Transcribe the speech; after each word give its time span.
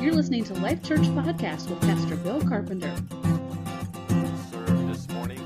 You're 0.00 0.14
listening 0.14 0.44
to 0.44 0.54
Life 0.54 0.84
Church 0.84 1.00
Podcast 1.00 1.68
with 1.68 1.80
Pastor 1.80 2.14
Bill 2.14 2.40
Carpenter. 2.40 2.94
serve 4.52 4.86
this 4.86 5.08
morning. 5.08 5.40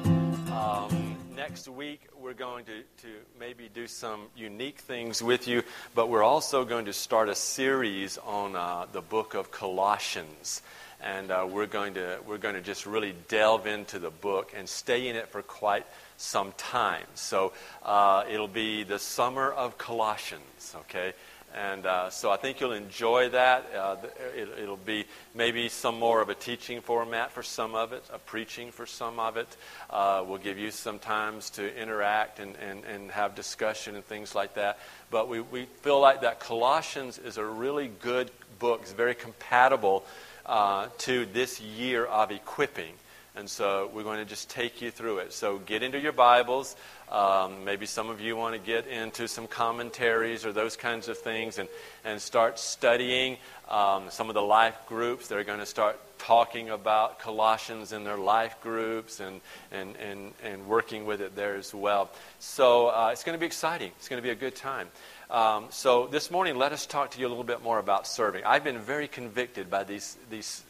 Um, 0.52 1.16
next 1.34 1.68
week, 1.68 2.06
we're 2.20 2.34
going 2.34 2.66
to, 2.66 2.82
to 2.82 3.08
maybe 3.40 3.70
do 3.72 3.86
some 3.86 4.26
unique 4.36 4.80
things 4.80 5.22
with 5.22 5.48
you, 5.48 5.62
but 5.94 6.10
we're 6.10 6.22
also 6.22 6.66
going 6.66 6.84
to 6.84 6.92
start 6.92 7.30
a 7.30 7.34
series 7.34 8.18
on 8.18 8.54
uh, 8.54 8.84
the 8.92 9.00
book 9.00 9.32
of 9.32 9.50
Colossians. 9.50 10.60
And 11.00 11.30
uh, 11.30 11.48
we're, 11.50 11.66
going 11.66 11.94
to, 11.94 12.18
we're 12.26 12.36
going 12.36 12.54
to 12.54 12.60
just 12.60 12.84
really 12.84 13.14
delve 13.28 13.66
into 13.66 13.98
the 13.98 14.10
book 14.10 14.52
and 14.54 14.68
stay 14.68 15.08
in 15.08 15.16
it 15.16 15.28
for 15.28 15.40
quite 15.40 15.86
some 16.18 16.52
time. 16.58 17.06
So 17.14 17.54
uh, 17.82 18.24
it'll 18.30 18.48
be 18.48 18.82
the 18.84 18.98
summer 18.98 19.50
of 19.50 19.78
Colossians, 19.78 20.76
okay? 20.80 21.14
And 21.54 21.84
uh, 21.84 22.10
so 22.10 22.30
I 22.30 22.36
think 22.36 22.60
you'll 22.60 22.72
enjoy 22.72 23.28
that. 23.30 23.70
Uh, 23.74 23.96
it, 24.34 24.48
it'll 24.62 24.76
be 24.76 25.04
maybe 25.34 25.68
some 25.68 25.98
more 25.98 26.22
of 26.22 26.28
a 26.28 26.34
teaching 26.34 26.80
format 26.80 27.30
for 27.30 27.42
some 27.42 27.74
of 27.74 27.92
it, 27.92 28.02
a 28.12 28.18
preaching 28.18 28.70
for 28.70 28.86
some 28.86 29.18
of 29.18 29.36
it. 29.36 29.56
Uh, 29.90 30.24
we'll 30.26 30.38
give 30.38 30.58
you 30.58 30.70
some 30.70 30.98
times 30.98 31.50
to 31.50 31.76
interact 31.80 32.40
and, 32.40 32.56
and, 32.56 32.84
and 32.84 33.10
have 33.10 33.34
discussion 33.34 33.96
and 33.96 34.04
things 34.04 34.34
like 34.34 34.54
that. 34.54 34.78
But 35.10 35.28
we, 35.28 35.40
we 35.40 35.66
feel 35.82 36.00
like 36.00 36.22
that 36.22 36.40
Colossians 36.40 37.18
is 37.18 37.36
a 37.36 37.44
really 37.44 37.90
good 38.00 38.30
book. 38.58 38.80
It's 38.82 38.92
very 38.92 39.14
compatible 39.14 40.04
uh, 40.46 40.88
to 40.98 41.26
this 41.26 41.60
year 41.60 42.04
of 42.06 42.30
equipping. 42.30 42.94
And 43.34 43.48
so 43.48 43.90
we're 43.94 44.02
going 44.02 44.18
to 44.18 44.26
just 44.26 44.50
take 44.50 44.82
you 44.82 44.90
through 44.90 45.18
it. 45.18 45.32
So 45.32 45.58
get 45.58 45.82
into 45.82 45.98
your 45.98 46.12
Bibles. 46.12 46.76
Um, 47.10 47.64
maybe 47.64 47.86
some 47.86 48.10
of 48.10 48.20
you 48.20 48.36
want 48.36 48.54
to 48.54 48.60
get 48.60 48.86
into 48.86 49.26
some 49.26 49.46
commentaries 49.46 50.44
or 50.44 50.52
those 50.52 50.76
kinds 50.76 51.08
of 51.08 51.16
things 51.16 51.58
and, 51.58 51.68
and 52.04 52.20
start 52.20 52.58
studying 52.58 53.38
um, 53.70 54.04
some 54.10 54.28
of 54.28 54.34
the 54.34 54.42
life 54.42 54.76
groups. 54.86 55.28
They're 55.28 55.44
going 55.44 55.60
to 55.60 55.66
start 55.66 55.98
talking 56.18 56.68
about 56.68 57.20
Colossians 57.20 57.92
in 57.92 58.04
their 58.04 58.18
life 58.18 58.60
groups 58.60 59.18
and, 59.18 59.40
and, 59.70 59.96
and, 59.96 60.32
and 60.44 60.66
working 60.66 61.06
with 61.06 61.22
it 61.22 61.34
there 61.34 61.56
as 61.56 61.74
well. 61.74 62.10
So 62.38 62.88
uh, 62.88 63.10
it's 63.12 63.24
going 63.24 63.34
to 63.34 63.40
be 63.40 63.46
exciting. 63.46 63.92
It's 63.96 64.08
going 64.08 64.22
to 64.22 64.26
be 64.26 64.30
a 64.30 64.34
good 64.34 64.54
time. 64.54 64.88
Um, 65.30 65.66
so 65.70 66.06
this 66.06 66.30
morning, 66.30 66.56
let 66.56 66.72
us 66.72 66.84
talk 66.84 67.12
to 67.12 67.20
you 67.20 67.26
a 67.26 67.30
little 67.30 67.44
bit 67.44 67.62
more 67.62 67.78
about 67.78 68.06
serving. 68.06 68.44
I've 68.44 68.62
been 68.62 68.78
very 68.78 69.08
convicted 69.08 69.70
by 69.70 69.84
these, 69.84 70.18
these 70.28 70.62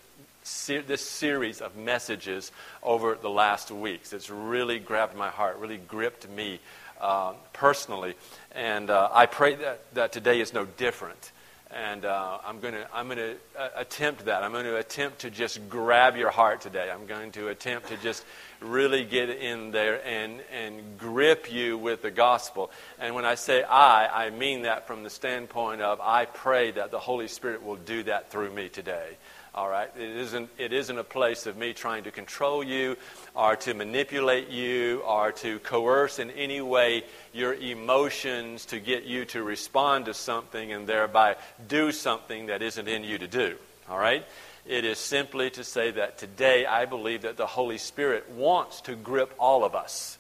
this 0.43 1.01
series 1.01 1.61
of 1.61 1.77
messages 1.77 2.53
over 2.83 3.15
the 3.15 3.31
last 3.31 3.71
weeks. 3.71 4.13
It's 4.13 4.31
really 4.31 4.79
grabbed 4.79 5.17
my 5.17 5.29
heart, 5.29 5.59
really 5.59 5.79
gripped 5.79 6.29
me 6.29 6.61
uh, 7.01 7.35
personally. 7.53 8.15
And 8.53 8.91
uh, 8.91 9.09
I 9.13 9.27
pray 9.27 9.57
that, 9.57 9.95
that 9.95 10.13
today 10.13 10.41
is 10.41 10.53
no 10.53 10.65
different. 10.65 11.33
And 11.71 12.05
uh, 12.05 12.39
I'm 12.45 12.61
going 12.61 12.75
to 12.75 12.87
I'm 12.95 13.09
to 13.09 13.37
uh, 13.59 13.69
attempt 13.77 14.27
that. 14.27 14.43
I'm 14.43 14.53
going 14.53 14.67
to 14.67 14.77
attempt 14.77 15.21
to 15.21 15.31
just 15.31 15.71
grab 15.71 16.17
your 16.17 16.29
heart 16.29 16.61
today. 16.61 16.91
I'm 16.91 17.07
going 17.07 17.33
to 17.33 17.49
attempt 17.49 17.89
to 17.89 17.97
just 17.97 18.25
really 18.61 19.05
get 19.05 19.31
in 19.31 19.71
there 19.71 20.07
and, 20.07 20.41
and 20.53 20.99
grip 20.99 21.51
you 21.51 21.79
with 21.79 22.03
the 22.03 22.11
gospel. 22.11 22.71
And 22.99 23.15
when 23.15 23.25
I 23.25 23.37
say 23.37 23.63
I, 23.63 24.27
I 24.27 24.31
mean 24.31 24.63
that 24.63 24.87
from 24.87 25.03
the 25.03 25.09
standpoint 25.09 25.81
of 25.81 25.99
I 26.03 26.27
pray 26.27 26.73
that 26.73 26.91
the 26.91 26.99
Holy 26.99 27.27
Spirit 27.27 27.63
will 27.65 27.77
do 27.77 28.03
that 28.03 28.31
through 28.31 28.53
me 28.53 28.69
today. 28.69 29.17
All 29.55 29.69
right? 29.69 29.91
It 29.95 30.17
isn't, 30.17 30.49
it 30.57 30.73
isn't 30.73 30.97
a 30.97 31.05
place 31.05 31.45
of 31.45 31.59
me 31.59 31.75
trying 31.75 32.05
to 32.05 32.11
control 32.11 32.65
you 32.65 32.97
or 33.35 33.55
to 33.57 33.75
manipulate 33.75 34.49
you 34.49 35.01
or 35.01 35.33
to 35.33 35.59
coerce 35.59 36.19
in 36.19 36.31
any 36.31 36.63
way 36.63 37.05
your 37.35 37.53
emotions 37.55 38.65
to 38.67 38.81
get 38.81 39.05
you 39.05 39.27
to 39.27 39.43
respond 39.43 40.07
to 40.07 40.15
something 40.15 40.73
and 40.73 40.87
thereby 40.87 41.37
do 41.69 41.93
something 41.93 42.47
that 42.47 42.63
isn't 42.63 42.89
in 42.89 43.05
you 43.05 43.19
to 43.19 43.29
do. 43.29 43.57
All 43.91 43.99
right? 43.99 44.25
It 44.65 44.87
is 44.87 44.97
simply 44.97 45.51
to 45.51 45.65
say 45.65 45.91
that 45.91 46.17
today 46.17 46.65
I 46.65 46.87
believe 46.87 47.23
that 47.23 47.37
the 47.37 47.47
Holy 47.47 47.79
Spirit 47.79 48.31
wants 48.31 48.81
to 48.83 48.95
grip 48.95 49.35
all 49.39 49.65
of 49.65 49.75
us. 49.75 50.17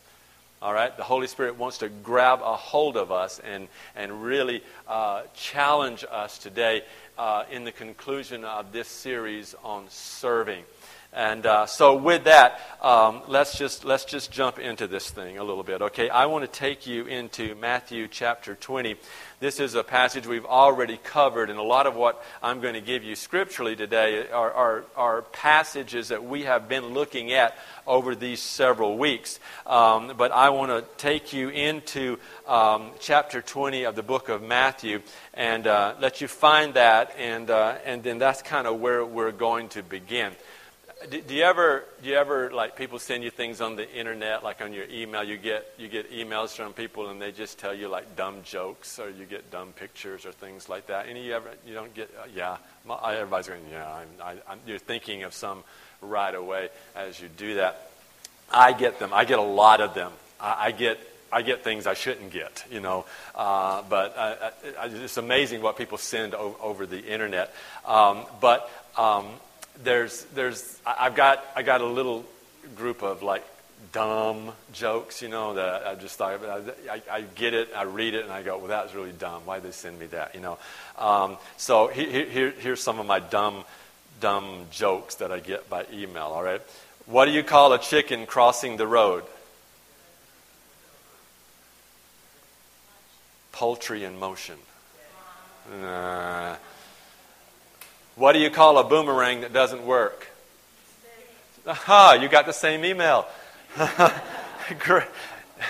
All 0.62 0.72
right? 0.72 0.96
The 0.96 1.02
Holy 1.02 1.26
Spirit 1.26 1.56
wants 1.56 1.78
to 1.78 1.88
grab 1.88 2.40
a 2.40 2.54
hold 2.54 2.96
of 2.96 3.10
us 3.10 3.40
and, 3.40 3.66
and 3.96 4.22
really 4.22 4.62
uh, 4.86 5.22
challenge 5.34 6.04
us 6.08 6.38
today 6.38 6.82
uh, 7.18 7.44
in 7.50 7.64
the 7.64 7.72
conclusion 7.72 8.44
of 8.44 8.72
this 8.72 8.88
series 8.88 9.54
on 9.62 9.84
serving. 9.88 10.64
And 11.14 11.44
uh, 11.44 11.66
so, 11.66 11.94
with 11.94 12.24
that, 12.24 12.58
um, 12.80 13.20
let's 13.28 13.58
just 13.58 13.84
let's 13.84 14.06
just 14.06 14.32
jump 14.32 14.58
into 14.58 14.86
this 14.86 15.10
thing 15.10 15.36
a 15.36 15.44
little 15.44 15.62
bit. 15.62 15.82
Okay, 15.82 16.08
I 16.08 16.24
want 16.24 16.50
to 16.50 16.58
take 16.58 16.86
you 16.86 17.04
into 17.04 17.54
Matthew 17.54 18.08
chapter 18.08 18.54
20. 18.54 18.96
This 19.42 19.58
is 19.58 19.74
a 19.74 19.82
passage 19.82 20.24
we've 20.24 20.46
already 20.46 20.96
covered, 20.96 21.50
and 21.50 21.58
a 21.58 21.64
lot 21.64 21.88
of 21.88 21.96
what 21.96 22.24
I'm 22.44 22.60
going 22.60 22.74
to 22.74 22.80
give 22.80 23.02
you 23.02 23.16
scripturally 23.16 23.74
today 23.74 24.28
are, 24.28 24.52
are, 24.52 24.84
are 24.94 25.22
passages 25.22 26.10
that 26.10 26.22
we 26.22 26.44
have 26.44 26.68
been 26.68 26.94
looking 26.94 27.32
at 27.32 27.56
over 27.84 28.14
these 28.14 28.40
several 28.40 28.96
weeks. 28.96 29.40
Um, 29.66 30.12
but 30.16 30.30
I 30.30 30.50
want 30.50 30.70
to 30.70 30.84
take 30.96 31.32
you 31.32 31.48
into 31.48 32.20
um, 32.46 32.92
chapter 33.00 33.42
20 33.42 33.82
of 33.82 33.96
the 33.96 34.04
book 34.04 34.28
of 34.28 34.44
Matthew 34.44 35.02
and 35.34 35.66
uh, 35.66 35.96
let 35.98 36.20
you 36.20 36.28
find 36.28 36.74
that, 36.74 37.12
and, 37.18 37.50
uh, 37.50 37.78
and 37.84 38.04
then 38.04 38.18
that's 38.18 38.42
kind 38.42 38.68
of 38.68 38.78
where 38.78 39.04
we're 39.04 39.32
going 39.32 39.70
to 39.70 39.82
begin 39.82 40.36
do, 41.10 41.20
do, 41.20 41.34
you 41.34 41.42
ever 41.42 41.84
do 42.02 42.08
you 42.08 42.16
ever 42.16 42.50
like 42.52 42.76
people 42.76 42.98
send 42.98 43.24
you 43.24 43.30
things 43.30 43.60
on 43.60 43.76
the 43.76 43.90
internet 43.94 44.42
like 44.42 44.60
on 44.60 44.72
your 44.72 44.86
email? 44.90 45.22
You 45.22 45.36
get 45.36 45.66
you 45.78 45.88
get 45.88 46.10
emails 46.10 46.54
from 46.56 46.72
people 46.72 47.08
and 47.08 47.20
they 47.20 47.32
just 47.32 47.58
tell 47.58 47.74
you 47.74 47.88
like 47.88 48.16
dumb 48.16 48.42
jokes 48.44 48.98
or 48.98 49.10
you 49.10 49.24
get 49.24 49.50
dumb 49.50 49.72
pictures 49.72 50.26
or 50.26 50.32
things 50.32 50.68
like 50.68 50.86
that. 50.86 51.08
Any 51.08 51.24
you 51.26 51.34
ever 51.34 51.50
you 51.66 51.74
don't 51.74 51.94
get 51.94 52.10
uh, 52.18 52.26
yeah. 52.34 52.56
My, 52.86 53.14
everybody's 53.16 53.48
going 53.48 53.62
yeah 53.70 53.92
I'm, 53.92 54.08
I, 54.48 54.52
am 54.52 54.60
you're 54.66 54.78
thinking 54.78 55.22
of 55.22 55.34
some 55.34 55.62
right 56.00 56.34
away 56.34 56.68
as 56.94 57.20
you 57.20 57.28
do 57.28 57.56
that. 57.56 57.90
I 58.50 58.72
get 58.72 58.98
them. 58.98 59.10
I 59.12 59.24
get 59.24 59.38
a 59.38 59.42
lot 59.42 59.80
of 59.80 59.94
them. 59.94 60.12
I, 60.40 60.66
I 60.66 60.70
get 60.72 60.98
I 61.32 61.40
get 61.40 61.64
things 61.64 61.86
I 61.86 61.94
shouldn't 61.94 62.30
get, 62.30 62.64
you 62.70 62.80
know. 62.80 63.06
Uh, 63.34 63.82
but 63.88 64.14
uh, 64.16 64.20
uh 64.78 64.88
it's 65.02 65.16
amazing 65.16 65.62
what 65.62 65.78
people 65.78 65.96
send 65.96 66.34
o- 66.34 66.56
over 66.60 66.84
the 66.84 67.02
internet. 67.02 67.54
Um, 67.86 68.26
but 68.40 68.70
um, 68.98 69.26
there's, 69.82 70.24
there's, 70.34 70.80
I've 70.86 71.14
got, 71.14 71.44
I 71.56 71.62
got 71.62 71.80
a 71.80 71.86
little 71.86 72.24
group 72.76 73.02
of 73.02 73.22
like 73.22 73.44
dumb 73.92 74.52
jokes, 74.72 75.22
you 75.22 75.28
know, 75.28 75.54
that 75.54 75.86
I 75.86 75.94
just 75.94 76.16
thought, 76.16 76.40
I, 76.44 77.02
I, 77.10 77.22
get 77.34 77.54
it, 77.54 77.70
I 77.74 77.82
read 77.82 78.14
it, 78.14 78.24
and 78.24 78.32
I 78.32 78.42
go, 78.42 78.58
well, 78.58 78.68
that's 78.68 78.94
really 78.94 79.12
dumb. 79.12 79.42
Why 79.44 79.56
did 79.56 79.64
they 79.64 79.72
send 79.72 79.98
me 79.98 80.06
that, 80.06 80.34
you 80.34 80.40
know? 80.40 80.58
Um, 80.96 81.36
so 81.56 81.88
here, 81.88 82.24
here, 82.26 82.50
here's 82.50 82.82
some 82.82 83.00
of 83.00 83.06
my 83.06 83.18
dumb, 83.18 83.64
dumb 84.20 84.66
jokes 84.70 85.16
that 85.16 85.32
I 85.32 85.40
get 85.40 85.68
by 85.68 85.86
email, 85.92 86.24
all 86.24 86.42
right? 86.42 86.62
What 87.06 87.24
do 87.24 87.32
you 87.32 87.42
call 87.42 87.72
a 87.72 87.78
chicken 87.78 88.26
crossing 88.26 88.76
the 88.76 88.86
road? 88.86 89.24
Poultry 93.50 94.04
in 94.04 94.18
motion. 94.18 94.56
Uh, 95.84 96.56
what 98.16 98.32
do 98.32 98.38
you 98.38 98.50
call 98.50 98.78
a 98.78 98.84
boomerang 98.84 99.40
that 99.42 99.52
doesn't 99.52 99.84
work? 99.84 100.28
Aha, 101.66 102.18
you 102.20 102.28
got 102.28 102.46
the 102.46 102.52
same 102.52 102.84
email. 102.84 103.26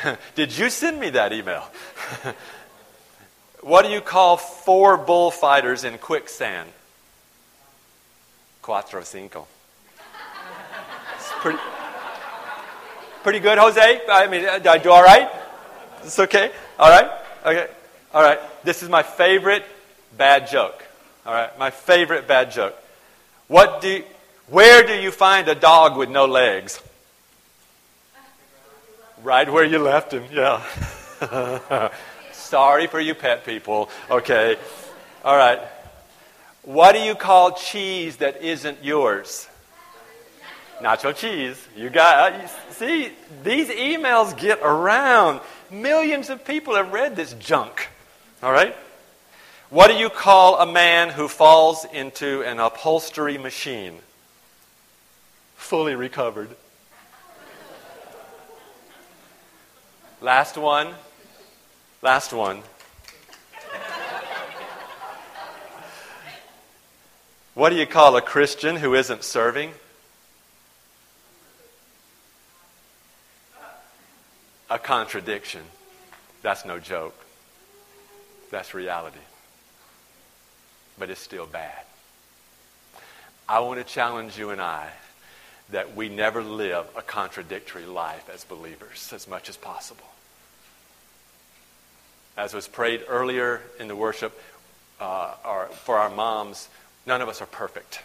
Did 0.34 0.56
you 0.56 0.70
send 0.70 0.98
me 0.98 1.10
that 1.10 1.32
email? 1.32 1.64
what 3.60 3.84
do 3.84 3.90
you 3.90 4.00
call 4.00 4.36
four 4.36 4.96
bullfighters 4.96 5.84
in 5.84 5.98
quicksand? 5.98 6.68
Cuatro 8.62 9.04
cinco. 9.04 9.46
It's 11.16 11.32
pretty, 11.40 11.58
pretty 13.22 13.40
good, 13.40 13.58
Jose. 13.58 14.00
I 14.08 14.26
mean, 14.28 14.42
did 14.42 14.66
I 14.66 14.78
do 14.78 14.90
all 14.90 15.02
right? 15.02 15.28
It's 16.04 16.18
okay. 16.18 16.52
All 16.78 16.90
right. 16.90 17.10
Okay. 17.44 17.68
All 18.14 18.22
right. 18.22 18.38
This 18.64 18.82
is 18.82 18.88
my 18.88 19.02
favorite 19.02 19.64
bad 20.16 20.48
joke. 20.48 20.84
All 21.24 21.32
right, 21.32 21.56
my 21.58 21.70
favorite 21.70 22.26
bad 22.26 22.50
joke. 22.50 22.76
What 23.46 23.80
do, 23.80 24.02
where 24.48 24.86
do 24.86 24.94
you 24.94 25.10
find 25.10 25.46
a 25.48 25.54
dog 25.54 25.96
with 25.96 26.08
no 26.08 26.26
legs? 26.26 26.80
Right 29.22 29.50
where 29.50 29.64
you 29.64 29.78
left 29.78 30.12
him, 30.12 30.24
yeah. 30.32 30.62
Sorry 32.32 32.88
for 32.88 32.98
you 32.98 33.14
pet 33.14 33.46
people. 33.46 33.88
Okay. 34.10 34.56
All 35.24 35.36
right. 35.36 35.60
What 36.62 36.92
do 36.92 36.98
you 36.98 37.14
call 37.14 37.52
cheese 37.52 38.16
that 38.16 38.42
isn't 38.42 38.82
yours? 38.82 39.48
Nacho 40.80 41.14
cheese. 41.14 41.56
You 41.76 41.90
got 41.90 42.32
uh, 42.32 42.46
see 42.70 43.12
these 43.44 43.68
emails 43.68 44.36
get 44.36 44.58
around. 44.62 45.40
Millions 45.70 46.28
of 46.28 46.44
people 46.44 46.74
have 46.74 46.92
read 46.92 47.14
this 47.14 47.32
junk. 47.34 47.88
All 48.42 48.52
right? 48.52 48.76
What 49.72 49.88
do 49.88 49.94
you 49.94 50.10
call 50.10 50.60
a 50.60 50.70
man 50.70 51.08
who 51.08 51.28
falls 51.28 51.86
into 51.86 52.42
an 52.42 52.60
upholstery 52.60 53.38
machine? 53.38 53.94
Fully 55.54 55.94
recovered. 55.94 56.50
Last 60.20 60.58
one. 60.58 60.88
Last 62.02 62.34
one. 62.34 62.60
What 67.54 67.70
do 67.70 67.76
you 67.76 67.86
call 67.86 68.14
a 68.16 68.20
Christian 68.20 68.76
who 68.76 68.94
isn't 68.94 69.24
serving? 69.24 69.72
A 74.68 74.78
contradiction. 74.78 75.62
That's 76.42 76.66
no 76.66 76.78
joke. 76.78 77.16
That's 78.50 78.74
reality. 78.74 79.16
But 80.98 81.10
it's 81.10 81.20
still 81.20 81.46
bad. 81.46 81.84
I 83.48 83.60
want 83.60 83.78
to 83.80 83.84
challenge 83.84 84.38
you 84.38 84.50
and 84.50 84.60
I 84.60 84.90
that 85.70 85.96
we 85.96 86.08
never 86.08 86.42
live 86.42 86.86
a 86.96 87.02
contradictory 87.02 87.86
life 87.86 88.28
as 88.32 88.44
believers 88.44 89.12
as 89.14 89.26
much 89.26 89.48
as 89.48 89.56
possible. 89.56 90.06
As 92.36 92.54
was 92.54 92.68
prayed 92.68 93.04
earlier 93.08 93.60
in 93.78 93.88
the 93.88 93.96
worship, 93.96 94.38
uh, 95.00 95.34
our, 95.44 95.66
for 95.66 95.98
our 95.98 96.10
moms, 96.10 96.68
none 97.06 97.20
of 97.20 97.28
us 97.28 97.42
are 97.42 97.46
perfect. 97.46 98.00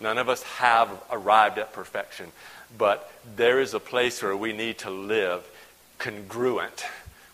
None 0.00 0.18
of 0.18 0.28
us 0.28 0.42
have 0.44 0.90
arrived 1.10 1.58
at 1.58 1.72
perfection. 1.72 2.32
But 2.76 3.10
there 3.36 3.60
is 3.60 3.74
a 3.74 3.80
place 3.80 4.22
where 4.22 4.36
we 4.36 4.52
need 4.52 4.78
to 4.78 4.90
live 4.90 5.46
congruent 5.98 6.84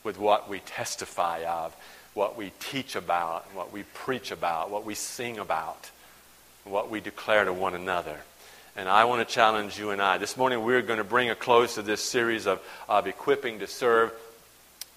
with 0.03 0.19
what 0.19 0.49
we 0.49 0.61
testify 0.61 1.45
of, 1.45 1.75
what 2.15 2.37
we 2.37 2.53
teach 2.61 2.95
about, 2.95 3.45
what 3.55 3.73
we 3.73 3.83
preach 3.83 4.31
about, 4.31 4.71
what 4.71 4.85
we 4.85 4.95
sing 4.95 5.39
about, 5.39 5.91
what 6.65 6.89
we 6.89 7.01
declare 7.01 7.45
to 7.45 7.53
one 7.53 7.75
another. 7.75 8.19
And 8.77 8.89
I 8.89 9.05
want 9.05 9.27
to 9.27 9.35
challenge 9.35 9.79
you 9.79 9.91
and 9.91 10.01
I. 10.01 10.19
This 10.19 10.37
morning 10.37 10.65
we're 10.65 10.83
going 10.83 10.99
to 10.99 11.05
bring 11.05 11.31
a 11.31 11.35
close 11.35 11.75
to 11.75 11.83
this 11.83 12.01
series 12.01 12.47
of, 12.47 12.61
of 12.89 13.07
equipping 13.09 13.59
to 13.59 13.67
serve. 13.67 14.13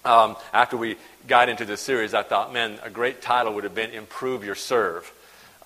Um, 0.04 0.36
after 0.52 0.76
we 0.76 0.96
got 1.26 1.48
into 1.48 1.64
this 1.64 1.80
series, 1.80 2.14
I 2.14 2.22
thought, 2.22 2.52
man, 2.52 2.78
a 2.84 2.90
great 2.90 3.20
title 3.20 3.54
would 3.54 3.64
have 3.64 3.74
been 3.74 3.90
Improve 3.90 4.44
Your 4.44 4.54
Serve. 4.54 5.12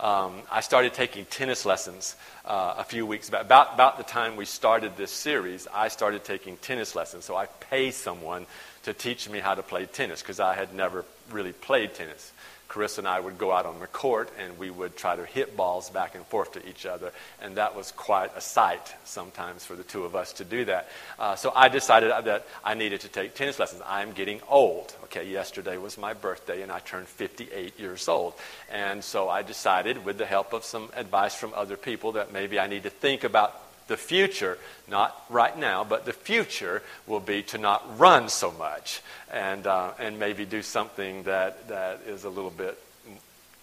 Um, 0.00 0.40
I 0.50 0.62
started 0.62 0.94
taking 0.94 1.26
tennis 1.26 1.64
lessons 1.66 2.16
uh, 2.46 2.74
a 2.78 2.84
few 2.84 3.06
weeks 3.06 3.28
back. 3.28 3.42
About, 3.42 3.74
about 3.74 3.98
the 3.98 4.04
time 4.04 4.36
we 4.36 4.46
started 4.46 4.96
this 4.96 5.12
series, 5.12 5.68
I 5.72 5.88
started 5.88 6.24
taking 6.24 6.56
tennis 6.56 6.96
lessons. 6.96 7.26
So 7.26 7.36
I 7.36 7.46
pay 7.46 7.90
someone 7.90 8.46
to 8.84 8.92
teach 8.92 9.28
me 9.28 9.38
how 9.38 9.54
to 9.54 9.62
play 9.62 9.86
tennis 9.86 10.22
because 10.22 10.40
I 10.40 10.54
had 10.54 10.74
never 10.74 11.04
really 11.30 11.52
played 11.52 11.94
tennis. 11.94 12.32
Chris 12.72 12.96
and 12.96 13.06
I 13.06 13.20
would 13.20 13.36
go 13.36 13.52
out 13.52 13.66
on 13.66 13.80
the 13.80 13.86
court 13.86 14.30
and 14.38 14.56
we 14.56 14.70
would 14.70 14.96
try 14.96 15.14
to 15.14 15.26
hit 15.26 15.58
balls 15.58 15.90
back 15.90 16.14
and 16.14 16.24
forth 16.24 16.52
to 16.52 16.66
each 16.66 16.86
other. 16.86 17.12
And 17.42 17.58
that 17.58 17.76
was 17.76 17.92
quite 17.92 18.34
a 18.34 18.40
sight 18.40 18.94
sometimes 19.04 19.62
for 19.62 19.76
the 19.76 19.82
two 19.82 20.04
of 20.04 20.16
us 20.16 20.32
to 20.34 20.44
do 20.44 20.64
that. 20.64 20.88
Uh, 21.18 21.36
so 21.36 21.52
I 21.54 21.68
decided 21.68 22.10
that 22.24 22.46
I 22.64 22.72
needed 22.72 23.02
to 23.02 23.08
take 23.08 23.34
tennis 23.34 23.58
lessons. 23.58 23.82
I'm 23.86 24.12
getting 24.12 24.40
old. 24.48 24.96
Okay, 25.04 25.28
yesterday 25.28 25.76
was 25.76 25.98
my 25.98 26.14
birthday 26.14 26.62
and 26.62 26.72
I 26.72 26.78
turned 26.78 27.08
58 27.08 27.78
years 27.78 28.08
old. 28.08 28.32
And 28.70 29.04
so 29.04 29.28
I 29.28 29.42
decided, 29.42 30.06
with 30.06 30.16
the 30.16 30.24
help 30.24 30.54
of 30.54 30.64
some 30.64 30.88
advice 30.96 31.34
from 31.34 31.52
other 31.54 31.76
people, 31.76 32.12
that 32.12 32.32
maybe 32.32 32.58
I 32.58 32.68
need 32.68 32.84
to 32.84 32.90
think 32.90 33.22
about 33.22 33.71
the 33.92 33.96
future, 33.98 34.56
not 34.88 35.14
right 35.28 35.56
now, 35.56 35.84
but 35.84 36.06
the 36.06 36.14
future 36.14 36.82
will 37.06 37.20
be 37.20 37.42
to 37.42 37.58
not 37.58 37.98
run 37.98 38.30
so 38.30 38.50
much 38.52 39.02
and, 39.30 39.66
uh, 39.66 39.92
and 40.00 40.18
maybe 40.18 40.46
do 40.46 40.62
something 40.62 41.24
that, 41.24 41.68
that 41.68 42.00
is 42.06 42.24
a 42.24 42.30
little 42.30 42.50
bit 42.50 42.78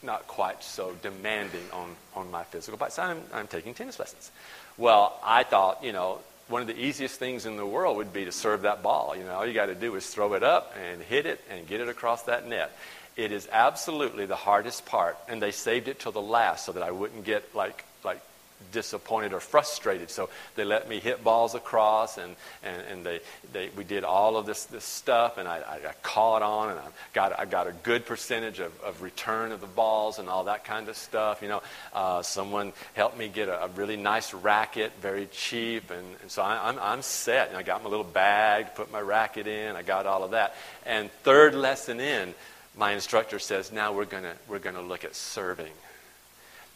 not 0.04 0.28
quite 0.28 0.64
so 0.64 0.94
demanding 1.02 1.66
on, 1.74 1.96
on 2.16 2.30
my 2.30 2.44
physical 2.44 2.78
body. 2.78 2.92
So 2.92 3.02
I'm, 3.02 3.22
I'm 3.34 3.48
taking 3.48 3.74
tennis 3.74 3.98
lessons. 3.98 4.30
Well, 4.78 5.20
I 5.24 5.44
thought, 5.44 5.84
you 5.84 5.94
know, 5.94 6.20
one 6.48 6.62
of 6.62 6.68
the 6.68 6.80
easiest 6.80 7.18
things 7.18 7.48
in 7.48 7.58
the 7.58 7.66
world 7.66 7.98
would 7.98 8.14
be 8.14 8.26
to 8.26 8.32
serve 8.32 8.62
that 8.62 8.84
ball. 8.84 9.16
You 9.18 9.24
know, 9.24 9.34
all 9.34 9.48
you 9.48 9.54
got 9.54 9.66
to 9.66 9.76
do 9.76 9.96
is 9.96 10.08
throw 10.08 10.36
it 10.36 10.44
up 10.44 10.76
and 10.80 11.02
hit 11.02 11.26
it 11.26 11.42
and 11.50 11.68
get 11.68 11.82
it 11.82 11.90
across 11.90 12.22
that 12.24 12.48
net. 12.48 12.72
It 13.18 13.32
is 13.32 13.50
absolutely 13.52 14.28
the 14.28 14.36
hardest 14.36 14.86
part, 14.86 15.18
and 15.28 15.42
they 15.42 15.52
saved 15.52 15.88
it 15.88 16.00
till 16.00 16.12
the 16.12 16.22
last 16.22 16.66
so 16.66 16.72
that 16.72 16.84
I 16.84 16.92
wouldn't 16.92 17.26
get 17.26 17.56
like 17.56 17.84
like 18.04 18.22
disappointed 18.72 19.34
or 19.34 19.40
frustrated. 19.40 20.10
So 20.10 20.30
they 20.56 20.64
let 20.64 20.90
me 20.90 21.00
hit 21.00 21.24
balls 21.24 21.56
across, 21.56 22.18
and, 22.18 22.36
and, 22.64 22.82
and 22.82 23.06
they, 23.06 23.20
they, 23.52 23.70
we 23.76 23.84
did 23.84 24.04
all 24.04 24.38
of 24.38 24.46
this, 24.46 24.66
this 24.66 24.84
stuff, 24.84 25.38
and 25.38 25.48
I, 25.48 25.58
I, 25.58 25.76
I 25.90 25.94
caught 26.04 26.42
on, 26.42 26.72
and 26.72 26.80
I 26.80 26.84
got, 27.14 27.40
I 27.40 27.46
got 27.46 27.68
a 27.68 27.72
good 27.72 28.06
percentage 28.06 28.60
of, 28.60 28.80
of 28.82 29.02
return 29.02 29.52
of 29.52 29.62
the 29.62 29.68
balls 29.68 30.20
and 30.20 30.30
all 30.30 30.46
that 30.46 30.66
kind 30.66 30.88
of 30.90 30.98
stuff. 30.98 31.42
You 31.42 31.50
know, 31.50 31.62
uh, 31.94 32.22
someone 32.22 32.74
helped 32.94 33.18
me 33.18 33.28
get 33.28 33.50
a, 33.50 33.64
a, 33.64 33.68
really 33.70 33.98
nice 33.98 34.34
racket, 34.34 34.92
very 35.02 35.28
cheap, 35.32 35.92
and, 35.92 36.06
and 36.22 36.32
so 36.32 36.42
I, 36.42 36.70
am 36.70 36.78
I'm, 36.78 36.84
I'm 36.84 37.02
set. 37.02 37.50
And 37.50 37.58
I 37.58 37.64
got 37.64 37.84
my 37.84 37.90
little 37.90 38.06
bag, 38.06 38.76
put 38.76 38.92
my 38.92 39.02
racket 39.02 39.48
in, 39.48 39.76
I 39.76 39.84
got 39.84 40.06
all 40.06 40.24
of 40.24 40.32
that. 40.32 40.56
And 40.86 41.12
third 41.24 41.56
lesson 41.56 42.00
in, 42.00 42.34
my 42.76 42.94
instructor 42.94 43.40
says, 43.40 43.72
now 43.72 43.94
we're 43.94 44.06
going 44.06 44.26
we're 44.48 44.60
gonna 44.60 44.82
look 44.82 45.04
at 45.04 45.16
serving. 45.16 45.72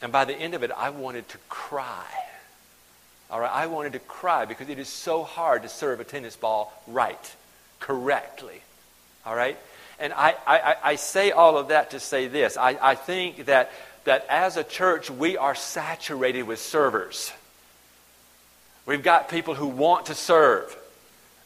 And 0.03 0.11
by 0.11 0.25
the 0.25 0.35
end 0.35 0.53
of 0.53 0.63
it, 0.63 0.71
I 0.75 0.89
wanted 0.89 1.29
to 1.29 1.37
cry. 1.47 2.05
All 3.31 3.39
right, 3.39 3.51
I 3.51 3.67
wanted 3.67 3.93
to 3.93 3.99
cry 3.99 4.43
because 4.43 4.67
it 4.67 4.77
is 4.77 4.89
so 4.89 5.23
hard 5.23 5.63
to 5.63 5.69
serve 5.69 6.01
a 6.01 6.03
tennis 6.03 6.35
ball 6.35 6.73
right, 6.87 7.35
correctly. 7.79 8.61
All 9.25 9.33
right? 9.33 9.57
And 9.99 10.11
I, 10.11 10.35
I, 10.45 10.75
I 10.83 10.95
say 10.97 11.31
all 11.31 11.57
of 11.57 11.69
that 11.69 11.91
to 11.91 12.01
say 12.01 12.27
this. 12.27 12.57
I, 12.57 12.77
I 12.81 12.95
think 12.95 13.45
that, 13.45 13.71
that 14.03 14.25
as 14.27 14.57
a 14.57 14.63
church, 14.65 15.09
we 15.09 15.37
are 15.37 15.55
saturated 15.55 16.43
with 16.43 16.59
servers. 16.59 17.31
We've 18.85 19.03
got 19.03 19.29
people 19.29 19.55
who 19.55 19.67
want 19.67 20.07
to 20.07 20.15
serve. 20.15 20.75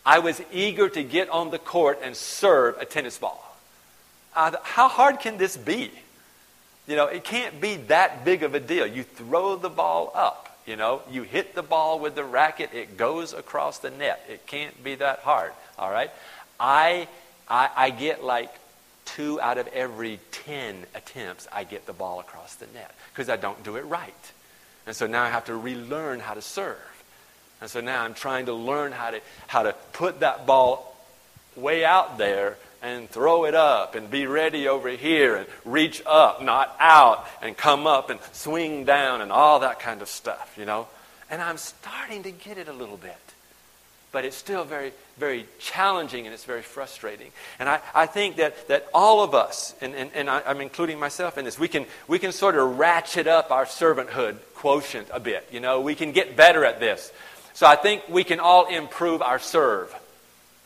I 0.04 0.18
was 0.18 0.42
eager 0.52 0.90
to 0.90 1.04
get 1.04 1.30
on 1.30 1.52
the 1.52 1.60
court 1.60 2.00
and 2.02 2.16
serve 2.16 2.80
a 2.80 2.86
tennis 2.86 3.20
ball. 3.20 3.56
Uh, 4.36 4.54
how 4.64 4.88
hard 4.88 5.20
can 5.20 5.38
this 5.38 5.56
be? 5.56 5.92
You 6.88 6.96
know, 6.96 7.08
it 7.08 7.24
can't 7.24 7.60
be 7.60 7.76
that 7.88 8.24
big 8.24 8.44
of 8.44 8.56
a 8.56 8.60
deal. 8.60 8.88
You 8.88 9.04
throw 9.04 9.58
the 9.58 9.70
ball 9.70 10.12
up, 10.16 10.58
you 10.66 10.76
know, 10.76 11.02
you 11.12 11.24
hit 11.24 11.54
the 11.54 11.64
ball 11.64 12.00
with 12.00 12.16
the 12.16 12.24
racket, 12.24 12.70
it 12.74 12.98
goes 12.98 13.34
across 13.34 13.80
the 13.80 13.90
net. 13.90 14.26
It 14.30 14.48
can't 14.48 14.84
be 14.84 14.96
that 14.96 15.20
hard, 15.20 15.52
all 15.78 15.92
right? 15.92 16.12
I, 16.60 17.08
I, 17.50 17.70
I 17.76 17.90
get 17.90 18.24
like 18.24 18.52
two 19.04 19.40
out 19.42 19.58
of 19.58 19.68
every 19.68 20.20
10 20.32 20.86
attempts, 20.96 21.48
I 21.52 21.64
get 21.64 21.86
the 21.86 21.94
ball 21.94 22.20
across 22.20 22.56
the 22.56 22.68
net 22.74 22.94
because 23.12 23.30
I 23.30 23.38
don't 23.38 23.62
do 23.64 23.76
it 23.76 23.86
right. 23.86 24.14
And 24.86 24.96
so 24.96 25.08
now 25.08 25.24
I 25.24 25.30
have 25.30 25.46
to 25.46 25.56
relearn 25.56 26.20
how 26.20 26.34
to 26.34 26.42
serve. 26.42 26.78
And 27.60 27.70
so 27.70 27.82
now 27.82 28.04
I'm 28.04 28.14
trying 28.14 28.46
to 28.46 28.54
learn 28.54 28.92
how 28.92 29.12
to, 29.12 29.22
how 29.48 29.64
to 29.64 29.74
put 29.94 30.22
that 30.22 30.46
ball 30.46 30.96
way 31.56 31.84
out 31.84 32.18
there 32.18 32.58
and 32.82 33.10
throw 33.10 33.46
it 33.46 33.56
up 33.56 33.96
and 33.96 34.10
be 34.10 34.28
ready 34.28 34.68
over 34.68 34.90
here 34.90 35.36
and 35.36 35.48
reach 35.66 36.02
up, 36.06 36.42
not 36.42 36.76
out, 36.80 37.28
and 37.42 37.56
come 37.58 37.88
up 37.88 38.10
and 38.10 38.20
swing 38.32 38.86
down 38.86 39.22
and 39.22 39.32
all 39.32 39.60
that 39.60 39.80
kind 39.80 40.02
of 40.02 40.08
stuff, 40.08 40.56
you 40.58 40.66
know. 40.66 40.88
And 41.30 41.42
I'm 41.42 41.58
starting 41.58 42.24
to 42.24 42.32
get 42.32 42.58
it 42.58 42.68
a 42.68 42.74
little 42.74 42.98
bit. 42.98 43.18
But 44.12 44.24
it's 44.24 44.38
still 44.38 44.64
very, 44.64 44.94
very 45.18 45.46
challenging 45.60 46.26
and 46.26 46.34
it's 46.34 46.46
very 46.46 46.62
frustrating. 46.62 47.32
And 47.60 47.68
I, 47.68 47.82
I 47.94 48.06
think 48.06 48.38
that, 48.38 48.68
that 48.70 48.88
all 48.94 49.22
of 49.22 49.36
us, 49.36 49.76
and, 49.82 49.94
and, 49.94 50.10
and 50.14 50.30
I, 50.30 50.42
I'm 50.46 50.62
including 50.62 50.98
myself 50.98 51.38
in 51.38 51.44
this, 51.44 51.60
we 51.60 51.68
can, 51.68 51.86
we 52.08 52.18
can 52.18 52.32
sort 52.32 52.56
of 52.56 52.80
ratchet 52.80 53.28
up 53.28 53.52
our 53.52 53.66
servanthood 53.66 54.38
quotient 54.56 55.10
a 55.12 55.20
bit. 55.20 55.48
You 55.52 55.60
know, 55.60 55.82
we 55.82 55.94
can 55.94 56.14
get 56.14 56.38
better 56.38 56.64
at 56.64 56.80
this. 56.80 57.12
So 57.54 57.68
I 57.68 57.76
think 57.76 58.04
we 58.08 58.24
can 58.24 58.40
all 58.40 58.68
improve 58.68 59.22
our 59.22 59.40
serve. 59.40 59.94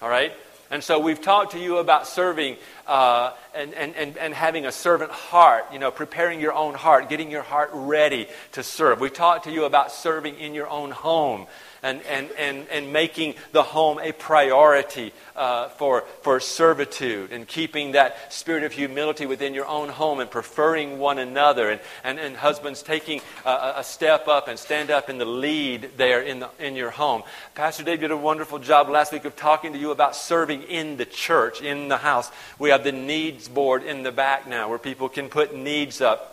All 0.01 0.09
right? 0.09 0.33
And 0.71 0.81
so 0.81 0.99
we've 0.99 1.19
talked 1.19 1.51
to 1.51 1.59
you 1.59 1.79
about 1.79 2.07
serving 2.07 2.55
uh, 2.87 3.33
and, 3.53 3.73
and, 3.73 3.93
and, 3.93 4.17
and 4.17 4.33
having 4.33 4.65
a 4.65 4.71
servant 4.71 5.11
heart, 5.11 5.65
you 5.73 5.79
know, 5.79 5.91
preparing 5.91 6.39
your 6.39 6.53
own 6.53 6.75
heart, 6.75 7.09
getting 7.09 7.29
your 7.29 7.41
heart 7.41 7.71
ready 7.73 8.27
to 8.53 8.63
serve. 8.63 9.01
We 9.01 9.09
talked 9.09 9.43
to 9.43 9.51
you 9.51 9.65
about 9.65 9.91
serving 9.91 10.39
in 10.39 10.53
your 10.53 10.69
own 10.69 10.91
home 10.91 11.47
and, 11.83 12.01
and, 12.03 12.29
and, 12.37 12.67
and 12.69 12.93
making 12.93 13.35
the 13.51 13.63
home 13.63 13.99
a 13.99 14.11
priority 14.11 15.13
uh, 15.35 15.69
for, 15.69 16.01
for 16.21 16.39
servitude 16.39 17.31
and 17.31 17.47
keeping 17.47 17.93
that 17.93 18.31
spirit 18.31 18.63
of 18.63 18.71
humility 18.71 19.25
within 19.25 19.53
your 19.53 19.65
own 19.65 19.89
home 19.89 20.19
and 20.19 20.29
preferring 20.29 20.99
one 20.99 21.17
another 21.17 21.69
and, 21.69 21.81
and, 22.03 22.19
and 22.19 22.35
husbands 22.35 22.83
taking 22.83 23.21
a, 23.45 23.73
a 23.77 23.83
step 23.83 24.27
up 24.27 24.47
and 24.47 24.59
stand 24.59 24.91
up 24.91 25.09
in 25.09 25.17
the 25.17 25.25
lead 25.25 25.91
there 25.97 26.21
in, 26.21 26.39
the, 26.39 26.49
in 26.59 26.75
your 26.75 26.91
home. 26.91 27.23
Pastor 27.55 27.83
Dave 27.83 28.01
did 28.01 28.11
a 28.11 28.17
wonderful 28.17 28.59
job 28.59 28.89
last 28.89 29.11
week 29.11 29.25
of 29.25 29.35
talking 29.35 29.73
to 29.73 29.79
you 29.79 29.91
about 29.91 30.15
serving 30.15 30.63
in 30.63 30.97
the 30.97 31.05
church, 31.05 31.61
in 31.61 31.87
the 31.87 31.97
house. 31.97 32.31
We 32.59 32.69
have 32.69 32.83
the 32.83 32.91
needs 32.91 33.47
board 33.47 33.83
in 33.83 34.03
the 34.03 34.11
back 34.11 34.47
now 34.47 34.69
where 34.69 34.79
people 34.79 35.09
can 35.09 35.29
put 35.29 35.55
needs 35.55 36.01
up. 36.01 36.27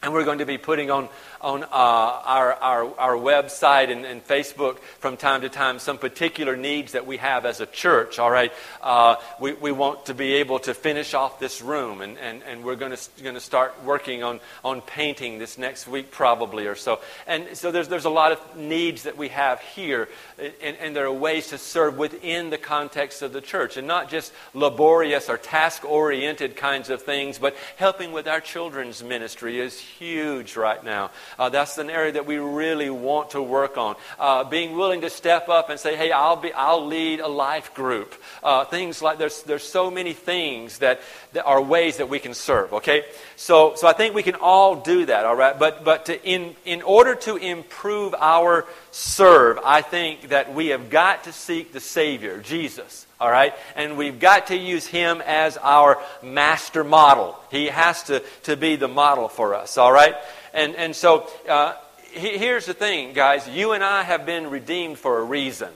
And 0.00 0.12
we're 0.12 0.24
going 0.24 0.38
to 0.38 0.46
be 0.46 0.58
putting 0.58 0.92
on 0.92 1.08
on 1.40 1.62
uh, 1.62 1.66
our, 1.70 2.54
our, 2.54 2.98
our 2.98 3.14
website 3.14 3.90
and, 3.90 4.04
and, 4.04 4.26
Facebook 4.28 4.78
from 4.98 5.16
time 5.16 5.42
to 5.42 5.48
time 5.48 5.78
some 5.78 5.96
particular 5.96 6.56
needs 6.56 6.92
that 6.92 7.06
we 7.06 7.16
have 7.16 7.46
as 7.46 7.60
a 7.60 7.66
church, 7.66 8.18
all 8.18 8.30
right? 8.30 8.52
Uh, 8.82 9.14
we, 9.40 9.52
we 9.52 9.72
want 9.72 10.06
to 10.06 10.14
be 10.14 10.34
able 10.34 10.58
to 10.58 10.74
finish 10.74 11.14
off 11.14 11.38
this 11.38 11.62
room, 11.62 12.00
and, 12.00 12.18
and, 12.18 12.42
and 12.42 12.64
we're 12.64 12.76
going 12.76 12.92
to 12.92 13.40
start 13.40 13.74
working 13.84 14.22
on, 14.22 14.40
on 14.64 14.80
painting 14.80 15.38
this 15.38 15.56
next 15.56 15.86
week 15.86 16.10
probably 16.10 16.66
or 16.66 16.74
so. 16.74 17.00
And 17.26 17.56
so 17.56 17.70
there's, 17.70 17.88
there's 17.88 18.04
a 18.04 18.10
lot 18.10 18.32
of 18.32 18.56
needs 18.56 19.04
that 19.04 19.16
we 19.16 19.28
have 19.28 19.60
here, 19.60 20.08
and, 20.38 20.76
and 20.78 20.96
there 20.96 21.06
are 21.06 21.12
ways 21.12 21.48
to 21.48 21.58
serve 21.58 21.96
within 21.96 22.50
the 22.50 22.58
context 22.58 23.22
of 23.22 23.32
the 23.32 23.40
church, 23.40 23.76
and 23.76 23.86
not 23.86 24.10
just 24.10 24.32
laborious 24.54 25.28
or 25.28 25.38
task-oriented 25.38 26.56
kinds 26.56 26.90
of 26.90 27.02
things, 27.02 27.38
but 27.38 27.56
helping 27.76 28.12
with 28.12 28.26
our 28.26 28.40
children's 28.40 29.02
ministry 29.02 29.60
is 29.60 29.78
huge 29.78 30.56
right 30.56 30.82
now. 30.84 31.10
Uh, 31.38 31.48
that's 31.48 31.78
an 31.78 31.90
area 31.90 32.12
that 32.12 32.26
we 32.26 32.36
really 32.36 32.90
want 32.90 33.30
to 33.30 33.42
work 33.42 33.76
on. 33.76 33.96
Uh, 34.18 34.44
being 34.44 34.76
willing 34.76 35.00
to 35.00 35.10
step 35.10 35.48
up 35.48 35.70
and 35.70 35.80
say, 35.80 35.96
hey, 35.96 36.12
I'll, 36.12 36.36
be, 36.36 36.52
I'll 36.52 36.86
lead 36.86 37.20
a 37.20 37.28
life 37.28 37.74
group. 37.74 38.14
Uh, 38.42 38.64
things 38.64 39.02
like 39.02 39.18
there's, 39.18 39.42
there's 39.42 39.62
so 39.62 39.90
many 39.90 40.12
things 40.12 40.78
that, 40.78 41.00
that 41.32 41.44
are 41.44 41.60
ways 41.60 41.96
that 41.98 42.08
we 42.08 42.18
can 42.18 42.34
serve, 42.34 42.72
okay? 42.74 43.04
So, 43.36 43.74
so 43.76 43.86
I 43.86 43.92
think 43.92 44.14
we 44.14 44.22
can 44.22 44.36
all 44.36 44.76
do 44.76 45.06
that, 45.06 45.24
all 45.24 45.36
right? 45.36 45.58
But, 45.58 45.84
but 45.84 46.06
to 46.06 46.24
in, 46.24 46.54
in 46.64 46.82
order 46.82 47.14
to 47.14 47.36
improve 47.36 48.14
our 48.14 48.66
serve, 48.90 49.58
I 49.64 49.82
think 49.82 50.28
that 50.28 50.54
we 50.54 50.68
have 50.68 50.90
got 50.90 51.24
to 51.24 51.32
seek 51.32 51.72
the 51.72 51.80
Savior, 51.80 52.38
Jesus. 52.38 53.06
All 53.20 53.30
right? 53.30 53.52
And 53.74 53.98
we've 53.98 54.20
got 54.20 54.48
to 54.48 54.56
use 54.56 54.86
him 54.86 55.20
as 55.26 55.56
our 55.56 56.00
master 56.22 56.84
model. 56.84 57.36
He 57.50 57.66
has 57.66 58.04
to, 58.04 58.22
to 58.44 58.56
be 58.56 58.76
the 58.76 58.86
model 58.86 59.28
for 59.28 59.54
us. 59.54 59.76
All 59.76 59.92
right? 59.92 60.14
And, 60.58 60.74
and 60.74 60.96
so 60.96 61.30
uh, 61.48 61.74
he, 62.10 62.36
here's 62.36 62.66
the 62.66 62.74
thing, 62.74 63.12
guys. 63.12 63.48
You 63.48 63.72
and 63.72 63.84
I 63.84 64.02
have 64.02 64.26
been 64.26 64.50
redeemed 64.50 64.98
for 64.98 65.20
a 65.20 65.22
reason, 65.22 65.68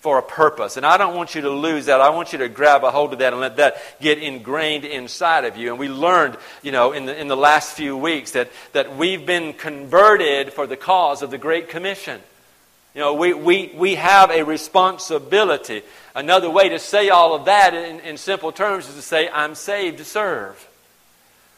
for 0.00 0.16
a 0.16 0.22
purpose. 0.22 0.78
And 0.78 0.86
I 0.86 0.96
don't 0.96 1.14
want 1.14 1.34
you 1.34 1.42
to 1.42 1.50
lose 1.50 1.84
that. 1.86 2.00
I 2.00 2.08
want 2.08 2.32
you 2.32 2.38
to 2.38 2.48
grab 2.48 2.82
a 2.82 2.90
hold 2.90 3.12
of 3.12 3.18
that 3.18 3.34
and 3.34 3.42
let 3.42 3.58
that 3.58 3.76
get 4.00 4.16
ingrained 4.16 4.86
inside 4.86 5.44
of 5.44 5.58
you. 5.58 5.68
And 5.68 5.78
we 5.78 5.90
learned, 5.90 6.38
you 6.62 6.72
know, 6.72 6.92
in 6.92 7.04
the, 7.04 7.20
in 7.20 7.28
the 7.28 7.36
last 7.36 7.76
few 7.76 7.94
weeks 7.94 8.30
that, 8.30 8.50
that 8.72 8.96
we've 8.96 9.26
been 9.26 9.52
converted 9.52 10.54
for 10.54 10.66
the 10.66 10.78
cause 10.78 11.20
of 11.20 11.30
the 11.30 11.36
Great 11.36 11.68
Commission. 11.68 12.18
You 12.94 13.02
know, 13.02 13.12
we, 13.12 13.34
we, 13.34 13.70
we 13.76 13.96
have 13.96 14.30
a 14.30 14.44
responsibility. 14.44 15.82
Another 16.14 16.48
way 16.48 16.70
to 16.70 16.78
say 16.78 17.10
all 17.10 17.34
of 17.34 17.44
that 17.44 17.74
in, 17.74 18.00
in 18.00 18.16
simple 18.16 18.50
terms 18.50 18.88
is 18.88 18.94
to 18.94 19.02
say, 19.02 19.28
I'm 19.28 19.54
saved 19.54 19.98
to 19.98 20.06
serve. 20.06 20.68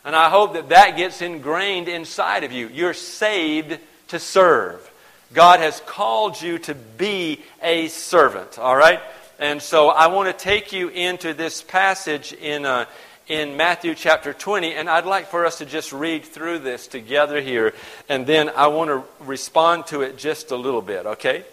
And 0.05 0.15
I 0.15 0.29
hope 0.29 0.53
that 0.53 0.69
that 0.69 0.97
gets 0.97 1.23
ingrained 1.23 1.89
inside 1.89 2.45
of 2.45 2.53
you. 2.53 2.69
You're 2.69 2.95
saved 2.95 3.79
to 4.09 4.19
serve. 4.19 4.91
God 5.33 5.61
has 5.61 5.81
called 5.81 6.41
you 6.41 6.59
to 6.61 6.75
be 6.75 7.43
a 7.63 7.89
servant, 7.89 8.59
all 8.59 8.77
right? 8.77 9.01
And 9.39 9.61
so 9.61 9.89
I 9.89 10.07
want 10.09 10.29
to 10.29 10.45
take 10.45 10.73
you 10.73 10.89
into 10.89 11.35
this 11.35 11.63
passage 11.63 12.33
in, 12.33 12.65
uh, 12.65 12.85
in 13.27 13.57
Matthew 13.57 13.95
chapter 13.95 14.33
20, 14.33 14.75
and 14.75 14.89
I'd 14.89 15.07
like 15.07 15.27
for 15.27 15.45
us 15.47 15.59
to 15.59 15.67
just 15.67 15.93
read 15.93 16.25
through 16.25 16.61
this 16.61 16.87
together 16.87 17.41
here, 17.41 17.75
and 18.09 18.27
then 18.27 18.51
I 18.51 18.69
want 18.69 18.91
to 18.91 19.03
respond 19.25 19.87
to 19.87 20.03
it 20.03 20.19
just 20.19 20.51
a 20.51 20.57
little 20.57 20.83
bit, 20.83 21.07
okay? 21.07 21.45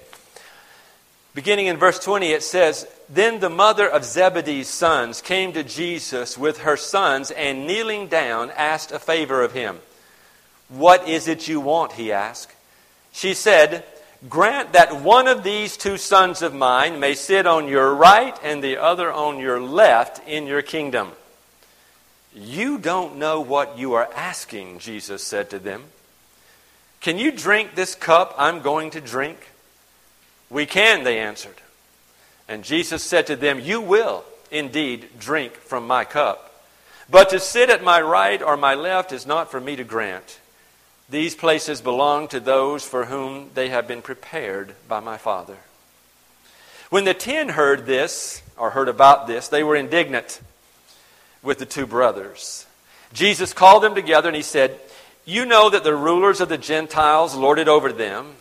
Beginning 1.33 1.67
in 1.67 1.77
verse 1.77 1.97
20, 1.99 2.31
it 2.31 2.43
says, 2.43 2.85
Then 3.07 3.39
the 3.39 3.49
mother 3.49 3.89
of 3.89 4.03
Zebedee's 4.03 4.67
sons 4.67 5.21
came 5.21 5.53
to 5.53 5.63
Jesus 5.63 6.37
with 6.37 6.59
her 6.59 6.75
sons, 6.75 7.31
and 7.31 7.65
kneeling 7.65 8.07
down, 8.07 8.51
asked 8.51 8.91
a 8.91 8.99
favor 8.99 9.41
of 9.41 9.53
him. 9.53 9.79
What 10.67 11.07
is 11.07 11.27
it 11.27 11.47
you 11.47 11.61
want? 11.61 11.93
he 11.93 12.11
asked. 12.11 12.53
She 13.13 13.33
said, 13.33 13.85
Grant 14.29 14.73
that 14.73 15.01
one 15.01 15.27
of 15.27 15.43
these 15.43 15.77
two 15.77 15.97
sons 15.97 16.41
of 16.41 16.53
mine 16.53 16.99
may 16.99 17.15
sit 17.15 17.47
on 17.47 17.67
your 17.67 17.95
right 17.95 18.37
and 18.43 18.63
the 18.63 18.77
other 18.77 19.11
on 19.11 19.39
your 19.39 19.59
left 19.59 20.27
in 20.27 20.45
your 20.45 20.61
kingdom. 20.61 21.11
You 22.33 22.77
don't 22.77 23.17
know 23.17 23.41
what 23.41 23.77
you 23.77 23.93
are 23.93 24.09
asking, 24.15 24.79
Jesus 24.79 25.23
said 25.23 25.49
to 25.49 25.59
them. 25.59 25.83
Can 26.99 27.17
you 27.17 27.31
drink 27.31 27.73
this 27.73 27.95
cup 27.95 28.35
I'm 28.37 28.61
going 28.61 28.91
to 28.91 29.01
drink? 29.01 29.50
We 30.51 30.67
can, 30.67 31.03
they 31.03 31.17
answered. 31.17 31.55
And 32.47 32.63
Jesus 32.63 33.01
said 33.01 33.27
to 33.27 33.35
them, 33.35 33.59
You 33.59 33.81
will 33.81 34.25
indeed 34.51 35.07
drink 35.17 35.53
from 35.53 35.87
my 35.87 36.03
cup. 36.03 36.49
But 37.09 37.29
to 37.29 37.39
sit 37.39 37.69
at 37.69 37.83
my 37.83 38.01
right 38.01 38.41
or 38.41 38.57
my 38.57 38.75
left 38.75 39.11
is 39.11 39.25
not 39.25 39.49
for 39.49 39.59
me 39.59 39.75
to 39.77 39.83
grant. 39.83 40.39
These 41.09 41.35
places 41.35 41.81
belong 41.81 42.27
to 42.29 42.39
those 42.39 42.85
for 42.85 43.05
whom 43.05 43.49
they 43.53 43.69
have 43.69 43.87
been 43.87 44.01
prepared 44.01 44.75
by 44.87 44.99
my 44.99 45.17
Father. 45.17 45.57
When 46.89 47.05
the 47.05 47.13
ten 47.13 47.49
heard 47.49 47.85
this, 47.85 48.41
or 48.57 48.69
heard 48.69 48.89
about 48.89 49.27
this, 49.27 49.47
they 49.47 49.63
were 49.63 49.75
indignant 49.75 50.39
with 51.41 51.57
the 51.57 51.65
two 51.65 51.87
brothers. 51.87 52.65
Jesus 53.11 53.53
called 53.53 53.83
them 53.83 53.95
together 53.95 54.29
and 54.29 54.35
he 54.35 54.41
said, 54.43 54.79
You 55.25 55.45
know 55.45 55.69
that 55.69 55.83
the 55.83 55.95
rulers 55.95 56.41
of 56.41 56.49
the 56.49 56.57
Gentiles 56.57 57.35
lord 57.35 57.59
it 57.59 57.67
over 57.67 57.91
them, 57.91 58.35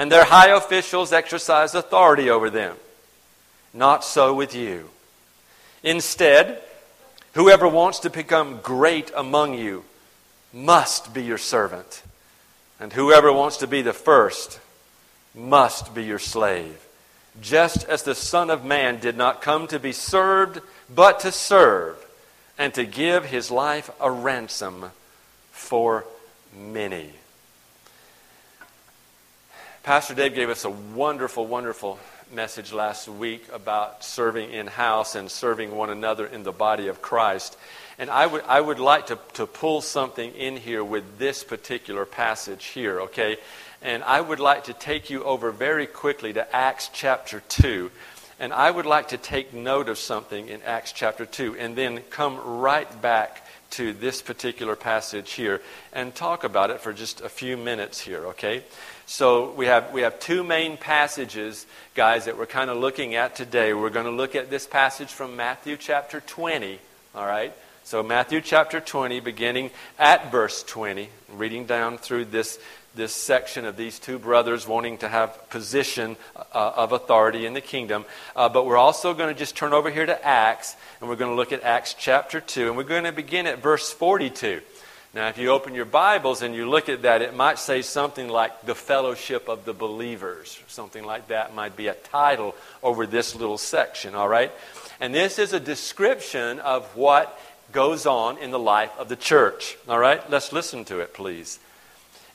and 0.00 0.10
their 0.10 0.24
high 0.24 0.48
officials 0.48 1.12
exercise 1.12 1.74
authority 1.74 2.30
over 2.30 2.48
them. 2.48 2.74
Not 3.74 4.02
so 4.02 4.32
with 4.32 4.54
you. 4.54 4.88
Instead, 5.82 6.62
whoever 7.34 7.68
wants 7.68 7.98
to 8.00 8.08
become 8.08 8.60
great 8.62 9.12
among 9.14 9.58
you 9.58 9.84
must 10.54 11.12
be 11.12 11.22
your 11.22 11.36
servant, 11.36 12.02
and 12.80 12.94
whoever 12.94 13.30
wants 13.30 13.58
to 13.58 13.66
be 13.66 13.82
the 13.82 13.92
first 13.92 14.58
must 15.34 15.94
be 15.94 16.02
your 16.02 16.18
slave. 16.18 16.78
Just 17.42 17.84
as 17.84 18.02
the 18.02 18.14
Son 18.14 18.48
of 18.48 18.64
Man 18.64 19.00
did 19.00 19.18
not 19.18 19.42
come 19.42 19.66
to 19.66 19.78
be 19.78 19.92
served, 19.92 20.62
but 20.88 21.20
to 21.20 21.30
serve 21.30 22.02
and 22.56 22.72
to 22.72 22.86
give 22.86 23.26
his 23.26 23.50
life 23.50 23.90
a 24.00 24.10
ransom 24.10 24.92
for 25.52 26.06
many. 26.58 27.10
Pastor 29.82 30.14
Dave 30.14 30.34
gave 30.34 30.50
us 30.50 30.66
a 30.66 30.70
wonderful, 30.70 31.46
wonderful 31.46 31.98
message 32.30 32.70
last 32.70 33.08
week 33.08 33.46
about 33.50 34.04
serving 34.04 34.50
in 34.52 34.66
house 34.66 35.14
and 35.14 35.30
serving 35.30 35.74
one 35.74 35.88
another 35.88 36.26
in 36.26 36.42
the 36.42 36.52
body 36.52 36.88
of 36.88 37.00
Christ. 37.00 37.56
And 37.98 38.10
I 38.10 38.26
would, 38.26 38.44
I 38.44 38.60
would 38.60 38.78
like 38.78 39.06
to, 39.06 39.18
to 39.34 39.46
pull 39.46 39.80
something 39.80 40.34
in 40.34 40.58
here 40.58 40.84
with 40.84 41.16
this 41.18 41.42
particular 41.42 42.04
passage 42.04 42.66
here, 42.66 43.00
okay? 43.00 43.38
And 43.80 44.04
I 44.04 44.20
would 44.20 44.38
like 44.38 44.64
to 44.64 44.74
take 44.74 45.08
you 45.08 45.24
over 45.24 45.50
very 45.50 45.86
quickly 45.86 46.34
to 46.34 46.54
Acts 46.54 46.90
chapter 46.92 47.42
2. 47.48 47.90
And 48.38 48.52
I 48.52 48.70
would 48.70 48.86
like 48.86 49.08
to 49.08 49.16
take 49.16 49.54
note 49.54 49.88
of 49.88 49.96
something 49.96 50.48
in 50.48 50.60
Acts 50.62 50.92
chapter 50.92 51.24
2 51.24 51.56
and 51.58 51.74
then 51.74 52.00
come 52.10 52.38
right 52.38 53.00
back 53.00 53.46
to 53.70 53.92
this 53.92 54.20
particular 54.20 54.76
passage 54.76 55.32
here 55.32 55.62
and 55.92 56.14
talk 56.14 56.44
about 56.44 56.70
it 56.70 56.80
for 56.80 56.92
just 56.92 57.20
a 57.20 57.28
few 57.28 57.56
minutes 57.56 58.00
here, 58.00 58.26
okay? 58.26 58.64
So 59.10 59.50
we 59.50 59.66
have, 59.66 59.92
we 59.92 60.02
have 60.02 60.20
two 60.20 60.44
main 60.44 60.76
passages, 60.76 61.66
guys, 61.96 62.26
that 62.26 62.38
we're 62.38 62.46
kind 62.46 62.70
of 62.70 62.76
looking 62.76 63.16
at 63.16 63.34
today. 63.34 63.74
We're 63.74 63.90
going 63.90 64.06
to 64.06 64.12
look 64.12 64.36
at 64.36 64.50
this 64.50 64.68
passage 64.68 65.08
from 65.08 65.34
Matthew 65.34 65.76
chapter 65.76 66.20
20, 66.20 66.78
all 67.16 67.26
right? 67.26 67.52
So 67.82 68.04
Matthew 68.04 68.40
chapter 68.40 68.78
20, 68.78 69.18
beginning 69.18 69.72
at 69.98 70.30
verse 70.30 70.62
20, 70.62 71.08
reading 71.32 71.66
down 71.66 71.98
through 71.98 72.26
this 72.26 72.60
this 72.94 73.12
section 73.12 73.64
of 73.64 73.76
these 73.76 74.00
two 74.00 74.18
brothers 74.18 74.66
wanting 74.66 74.98
to 74.98 75.08
have 75.08 75.48
position 75.48 76.16
uh, 76.36 76.72
of 76.76 76.90
authority 76.92 77.46
in 77.46 77.54
the 77.54 77.60
kingdom. 77.60 78.04
Uh, 78.34 78.48
but 78.48 78.66
we're 78.66 78.76
also 78.76 79.14
going 79.14 79.32
to 79.32 79.38
just 79.38 79.56
turn 79.56 79.72
over 79.72 79.90
here 79.90 80.06
to 80.06 80.26
Acts, 80.26 80.76
and 81.00 81.08
we're 81.08 81.16
going 81.16 81.30
to 81.30 81.36
look 81.36 81.52
at 81.52 81.62
Acts 81.62 81.94
chapter 81.98 82.40
2, 82.40 82.68
and 82.68 82.76
we're 82.76 82.82
going 82.82 83.04
to 83.04 83.12
begin 83.12 83.46
at 83.46 83.60
verse 83.60 83.92
42. 83.92 84.60
Now, 85.12 85.26
if 85.26 85.38
you 85.38 85.50
open 85.50 85.74
your 85.74 85.86
Bibles 85.86 86.40
and 86.40 86.54
you 86.54 86.70
look 86.70 86.88
at 86.88 87.02
that, 87.02 87.20
it 87.20 87.34
might 87.34 87.58
say 87.58 87.82
something 87.82 88.28
like 88.28 88.62
the 88.62 88.76
fellowship 88.76 89.48
of 89.48 89.64
the 89.64 89.72
believers. 89.72 90.60
Something 90.68 91.04
like 91.04 91.26
that 91.28 91.52
might 91.52 91.76
be 91.76 91.88
a 91.88 91.94
title 91.94 92.54
over 92.80 93.06
this 93.06 93.34
little 93.34 93.58
section, 93.58 94.14
all 94.14 94.28
right? 94.28 94.52
And 95.00 95.12
this 95.12 95.40
is 95.40 95.52
a 95.52 95.58
description 95.58 96.60
of 96.60 96.96
what 96.96 97.40
goes 97.72 98.06
on 98.06 98.38
in 98.38 98.52
the 98.52 98.58
life 98.60 98.92
of 98.98 99.08
the 99.08 99.16
church, 99.16 99.76
all 99.88 99.98
right? 99.98 100.28
Let's 100.30 100.52
listen 100.52 100.84
to 100.84 101.00
it, 101.00 101.12
please. 101.12 101.58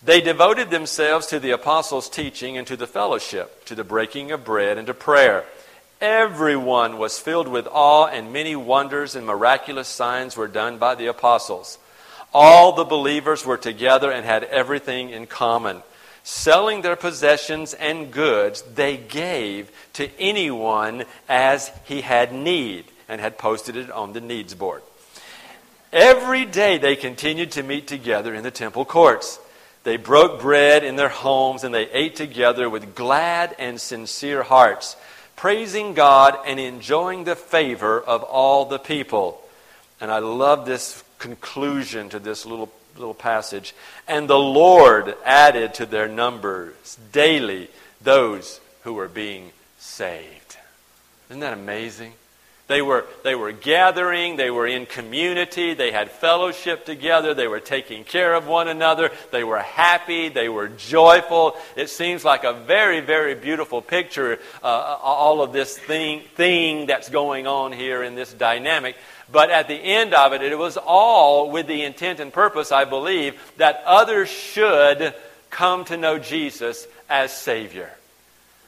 They 0.03 0.19
devoted 0.19 0.69
themselves 0.69 1.27
to 1.27 1.39
the 1.39 1.51
apostles' 1.51 2.09
teaching 2.09 2.57
and 2.57 2.67
to 2.67 2.75
the 2.75 2.87
fellowship, 2.87 3.63
to 3.65 3.75
the 3.75 3.85
breaking 3.85 4.31
of 4.31 4.43
bread 4.43 4.77
and 4.77 4.87
to 4.87 4.93
prayer. 4.93 5.45
Everyone 6.01 6.97
was 6.97 7.19
filled 7.19 7.47
with 7.47 7.69
awe, 7.71 8.07
and 8.07 8.33
many 8.33 8.53
wonders 8.53 9.15
and 9.15 9.25
miraculous 9.25 9.87
signs 9.87 10.35
were 10.35 10.49
done 10.49 10.77
by 10.77 10.95
the 10.95 11.07
apostles. 11.07 11.77
All 12.33 12.73
the 12.73 12.83
believers 12.83 13.45
were 13.45 13.57
together 13.57 14.11
and 14.11 14.25
had 14.25 14.43
everything 14.45 15.09
in 15.09 15.27
common. 15.27 15.81
Selling 16.23 16.81
their 16.81 16.95
possessions 16.95 17.73
and 17.73 18.11
goods, 18.11 18.61
they 18.63 18.97
gave 18.97 19.71
to 19.93 20.09
anyone 20.19 21.05
as 21.29 21.71
he 21.85 22.01
had 22.01 22.33
need, 22.33 22.85
and 23.07 23.21
had 23.21 23.37
posted 23.37 23.75
it 23.77 23.91
on 23.91 24.13
the 24.13 24.21
needs 24.21 24.55
board. 24.55 24.81
Every 25.93 26.43
day 26.43 26.77
they 26.77 26.97
continued 26.97 27.51
to 27.51 27.63
meet 27.63 27.87
together 27.87 28.33
in 28.35 28.43
the 28.43 28.51
temple 28.51 28.83
courts. 28.83 29.39
They 29.85 29.97
broke 29.97 30.41
bread 30.41 30.83
in 30.83 30.95
their 30.95 31.09
homes 31.09 31.63
and 31.63 31.73
they 31.73 31.89
ate 31.91 32.15
together 32.15 32.69
with 32.69 32.95
glad 32.95 33.55
and 33.59 33.79
sincere 33.79 34.43
hearts, 34.43 34.97
praising 35.35 35.93
God 35.93 36.37
and 36.45 36.59
enjoying 36.59 37.23
the 37.23 37.35
favor 37.35 38.01
of 38.01 38.23
all 38.23 38.65
the 38.65 38.79
people. 38.79 39.41
And 40.01 40.11
I 40.11 40.19
love 40.19 40.65
this 40.65 41.03
conclusion 41.19 42.09
to 42.09 42.19
this 42.19 42.45
little, 42.45 42.71
little 42.97 43.13
passage. 43.13 43.73
And 44.07 44.27
the 44.27 44.39
Lord 44.39 45.15
added 45.25 45.73
to 45.75 45.85
their 45.85 46.07
numbers 46.07 46.97
daily 47.11 47.69
those 48.01 48.59
who 48.83 48.93
were 48.93 49.07
being 49.07 49.51
saved. 49.79 50.57
Isn't 51.29 51.41
that 51.41 51.53
amazing? 51.53 52.13
They 52.67 52.81
were, 52.81 53.05
they 53.23 53.35
were 53.35 53.51
gathering, 53.51 54.37
they 54.37 54.49
were 54.49 54.65
in 54.65 54.87
community, 54.87 55.75
they 55.75 55.91
had 55.91 56.09
fellowship 56.09 56.83
together, 56.83 57.35
they 57.35 57.47
were 57.47 57.59
taking 57.59 58.03
care 58.03 58.33
of 58.33 58.47
one 58.47 58.67
another, 58.67 59.11
they 59.31 59.43
were 59.43 59.59
happy, 59.59 60.29
they 60.29 60.49
were 60.49 60.69
joyful. 60.69 61.55
It 61.75 61.91
seems 61.91 62.25
like 62.25 62.43
a 62.43 62.53
very, 62.53 63.01
very 63.01 63.35
beautiful 63.35 63.83
picture, 63.83 64.39
uh, 64.63 64.97
all 64.99 65.43
of 65.43 65.53
this 65.53 65.77
thing, 65.77 66.21
thing 66.35 66.87
that's 66.87 67.09
going 67.09 67.45
on 67.45 67.71
here 67.71 68.01
in 68.01 68.15
this 68.15 68.33
dynamic. 68.33 68.95
But 69.31 69.49
at 69.49 69.67
the 69.67 69.75
end 69.75 70.13
of 70.13 70.33
it, 70.33 70.41
it 70.41 70.57
was 70.57 70.77
all 70.77 71.49
with 71.49 71.67
the 71.67 71.83
intent 71.83 72.19
and 72.19 72.31
purpose, 72.31 72.71
I 72.71 72.85
believe, 72.85 73.39
that 73.57 73.83
others 73.85 74.29
should 74.29 75.13
come 75.49 75.85
to 75.85 75.97
know 75.97 76.19
Jesus 76.19 76.87
as 77.09 77.31
Savior. 77.35 77.91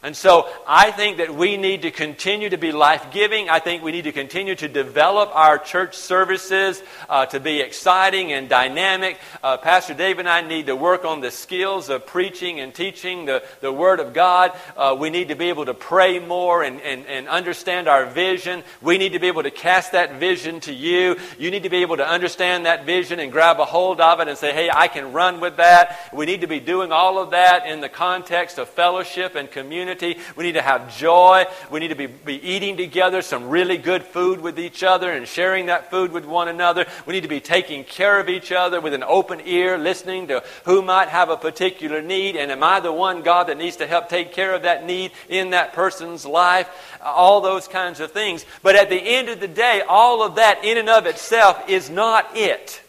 And 0.07 0.15
so 0.15 0.47
I 0.65 0.91
think 0.91 1.17
that 1.17 1.35
we 1.35 1.57
need 1.57 1.81
to 1.81 1.91
continue 1.91 2.47
to 2.47 2.57
be 2.57 2.71
life 2.71 3.07
giving. 3.11 3.49
I 3.49 3.59
think 3.59 3.83
we 3.83 3.91
need 3.91 4.05
to 4.05 4.13
continue 4.13 4.55
to 4.55 4.69
develop 4.69 5.35
our 5.35 5.57
church 5.57 5.97
services 5.97 6.81
uh, 7.09 7.25
to 7.25 7.41
be 7.41 7.59
exciting 7.59 8.31
and 8.31 8.47
dynamic. 8.47 9.19
Uh, 9.43 9.57
Pastor 9.57 9.93
Dave 9.93 10.19
and 10.19 10.29
I 10.29 10.39
need 10.39 10.67
to 10.67 10.77
work 10.77 11.03
on 11.03 11.19
the 11.19 11.29
skills 11.29 11.89
of 11.89 12.05
preaching 12.05 12.61
and 12.61 12.73
teaching 12.73 13.25
the, 13.25 13.43
the 13.59 13.69
Word 13.69 13.99
of 13.99 14.13
God. 14.13 14.53
Uh, 14.77 14.95
we 14.97 15.09
need 15.09 15.27
to 15.27 15.35
be 15.35 15.49
able 15.49 15.65
to 15.65 15.73
pray 15.73 16.19
more 16.19 16.63
and, 16.63 16.79
and, 16.79 17.05
and 17.07 17.27
understand 17.27 17.89
our 17.89 18.05
vision. 18.05 18.63
We 18.81 18.97
need 18.97 19.11
to 19.11 19.19
be 19.19 19.27
able 19.27 19.43
to 19.43 19.51
cast 19.51 19.91
that 19.91 20.21
vision 20.21 20.61
to 20.61 20.73
you. 20.73 21.17
You 21.37 21.51
need 21.51 21.63
to 21.63 21.69
be 21.69 21.81
able 21.81 21.97
to 21.97 22.07
understand 22.07 22.65
that 22.65 22.85
vision 22.85 23.19
and 23.19 23.29
grab 23.29 23.59
a 23.59 23.65
hold 23.65 23.99
of 23.99 24.21
it 24.21 24.29
and 24.29 24.37
say, 24.37 24.53
hey, 24.53 24.69
I 24.73 24.87
can 24.87 25.11
run 25.11 25.41
with 25.41 25.57
that. 25.57 25.99
We 26.13 26.25
need 26.25 26.39
to 26.41 26.47
be 26.47 26.61
doing 26.61 26.93
all 26.93 27.19
of 27.19 27.31
that 27.31 27.67
in 27.67 27.81
the 27.81 27.89
context 27.89 28.57
of 28.57 28.69
fellowship 28.69 29.35
and 29.35 29.51
community 29.51 29.96
We 30.01 30.43
need 30.43 30.53
to 30.53 30.61
have 30.61 30.95
joy. 30.95 31.45
We 31.71 31.79
need 31.79 31.89
to 31.89 31.95
be, 31.95 32.07
be 32.07 32.35
eating 32.35 32.77
together 32.77 33.21
some 33.21 33.49
really 33.49 33.77
good 33.77 34.03
food 34.03 34.41
with 34.41 34.59
each 34.59 34.83
other 34.83 35.11
and 35.11 35.27
sharing 35.27 35.67
that 35.67 35.89
food 35.89 36.11
with 36.11 36.25
one 36.25 36.47
another. 36.47 36.85
We 37.05 37.13
need 37.13 37.21
to 37.21 37.27
be 37.27 37.39
taking 37.39 37.83
care 37.83 38.19
of 38.19 38.29
each 38.29 38.51
other 38.51 38.81
with 38.81 38.93
an 38.93 39.03
open 39.03 39.41
ear, 39.45 39.77
listening 39.77 40.27
to 40.27 40.43
who 40.65 40.81
might 40.81 41.09
have 41.09 41.29
a 41.29 41.37
particular 41.37 42.01
need. 42.01 42.35
And 42.35 42.51
am 42.51 42.63
I 42.63 42.79
the 42.79 42.91
one, 42.91 43.21
God, 43.21 43.47
that 43.47 43.57
needs 43.57 43.77
to 43.77 43.87
help 43.87 44.09
take 44.09 44.33
care 44.33 44.53
of 44.53 44.63
that 44.63 44.85
need 44.85 45.11
in 45.29 45.51
that 45.51 45.73
person's 45.73 46.25
life? 46.25 46.69
All 47.03 47.41
those 47.41 47.67
kinds 47.67 47.99
of 47.99 48.11
things. 48.11 48.45
But 48.63 48.75
at 48.75 48.89
the 48.89 48.95
end 48.95 49.29
of 49.29 49.39
the 49.39 49.47
day, 49.47 49.81
all 49.87 50.23
of 50.23 50.35
that 50.35 50.63
in 50.63 50.77
and 50.77 50.89
of 50.89 51.05
itself 51.05 51.69
is 51.69 51.89
not 51.89 52.35
it. 52.35 52.81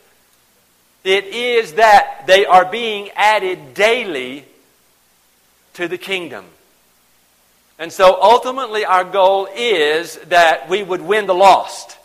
It 1.04 1.26
is 1.26 1.74
that 1.74 2.24
they 2.26 2.44
are 2.44 2.64
being 2.64 3.10
added 3.14 3.74
daily 3.74 4.44
to 5.74 5.88
the 5.88 5.98
kingdom. 5.98 6.44
And 7.78 7.92
so 7.92 8.20
ultimately, 8.20 8.84
our 8.84 9.04
goal 9.04 9.48
is 9.54 10.16
that 10.26 10.68
we 10.68 10.82
would 10.82 11.00
win 11.00 11.26
the 11.26 11.34
lost. 11.34 11.96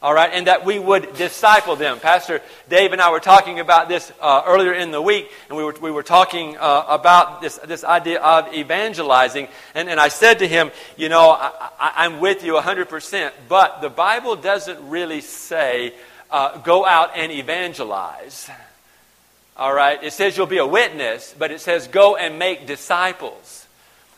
All 0.00 0.12
right, 0.12 0.30
and 0.34 0.48
that 0.48 0.66
we 0.66 0.78
would 0.78 1.16
disciple 1.16 1.76
them. 1.76 1.98
Pastor 1.98 2.42
Dave 2.68 2.92
and 2.92 3.00
I 3.00 3.10
were 3.10 3.20
talking 3.20 3.58
about 3.58 3.88
this 3.88 4.12
uh, 4.20 4.42
earlier 4.46 4.74
in 4.74 4.90
the 4.90 5.00
week, 5.00 5.30
and 5.48 5.56
we 5.56 5.64
were, 5.64 5.74
we 5.80 5.90
were 5.90 6.02
talking 6.02 6.58
uh, 6.58 6.84
about 6.88 7.40
this, 7.40 7.56
this 7.56 7.84
idea 7.84 8.20
of 8.20 8.52
evangelizing. 8.52 9.48
And, 9.74 9.88
and 9.88 9.98
I 9.98 10.08
said 10.08 10.40
to 10.40 10.48
him, 10.48 10.72
You 10.98 11.08
know, 11.08 11.30
I, 11.30 12.04
am 12.04 12.20
with 12.20 12.44
you 12.44 12.52
100%, 12.52 13.32
but 13.48 13.80
the 13.80 13.88
Bible 13.88 14.36
doesn't 14.36 14.90
really 14.90 15.22
say 15.22 15.94
uh, 16.30 16.58
go 16.58 16.84
out 16.84 17.16
and 17.16 17.32
evangelize. 17.32 18.50
All 19.56 19.72
right, 19.72 20.02
it 20.02 20.12
says 20.12 20.36
you'll 20.36 20.46
be 20.46 20.58
a 20.58 20.66
witness, 20.66 21.34
but 21.38 21.50
it 21.50 21.62
says 21.62 21.88
go 21.88 22.16
and 22.16 22.38
make 22.38 22.66
disciples. 22.66 23.63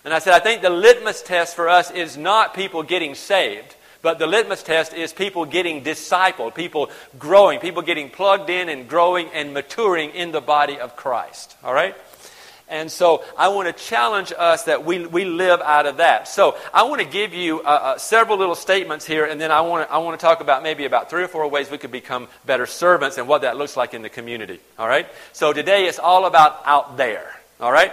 And 0.06 0.14
I 0.14 0.20
said, 0.20 0.34
I 0.34 0.38
think 0.38 0.62
the 0.62 0.70
litmus 0.70 1.20
test 1.20 1.56
for 1.56 1.68
us 1.68 1.90
is 1.90 2.16
not 2.16 2.54
people 2.54 2.84
getting 2.84 3.16
saved, 3.16 3.74
but 4.02 4.20
the 4.20 4.28
litmus 4.28 4.62
test 4.62 4.94
is 4.94 5.12
people 5.12 5.46
getting 5.46 5.82
discipled, 5.82 6.54
people 6.54 6.92
growing, 7.18 7.58
people 7.58 7.82
getting 7.82 8.08
plugged 8.08 8.48
in 8.48 8.68
and 8.68 8.88
growing 8.88 9.28
and 9.34 9.52
maturing 9.52 10.10
in 10.10 10.30
the 10.30 10.40
body 10.40 10.78
of 10.78 10.94
Christ. 10.94 11.56
All 11.64 11.74
right? 11.74 11.96
And 12.68 12.88
so 12.88 13.24
I 13.36 13.48
want 13.48 13.66
to 13.66 13.72
challenge 13.84 14.32
us 14.38 14.62
that 14.64 14.84
we, 14.84 15.04
we 15.06 15.24
live 15.24 15.60
out 15.60 15.86
of 15.86 15.96
that. 15.96 16.28
So 16.28 16.56
I 16.72 16.84
want 16.84 17.02
to 17.02 17.08
give 17.08 17.34
you 17.34 17.62
uh, 17.62 17.64
uh, 17.64 17.98
several 17.98 18.38
little 18.38 18.54
statements 18.54 19.04
here, 19.04 19.24
and 19.24 19.40
then 19.40 19.50
I 19.50 19.62
want, 19.62 19.88
to, 19.88 19.92
I 19.92 19.98
want 19.98 20.20
to 20.20 20.24
talk 20.24 20.40
about 20.40 20.62
maybe 20.62 20.84
about 20.84 21.10
three 21.10 21.24
or 21.24 21.28
four 21.28 21.48
ways 21.48 21.68
we 21.68 21.78
could 21.78 21.90
become 21.90 22.28
better 22.44 22.66
servants 22.66 23.18
and 23.18 23.26
what 23.26 23.42
that 23.42 23.56
looks 23.56 23.76
like 23.76 23.92
in 23.92 24.02
the 24.02 24.08
community. 24.08 24.60
All 24.78 24.86
right? 24.86 25.08
So 25.32 25.52
today 25.52 25.86
it's 25.86 25.98
all 25.98 26.26
about 26.26 26.62
out 26.64 26.96
there. 26.96 27.34
All 27.60 27.72
right? 27.72 27.92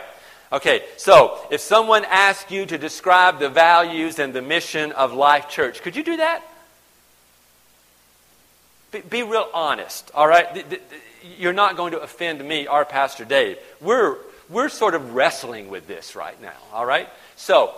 Okay, 0.53 0.83
so 0.97 1.39
if 1.49 1.61
someone 1.61 2.05
asked 2.05 2.51
you 2.51 2.67
to 2.67 2.77
describe 2.77 3.39
the 3.39 3.49
values 3.49 4.19
and 4.19 4.35
the 4.35 4.41
mission 4.43 4.91
of 4.91 5.11
Life 5.11 5.49
Church, 5.49 5.81
could 5.81 5.95
you 5.95 6.03
do 6.03 6.17
that? 6.17 6.43
Be, 8.91 9.01
be 9.01 9.23
real 9.23 9.49
honest, 9.51 10.11
all 10.13 10.27
right? 10.27 10.79
You're 11.39 11.53
not 11.53 11.75
going 11.75 11.93
to 11.93 12.01
offend 12.01 12.47
me 12.47 12.67
our 12.67 12.85
Pastor 12.85 13.25
Dave. 13.25 13.57
We're, 13.81 14.17
we're 14.47 14.69
sort 14.69 14.93
of 14.93 15.15
wrestling 15.15 15.69
with 15.69 15.87
this 15.87 16.15
right 16.15 16.39
now, 16.39 16.53
all 16.71 16.85
right? 16.85 17.09
So, 17.35 17.73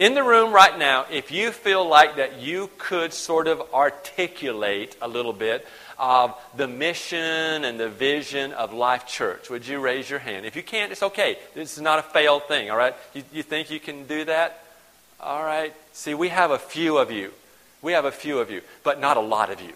in 0.00 0.14
the 0.14 0.24
room 0.24 0.52
right 0.52 0.76
now, 0.76 1.06
if 1.12 1.30
you 1.30 1.52
feel 1.52 1.86
like 1.86 2.16
that 2.16 2.40
you 2.40 2.70
could 2.76 3.12
sort 3.12 3.46
of 3.46 3.62
articulate 3.72 4.96
a 5.00 5.06
little 5.06 5.32
bit 5.32 5.64
of 6.00 6.34
the 6.56 6.66
mission 6.66 7.18
and 7.18 7.78
the 7.78 7.90
vision 7.90 8.52
of 8.54 8.72
Life 8.72 9.06
Church? 9.06 9.50
Would 9.50 9.68
you 9.68 9.78
raise 9.80 10.08
your 10.08 10.18
hand? 10.18 10.46
If 10.46 10.56
you 10.56 10.62
can't, 10.62 10.90
it's 10.90 11.02
okay. 11.02 11.36
This 11.54 11.76
is 11.76 11.82
not 11.82 11.98
a 11.98 12.02
failed 12.02 12.44
thing, 12.44 12.70
all 12.70 12.76
right? 12.78 12.94
You, 13.12 13.22
you 13.32 13.42
think 13.42 13.70
you 13.70 13.78
can 13.78 14.06
do 14.06 14.24
that? 14.24 14.64
All 15.20 15.42
right. 15.42 15.74
See, 15.92 16.14
we 16.14 16.30
have 16.30 16.50
a 16.50 16.58
few 16.58 16.96
of 16.96 17.12
you. 17.12 17.32
We 17.82 17.92
have 17.92 18.06
a 18.06 18.10
few 18.10 18.38
of 18.38 18.50
you, 18.50 18.62
but 18.82 18.98
not 18.98 19.18
a 19.18 19.20
lot 19.20 19.50
of 19.50 19.60
you. 19.60 19.74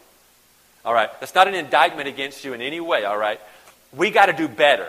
All 0.85 0.95
right. 0.95 1.11
That's 1.21 1.35
not 1.35 1.47
an 1.47 1.55
indictment 1.55 2.09
against 2.09 2.43
you 2.43 2.55
in 2.55 2.63
any 2.63 2.81
way, 2.81 3.05
all 3.05 3.19
right? 3.19 3.41
We 3.95 4.11
got 4.11 4.27
to 4.27 4.33
do 4.33 4.49
better 4.49 4.89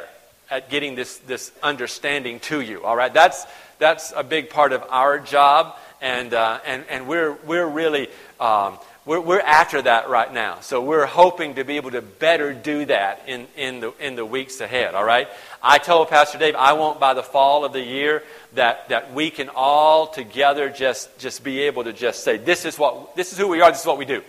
at 0.49 0.69
getting 0.69 0.95
this, 0.95 1.17
this 1.17 1.51
understanding 1.61 2.39
to 2.41 2.61
you, 2.61 2.83
all 2.83 2.95
right? 2.95 3.13
That's, 3.13 3.45
that's 3.77 4.13
a 4.15 4.23
big 4.23 4.49
part 4.49 4.71
of 4.71 4.83
our 4.89 5.19
job, 5.19 5.75
and, 6.01 6.33
uh, 6.33 6.59
and, 6.65 6.85
and 6.89 7.07
we're, 7.07 7.33
we're 7.45 7.67
really. 7.67 8.07
Um, 8.39 8.77
we're, 9.05 9.19
we're 9.19 9.39
after 9.39 9.81
that 9.81 10.09
right 10.09 10.33
now. 10.33 10.59
So 10.61 10.81
we're 10.81 11.05
hoping 11.05 11.55
to 11.55 11.63
be 11.63 11.77
able 11.77 11.91
to 11.91 12.01
better 12.01 12.53
do 12.53 12.85
that 12.85 13.23
in, 13.27 13.47
in, 13.55 13.79
the, 13.79 13.93
in 13.99 14.15
the 14.15 14.25
weeks 14.25 14.59
ahead, 14.61 14.95
all 14.95 15.05
right? 15.05 15.27
I 15.61 15.77
told 15.77 16.09
Pastor 16.09 16.39
Dave 16.39 16.55
I 16.55 16.73
want 16.73 16.99
by 16.99 17.13
the 17.13 17.23
fall 17.23 17.65
of 17.65 17.73
the 17.73 17.83
year 17.83 18.23
that, 18.53 18.89
that 18.89 19.13
we 19.13 19.29
can 19.29 19.49
all 19.49 20.07
together 20.07 20.69
just, 20.69 21.17
just 21.19 21.43
be 21.43 21.61
able 21.61 21.83
to 21.83 21.93
just 21.93 22.23
say, 22.23 22.37
this 22.37 22.65
is, 22.65 22.79
what, 22.79 23.15
this 23.15 23.31
is 23.31 23.37
who 23.37 23.47
we 23.47 23.61
are, 23.61 23.71
this 23.71 23.81
is 23.81 23.85
what 23.85 23.99
we 23.99 24.05
do. 24.05 24.23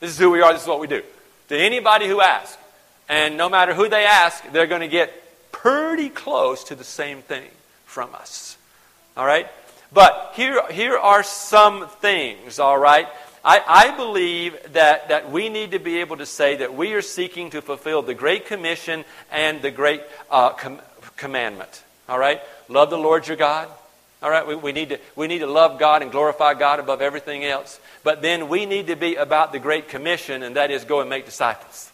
This 0.00 0.10
is 0.10 0.18
who 0.18 0.30
we 0.30 0.40
are, 0.40 0.52
this 0.52 0.62
is 0.62 0.68
what 0.68 0.80
we 0.80 0.88
do. 0.88 1.02
To 1.48 1.56
anybody 1.56 2.08
who 2.08 2.20
asks. 2.20 2.56
And 3.08 3.36
no 3.36 3.48
matter 3.48 3.74
who 3.74 3.88
they 3.88 4.04
ask, 4.04 4.42
they're 4.52 4.66
going 4.66 4.82
to 4.82 4.88
get 4.88 5.12
pretty 5.52 6.08
close 6.08 6.64
to 6.64 6.74
the 6.74 6.84
same 6.84 7.22
thing 7.22 7.48
from 7.84 8.14
us. 8.14 8.56
All 9.16 9.26
right? 9.26 9.48
But 9.92 10.32
here, 10.34 10.62
here 10.70 10.96
are 10.96 11.22
some 11.22 11.88
things, 11.88 12.60
all 12.60 12.78
right, 12.78 13.08
I, 13.44 13.62
I 13.66 13.96
believe 13.96 14.56
that, 14.74 15.08
that 15.08 15.30
we 15.30 15.48
need 15.48 15.70
to 15.70 15.78
be 15.78 16.00
able 16.00 16.18
to 16.18 16.26
say 16.26 16.56
that 16.56 16.74
we 16.74 16.92
are 16.92 17.02
seeking 17.02 17.50
to 17.50 17.62
fulfill 17.62 18.02
the 18.02 18.14
Great 18.14 18.46
Commission 18.46 19.04
and 19.30 19.62
the 19.62 19.70
Great 19.70 20.02
uh, 20.30 20.50
com- 20.50 20.80
Commandment. 21.16 21.82
All 22.08 22.18
right? 22.18 22.40
Love 22.68 22.90
the 22.90 22.98
Lord 22.98 23.26
your 23.26 23.36
God. 23.36 23.68
All 24.22 24.30
right? 24.30 24.46
We, 24.46 24.56
we, 24.56 24.72
need 24.72 24.90
to, 24.90 24.98
we 25.16 25.26
need 25.26 25.38
to 25.38 25.46
love 25.46 25.78
God 25.78 26.02
and 26.02 26.10
glorify 26.10 26.54
God 26.54 26.80
above 26.80 27.00
everything 27.00 27.44
else. 27.44 27.80
But 28.02 28.20
then 28.20 28.48
we 28.48 28.66
need 28.66 28.88
to 28.88 28.96
be 28.96 29.16
about 29.16 29.52
the 29.52 29.58
Great 29.58 29.88
Commission, 29.88 30.42
and 30.42 30.56
that 30.56 30.70
is 30.70 30.84
go 30.84 31.00
and 31.00 31.08
make 31.08 31.24
disciples. 31.24 31.90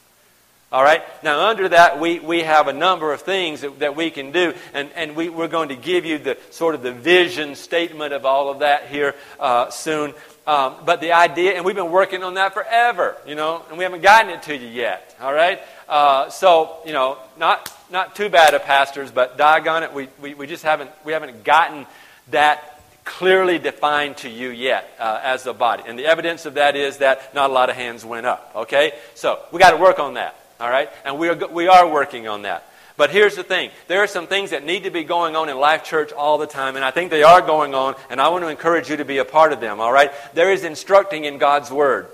All 0.72 0.82
right? 0.82 1.04
Now, 1.22 1.48
under 1.48 1.68
that, 1.68 2.00
we, 2.00 2.18
we 2.18 2.40
have 2.40 2.66
a 2.66 2.72
number 2.72 3.12
of 3.12 3.20
things 3.20 3.60
that, 3.60 3.78
that 3.78 3.94
we 3.94 4.10
can 4.10 4.32
do, 4.32 4.52
and, 4.74 4.90
and 4.96 5.14
we, 5.14 5.28
we're 5.28 5.46
going 5.46 5.68
to 5.68 5.76
give 5.76 6.04
you 6.04 6.18
the 6.18 6.36
sort 6.50 6.74
of 6.74 6.82
the 6.82 6.90
vision 6.90 7.54
statement 7.54 8.12
of 8.12 8.26
all 8.26 8.50
of 8.50 8.58
that 8.58 8.88
here 8.88 9.14
uh, 9.38 9.70
soon. 9.70 10.12
Um, 10.46 10.76
but 10.84 11.00
the 11.00 11.12
idea, 11.12 11.54
and 11.56 11.64
we've 11.64 11.74
been 11.74 11.90
working 11.90 12.22
on 12.22 12.34
that 12.34 12.54
forever, 12.54 13.16
you 13.26 13.34
know, 13.34 13.64
and 13.68 13.78
we 13.78 13.82
haven't 13.82 14.02
gotten 14.02 14.30
it 14.30 14.44
to 14.44 14.56
you 14.56 14.68
yet, 14.68 15.16
all 15.20 15.32
right? 15.32 15.60
Uh, 15.88 16.30
so, 16.30 16.78
you 16.86 16.92
know, 16.92 17.18
not, 17.36 17.72
not 17.90 18.14
too 18.14 18.28
bad 18.28 18.54
of 18.54 18.62
pastors, 18.62 19.10
but 19.10 19.36
doggone 19.36 19.82
it, 19.82 19.92
we, 19.92 20.08
we, 20.20 20.34
we 20.34 20.46
just 20.46 20.62
haven't, 20.62 20.90
we 21.04 21.12
haven't 21.12 21.42
gotten 21.42 21.84
that 22.30 22.80
clearly 23.04 23.58
defined 23.58 24.18
to 24.18 24.28
you 24.28 24.50
yet 24.50 24.88
uh, 25.00 25.20
as 25.20 25.46
a 25.46 25.52
body. 25.52 25.82
And 25.84 25.98
the 25.98 26.06
evidence 26.06 26.46
of 26.46 26.54
that 26.54 26.76
is 26.76 26.98
that 26.98 27.34
not 27.34 27.50
a 27.50 27.52
lot 27.52 27.68
of 27.68 27.74
hands 27.74 28.04
went 28.04 28.26
up, 28.26 28.52
okay? 28.54 28.92
So, 29.16 29.40
we 29.50 29.58
got 29.58 29.72
to 29.72 29.78
work 29.78 29.98
on 29.98 30.14
that, 30.14 30.36
all 30.60 30.70
right? 30.70 30.90
And 31.04 31.18
we 31.18 31.28
are, 31.28 31.48
we 31.48 31.66
are 31.66 31.90
working 31.90 32.28
on 32.28 32.42
that. 32.42 32.64
But 32.96 33.10
here's 33.10 33.36
the 33.36 33.44
thing 33.44 33.70
there 33.88 34.02
are 34.02 34.06
some 34.06 34.26
things 34.26 34.50
that 34.50 34.64
need 34.64 34.84
to 34.84 34.90
be 34.90 35.04
going 35.04 35.36
on 35.36 35.48
in 35.48 35.58
Life 35.58 35.84
Church 35.84 36.12
all 36.12 36.38
the 36.38 36.46
time, 36.46 36.76
and 36.76 36.84
I 36.84 36.90
think 36.90 37.10
they 37.10 37.22
are 37.22 37.40
going 37.40 37.74
on, 37.74 37.94
and 38.10 38.20
I 38.20 38.28
want 38.28 38.44
to 38.44 38.48
encourage 38.48 38.88
you 38.88 38.96
to 38.98 39.04
be 39.04 39.18
a 39.18 39.24
part 39.24 39.52
of 39.52 39.60
them, 39.60 39.80
all 39.80 39.92
right? 39.92 40.10
There 40.34 40.50
is 40.50 40.64
instructing 40.64 41.24
in 41.24 41.38
God's 41.38 41.70
Word. 41.70 42.08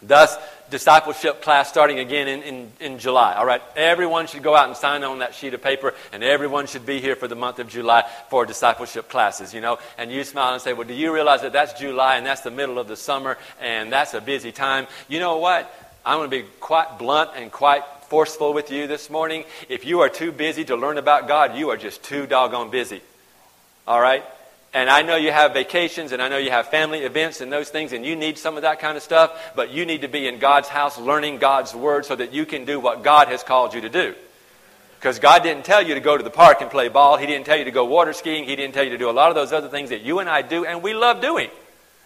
Thus, 0.00 0.36
discipleship 0.70 1.42
class 1.42 1.68
starting 1.68 1.98
again 1.98 2.28
in, 2.28 2.42
in, 2.42 2.72
in 2.80 2.98
July. 2.98 3.34
All 3.34 3.46
right? 3.46 3.62
Everyone 3.74 4.26
should 4.26 4.42
go 4.42 4.54
out 4.54 4.68
and 4.68 4.76
sign 4.76 5.02
on 5.02 5.20
that 5.20 5.34
sheet 5.34 5.54
of 5.54 5.62
paper, 5.62 5.94
and 6.12 6.22
everyone 6.22 6.66
should 6.66 6.86
be 6.86 7.00
here 7.00 7.16
for 7.16 7.26
the 7.26 7.34
month 7.34 7.58
of 7.58 7.68
July 7.68 8.08
for 8.30 8.46
discipleship 8.46 9.08
classes, 9.08 9.52
you 9.52 9.60
know? 9.60 9.78
And 9.96 10.12
you 10.12 10.24
smile 10.24 10.52
and 10.52 10.62
say, 10.62 10.72
Well, 10.72 10.86
do 10.86 10.94
you 10.94 11.12
realize 11.12 11.42
that 11.42 11.52
that's 11.52 11.78
July 11.78 12.16
and 12.16 12.26
that's 12.26 12.42
the 12.42 12.50
middle 12.50 12.78
of 12.78 12.86
the 12.86 12.96
summer 12.96 13.38
and 13.60 13.92
that's 13.92 14.14
a 14.14 14.20
busy 14.20 14.52
time? 14.52 14.86
You 15.08 15.18
know 15.20 15.38
what? 15.38 15.72
I'm 16.04 16.18
going 16.18 16.30
to 16.30 16.36
be 16.42 16.48
quite 16.60 16.98
blunt 16.98 17.30
and 17.34 17.50
quite 17.50 17.82
forceful 18.08 18.52
with 18.52 18.70
you 18.70 18.86
this 18.86 19.10
morning. 19.10 19.44
If 19.68 19.84
you 19.84 20.00
are 20.00 20.08
too 20.08 20.32
busy 20.32 20.64
to 20.64 20.76
learn 20.76 20.98
about 20.98 21.28
God, 21.28 21.56
you 21.56 21.70
are 21.70 21.76
just 21.76 22.02
too 22.02 22.26
doggone 22.26 22.70
busy. 22.70 23.02
All 23.86 24.00
right? 24.00 24.24
And 24.74 24.90
I 24.90 25.02
know 25.02 25.16
you 25.16 25.32
have 25.32 25.54
vacations 25.54 26.12
and 26.12 26.20
I 26.20 26.28
know 26.28 26.36
you 26.36 26.50
have 26.50 26.68
family 26.68 27.00
events 27.00 27.40
and 27.40 27.50
those 27.50 27.70
things, 27.70 27.92
and 27.92 28.04
you 28.04 28.16
need 28.16 28.38
some 28.38 28.56
of 28.56 28.62
that 28.62 28.80
kind 28.80 28.96
of 28.96 29.02
stuff, 29.02 29.52
but 29.56 29.70
you 29.70 29.86
need 29.86 30.02
to 30.02 30.08
be 30.08 30.26
in 30.26 30.38
God's 30.38 30.68
house 30.68 30.98
learning 30.98 31.38
God's 31.38 31.74
Word 31.74 32.04
so 32.04 32.16
that 32.16 32.32
you 32.32 32.44
can 32.44 32.64
do 32.64 32.78
what 32.80 33.02
God 33.02 33.28
has 33.28 33.42
called 33.42 33.74
you 33.74 33.80
to 33.82 33.88
do. 33.88 34.14
Because 34.98 35.18
God 35.20 35.42
didn't 35.42 35.64
tell 35.64 35.80
you 35.80 35.94
to 35.94 36.00
go 36.00 36.16
to 36.16 36.24
the 36.24 36.30
park 36.30 36.60
and 36.60 36.70
play 36.70 36.88
ball. 36.88 37.16
He 37.16 37.26
didn't 37.26 37.46
tell 37.46 37.56
you 37.56 37.64
to 37.64 37.70
go 37.70 37.84
water 37.84 38.12
skiing. 38.12 38.44
He 38.44 38.56
didn't 38.56 38.74
tell 38.74 38.84
you 38.84 38.90
to 38.90 38.98
do 38.98 39.08
a 39.08 39.12
lot 39.12 39.28
of 39.28 39.36
those 39.36 39.52
other 39.52 39.68
things 39.68 39.90
that 39.90 40.02
you 40.02 40.18
and 40.18 40.28
I 40.28 40.42
do, 40.42 40.66
and 40.66 40.82
we 40.82 40.92
love 40.92 41.20
doing. 41.20 41.50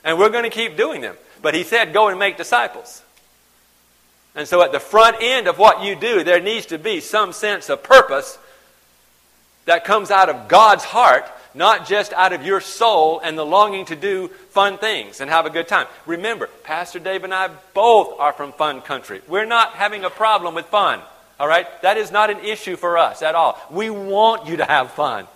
And 0.05 0.19
we're 0.19 0.31
going 0.31 0.45
to 0.45 0.51
keep 0.51 0.77
doing 0.77 1.01
them. 1.01 1.17
But 1.41 1.55
He 1.55 1.65
said, 1.65 1.93
go 1.93 2.09
and 2.09 2.19
make 2.19 2.37
disciples. 2.37 3.03
And 4.35 4.49
so 4.49 4.63
at 4.63 4.73
the 4.73 4.81
front 4.81 5.17
end 5.21 5.47
of 5.47 5.59
what 5.59 5.83
you 5.83 5.95
do, 5.95 6.25
there 6.25 6.41
needs 6.41 6.67
to 6.67 6.79
be 6.79 7.01
some 7.01 7.33
sense 7.33 7.69
of 7.69 7.83
purpose 7.83 8.39
that 9.67 9.85
comes 9.85 10.11
out 10.11 10.29
of 10.29 10.49
God's 10.49 10.85
heart 10.85 11.25
not 11.55 11.87
just 11.87 12.13
out 12.13 12.33
of 12.33 12.45
your 12.45 12.61
soul 12.61 13.21
and 13.21 13.37
the 13.37 13.45
longing 13.45 13.85
to 13.87 13.97
do 13.97 14.29
fun 14.51 14.79
things 14.79 15.21
and 15.21 15.31
have 15.31 15.47
a 15.47 15.51
good 15.51 15.69
time. 15.69 15.87
Remember, 16.07 16.49
Pastor 16.63 16.99
Dave 16.99 17.25
and 17.25 17.35
I 17.35 17.51
both 17.75 18.19
are 18.19 18.33
from 18.33 18.53
fun 18.53 18.81
country. 18.81 19.21
We're 19.29 19.45
not 19.45 19.71
having 19.75 20.05
a 20.05 20.11
problem 20.11 20.55
with 20.55 20.67
fun, 20.67 21.01
all 21.39 21.49
right? 21.49 21.67
That 21.83 21.97
is 21.97 22.11
not 22.11 22.31
an 22.31 22.41
issue 22.41 22.77
for 22.77 22.99
us 22.99 23.23
at 23.23 23.35
all. 23.35 23.61
We 23.71 23.91
want 23.91 24.47
you 24.47 24.59
to 24.59 24.65
have 24.65 24.93
fun. 24.93 25.27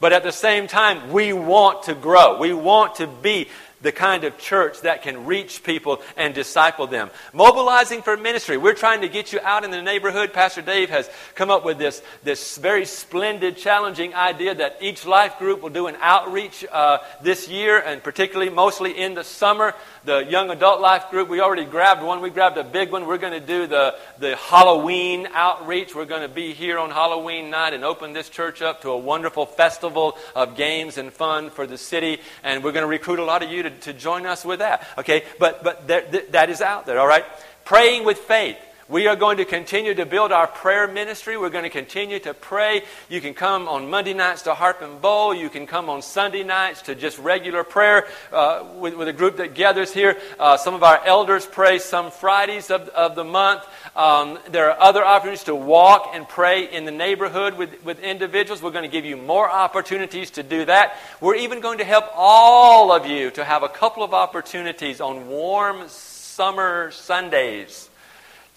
But 0.00 0.12
at 0.12 0.22
the 0.22 0.32
same 0.32 0.66
time, 0.66 1.12
we 1.12 1.32
want 1.32 1.84
to 1.84 1.94
grow. 1.94 2.38
We 2.38 2.54
want 2.54 2.96
to 2.96 3.06
be 3.06 3.48
the 3.82 3.92
kind 3.92 4.24
of 4.24 4.38
church 4.38 4.80
that 4.82 5.02
can 5.02 5.26
reach 5.26 5.62
people 5.62 6.00
and 6.16 6.34
disciple 6.34 6.86
them. 6.86 7.10
Mobilizing 7.32 8.02
for 8.02 8.16
ministry. 8.16 8.56
We're 8.56 8.74
trying 8.74 9.00
to 9.00 9.08
get 9.08 9.32
you 9.32 9.40
out 9.42 9.64
in 9.64 9.70
the 9.70 9.82
neighborhood. 9.82 10.32
Pastor 10.32 10.62
Dave 10.62 10.90
has 10.90 11.08
come 11.34 11.50
up 11.50 11.64
with 11.64 11.78
this, 11.78 12.02
this 12.22 12.58
very 12.58 12.84
splendid, 12.84 13.56
challenging 13.56 14.14
idea 14.14 14.54
that 14.54 14.76
each 14.80 15.06
life 15.06 15.38
group 15.38 15.62
will 15.62 15.70
do 15.70 15.86
an 15.86 15.96
outreach 16.00 16.64
uh, 16.70 16.98
this 17.22 17.48
year, 17.48 17.78
and 17.78 18.02
particularly 18.02 18.50
mostly 18.50 18.98
in 18.98 19.14
the 19.14 19.24
summer. 19.24 19.74
The 20.04 20.20
young 20.20 20.50
adult 20.50 20.80
life 20.80 21.10
group, 21.10 21.28
we 21.28 21.40
already 21.40 21.64
grabbed 21.64 22.02
one. 22.02 22.20
We 22.20 22.30
grabbed 22.30 22.56
a 22.56 22.64
big 22.64 22.90
one. 22.90 23.06
We're 23.06 23.18
going 23.18 23.38
to 23.38 23.46
do 23.46 23.66
the, 23.66 23.96
the 24.18 24.36
Halloween 24.36 25.28
outreach. 25.32 25.94
We're 25.94 26.04
going 26.06 26.22
to 26.22 26.28
be 26.28 26.52
here 26.52 26.78
on 26.78 26.90
Halloween 26.90 27.50
night 27.50 27.74
and 27.74 27.84
open 27.84 28.12
this 28.12 28.28
church 28.28 28.62
up 28.62 28.82
to 28.82 28.90
a 28.90 28.98
wonderful 28.98 29.46
festival 29.46 30.16
of 30.34 30.56
games 30.56 30.98
and 30.98 31.12
fun 31.12 31.50
for 31.50 31.66
the 31.66 31.78
city. 31.78 32.20
And 32.42 32.64
we're 32.64 32.72
going 32.72 32.82
to 32.82 32.88
recruit 32.88 33.18
a 33.18 33.24
lot 33.24 33.42
of 33.42 33.50
you 33.50 33.62
to 33.62 33.69
to, 33.80 33.92
join 33.92 34.26
us 34.26 34.44
with 34.44 34.60
that. 34.60 34.86
Okay, 34.98 35.24
but, 35.38 35.62
but 35.62 35.86
that 35.88 36.50
is 36.50 36.60
out 36.60 36.86
there, 36.86 36.98
all 36.98 37.06
right? 37.06 37.24
Praying 37.64 38.04
with 38.04 38.18
faith. 38.18 38.56
We 38.90 39.06
are 39.06 39.14
going 39.14 39.36
to 39.36 39.44
continue 39.44 39.94
to 39.94 40.04
build 40.04 40.32
our 40.32 40.48
prayer 40.48 40.88
ministry. 40.88 41.36
We're 41.36 41.50
going 41.50 41.62
to 41.62 41.70
continue 41.70 42.18
to 42.18 42.34
pray. 42.34 42.82
You 43.08 43.20
can 43.20 43.34
come 43.34 43.68
on 43.68 43.88
Monday 43.88 44.14
nights 44.14 44.42
to 44.42 44.54
Harp 44.54 44.82
and 44.82 45.00
Bowl. 45.00 45.32
You 45.32 45.48
can 45.48 45.68
come 45.68 45.88
on 45.88 46.02
Sunday 46.02 46.42
nights 46.42 46.82
to 46.82 46.96
just 46.96 47.16
regular 47.20 47.62
prayer 47.62 48.08
uh, 48.32 48.66
with, 48.74 48.96
with, 48.96 49.06
a 49.06 49.12
group 49.12 49.36
that 49.36 49.54
gathers 49.54 49.94
here. 49.94 50.18
Uh, 50.40 50.56
some 50.56 50.74
of 50.74 50.82
our 50.82 51.00
elders 51.06 51.46
pray 51.46 51.78
some 51.78 52.10
Fridays 52.10 52.68
of, 52.72 52.88
of 52.88 53.14
the 53.14 53.22
month. 53.22 53.62
Um, 53.94 54.40
there 54.50 54.72
are 54.72 54.80
other 54.80 55.04
opportunities 55.04 55.44
to 55.44 55.54
walk 55.54 56.10
and 56.12 56.28
pray 56.28 56.64
in 56.64 56.84
the 56.84 56.90
neighborhood 56.90 57.56
with, 57.56 57.84
with 57.84 58.00
individuals. 58.00 58.60
We're 58.60 58.72
going 58.72 58.82
to 58.82 58.88
give 58.88 59.04
you 59.04 59.16
more 59.16 59.48
opportunities 59.48 60.32
to 60.32 60.42
do 60.42 60.64
that. 60.64 60.96
We're 61.20 61.36
even 61.36 61.60
going 61.60 61.78
to 61.78 61.84
help 61.84 62.06
all 62.16 62.90
of 62.90 63.06
you 63.06 63.30
to 63.30 63.44
have 63.44 63.62
a 63.62 63.68
couple 63.68 64.02
of 64.02 64.14
opportunities 64.14 65.00
on 65.00 65.28
warm 65.28 65.86
summer 65.86 66.90
Sundays 66.90 67.86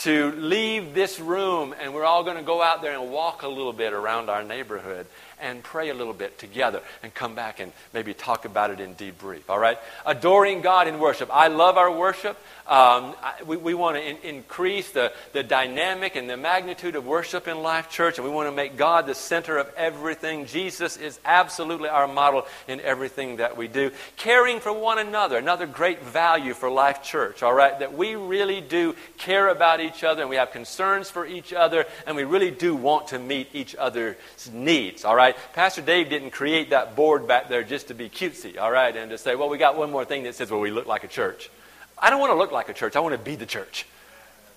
to 0.03 0.33
leave 0.33 0.93
this 0.93 1.17
room 1.17 1.73
and 1.79 1.93
we're 1.93 2.03
all 2.03 2.25
going 2.25 2.35
to 2.35 2.43
go 2.43 2.61
out 2.61 2.81
there 2.81 2.99
and 2.99 3.09
walk 3.09 3.43
a 3.43 3.47
little 3.47 3.71
bit 3.71 3.93
around 3.93 4.29
our 4.29 4.43
neighborhood 4.43 5.07
and 5.41 5.63
pray 5.63 5.89
a 5.89 5.93
little 5.93 6.13
bit 6.13 6.37
together 6.37 6.81
and 7.01 7.13
come 7.13 7.35
back 7.35 7.59
and 7.59 7.71
maybe 7.93 8.13
talk 8.13 8.45
about 8.45 8.71
it 8.71 8.79
in 8.79 8.95
debrief. 8.95 9.49
All 9.49 9.59
right? 9.59 9.77
Adoring 10.05 10.61
God 10.61 10.87
in 10.87 10.99
worship. 10.99 11.29
I 11.31 11.47
love 11.47 11.77
our 11.77 11.91
worship. 11.91 12.37
Um, 12.65 13.13
I, 13.21 13.33
we, 13.45 13.57
we 13.57 13.73
want 13.73 13.97
to 13.97 14.01
in, 14.01 14.17
increase 14.23 14.91
the, 14.91 15.11
the 15.33 15.43
dynamic 15.43 16.15
and 16.15 16.29
the 16.29 16.37
magnitude 16.37 16.95
of 16.95 17.05
worship 17.05 17.49
in 17.49 17.61
Life 17.61 17.89
Church, 17.89 18.17
and 18.17 18.25
we 18.25 18.33
want 18.33 18.47
to 18.47 18.55
make 18.55 18.77
God 18.77 19.05
the 19.05 19.15
center 19.15 19.57
of 19.57 19.69
everything. 19.75 20.45
Jesus 20.45 20.95
is 20.95 21.19
absolutely 21.25 21.89
our 21.89 22.07
model 22.07 22.45
in 22.69 22.79
everything 22.79 23.37
that 23.37 23.57
we 23.57 23.67
do. 23.67 23.91
Caring 24.15 24.61
for 24.61 24.71
one 24.71 24.97
another, 24.97 25.37
another 25.37 25.67
great 25.67 26.01
value 26.03 26.53
for 26.53 26.69
Life 26.69 27.03
Church, 27.03 27.43
all 27.43 27.53
right? 27.53 27.77
That 27.79 27.93
we 27.93 28.15
really 28.15 28.61
do 28.61 28.95
care 29.17 29.49
about 29.49 29.81
each 29.81 30.05
other, 30.05 30.21
and 30.21 30.29
we 30.29 30.37
have 30.37 30.51
concerns 30.51 31.09
for 31.09 31.25
each 31.25 31.51
other, 31.51 31.85
and 32.07 32.15
we 32.15 32.23
really 32.23 32.51
do 32.51 32.75
want 32.75 33.07
to 33.07 33.19
meet 33.19 33.49
each 33.53 33.75
other's 33.75 34.15
needs, 34.53 35.03
all 35.03 35.15
right? 35.23 35.37
Pastor 35.53 35.81
Dave 35.81 36.09
didn't 36.09 36.31
create 36.31 36.71
that 36.71 36.95
board 36.95 37.27
back 37.27 37.47
there 37.47 37.63
just 37.63 37.87
to 37.87 37.93
be 37.93 38.09
cutesy, 38.09 38.59
all 38.59 38.71
right? 38.71 38.95
And 38.95 39.11
to 39.11 39.17
say, 39.17 39.35
well, 39.35 39.49
we 39.49 39.57
got 39.57 39.77
one 39.77 39.89
more 39.89 40.05
thing 40.05 40.23
that 40.23 40.35
says, 40.35 40.51
well, 40.51 40.59
we 40.59 40.71
look 40.71 40.85
like 40.85 41.03
a 41.03 41.07
church. 41.07 41.49
I 41.97 42.09
don't 42.09 42.19
want 42.19 42.31
to 42.31 42.37
look 42.37 42.51
like 42.51 42.69
a 42.69 42.73
church. 42.73 42.95
I 42.95 42.99
want 42.99 43.13
to 43.13 43.23
be 43.23 43.35
the 43.35 43.45
church. 43.45 43.85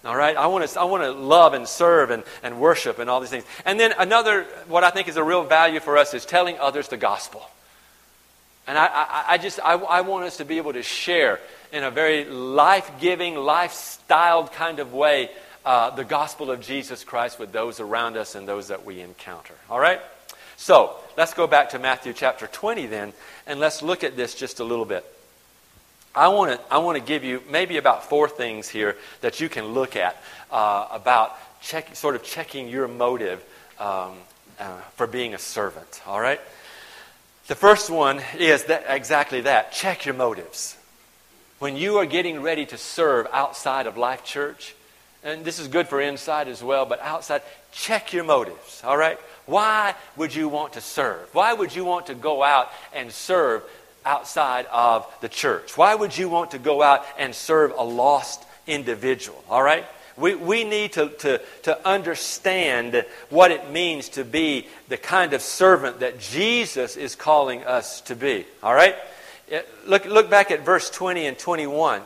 All 0.04 0.16
right? 0.16 0.36
I 0.36 0.46
want 0.46 0.68
to, 0.68 0.80
I 0.80 0.84
want 0.84 1.02
to 1.04 1.12
love 1.12 1.54
and 1.54 1.66
serve 1.66 2.10
and, 2.10 2.24
and 2.42 2.60
worship 2.60 2.98
and 2.98 3.08
all 3.08 3.20
these 3.20 3.30
things. 3.30 3.44
And 3.64 3.78
then 3.78 3.92
another, 3.98 4.44
what 4.68 4.84
I 4.84 4.90
think 4.90 5.08
is 5.08 5.16
a 5.16 5.22
real 5.22 5.44
value 5.44 5.80
for 5.80 5.96
us 5.98 6.14
is 6.14 6.24
telling 6.24 6.58
others 6.58 6.88
the 6.88 6.96
gospel. 6.96 7.48
And 8.66 8.76
I, 8.76 8.86
I, 8.86 9.24
I 9.30 9.38
just, 9.38 9.60
I, 9.60 9.74
I 9.74 10.00
want 10.00 10.24
us 10.24 10.38
to 10.38 10.44
be 10.44 10.58
able 10.58 10.72
to 10.72 10.82
share 10.82 11.38
in 11.72 11.84
a 11.84 11.90
very 11.90 12.24
life 12.24 12.90
giving, 13.00 13.36
lifestyle 13.36 14.48
kind 14.48 14.80
of 14.80 14.92
way 14.92 15.30
uh, 15.64 15.90
the 15.90 16.04
gospel 16.04 16.50
of 16.50 16.60
Jesus 16.60 17.04
Christ 17.04 17.38
with 17.38 17.52
those 17.52 17.80
around 17.80 18.16
us 18.16 18.34
and 18.34 18.46
those 18.46 18.68
that 18.68 18.84
we 18.84 19.00
encounter. 19.00 19.54
All 19.70 19.80
right? 19.80 20.00
So, 20.56 20.96
let's 21.16 21.34
go 21.34 21.46
back 21.46 21.70
to 21.70 21.78
Matthew 21.78 22.12
chapter 22.12 22.46
20 22.46 22.86
then, 22.86 23.12
and 23.46 23.60
let's 23.60 23.82
look 23.82 24.02
at 24.02 24.16
this 24.16 24.34
just 24.34 24.60
a 24.60 24.64
little 24.64 24.84
bit. 24.84 25.04
I 26.14 26.28
want 26.28 26.52
to 26.52 26.72
I 26.72 26.78
want 26.78 26.96
to 26.96 27.04
give 27.04 27.24
you 27.24 27.42
maybe 27.50 27.76
about 27.76 28.08
four 28.08 28.26
things 28.26 28.68
here 28.70 28.96
that 29.20 29.38
you 29.38 29.50
can 29.50 29.66
look 29.66 29.96
at 29.96 30.16
uh, 30.50 30.88
about 30.90 31.36
check, 31.60 31.94
sort 31.94 32.14
of 32.14 32.22
checking 32.22 32.68
your 32.68 32.88
motive 32.88 33.44
um, 33.78 34.14
uh, 34.58 34.80
for 34.94 35.06
being 35.06 35.34
a 35.34 35.38
servant. 35.38 36.00
All 36.06 36.20
right. 36.20 36.40
The 37.48 37.54
first 37.54 37.90
one 37.90 38.22
is 38.38 38.64
that 38.64 38.86
exactly 38.88 39.42
that. 39.42 39.72
Check 39.72 40.06
your 40.06 40.14
motives. 40.14 40.76
When 41.58 41.76
you 41.76 41.98
are 41.98 42.06
getting 42.06 42.42
ready 42.42 42.64
to 42.66 42.78
serve 42.78 43.26
outside 43.30 43.86
of 43.86 43.96
Life 43.98 44.24
Church, 44.24 44.74
and 45.22 45.44
this 45.44 45.58
is 45.58 45.68
good 45.68 45.86
for 45.86 46.00
inside 46.00 46.48
as 46.48 46.62
well, 46.62 46.86
but 46.86 47.00
outside, 47.00 47.42
check 47.72 48.12
your 48.12 48.24
motives. 48.24 48.82
All 48.84 48.96
right. 48.96 49.18
Why 49.46 49.94
would 50.16 50.34
you 50.34 50.48
want 50.48 50.74
to 50.74 50.80
serve? 50.80 51.32
Why 51.32 51.52
would 51.52 51.74
you 51.74 51.84
want 51.84 52.06
to 52.06 52.14
go 52.14 52.42
out 52.42 52.70
and 52.92 53.10
serve 53.10 53.62
outside 54.04 54.66
of 54.72 55.06
the 55.20 55.28
church? 55.28 55.76
Why 55.76 55.94
would 55.94 56.16
you 56.16 56.28
want 56.28 56.52
to 56.52 56.58
go 56.58 56.82
out 56.82 57.04
and 57.18 57.34
serve 57.34 57.72
a 57.76 57.82
lost 57.82 58.44
individual? 58.66 59.42
All 59.48 59.62
right? 59.62 59.84
We, 60.16 60.34
we 60.34 60.64
need 60.64 60.92
to, 60.94 61.08
to, 61.08 61.40
to 61.64 61.86
understand 61.86 63.04
what 63.28 63.50
it 63.50 63.70
means 63.70 64.08
to 64.10 64.24
be 64.24 64.66
the 64.88 64.96
kind 64.96 65.34
of 65.34 65.42
servant 65.42 66.00
that 66.00 66.18
Jesus 66.18 66.96
is 66.96 67.14
calling 67.14 67.64
us 67.64 68.00
to 68.02 68.16
be. 68.16 68.46
All 68.62 68.74
right? 68.74 68.96
Look, 69.86 70.06
look 70.06 70.30
back 70.30 70.50
at 70.50 70.64
verse 70.64 70.90
20 70.90 71.26
and 71.26 71.38
21. 71.38 72.02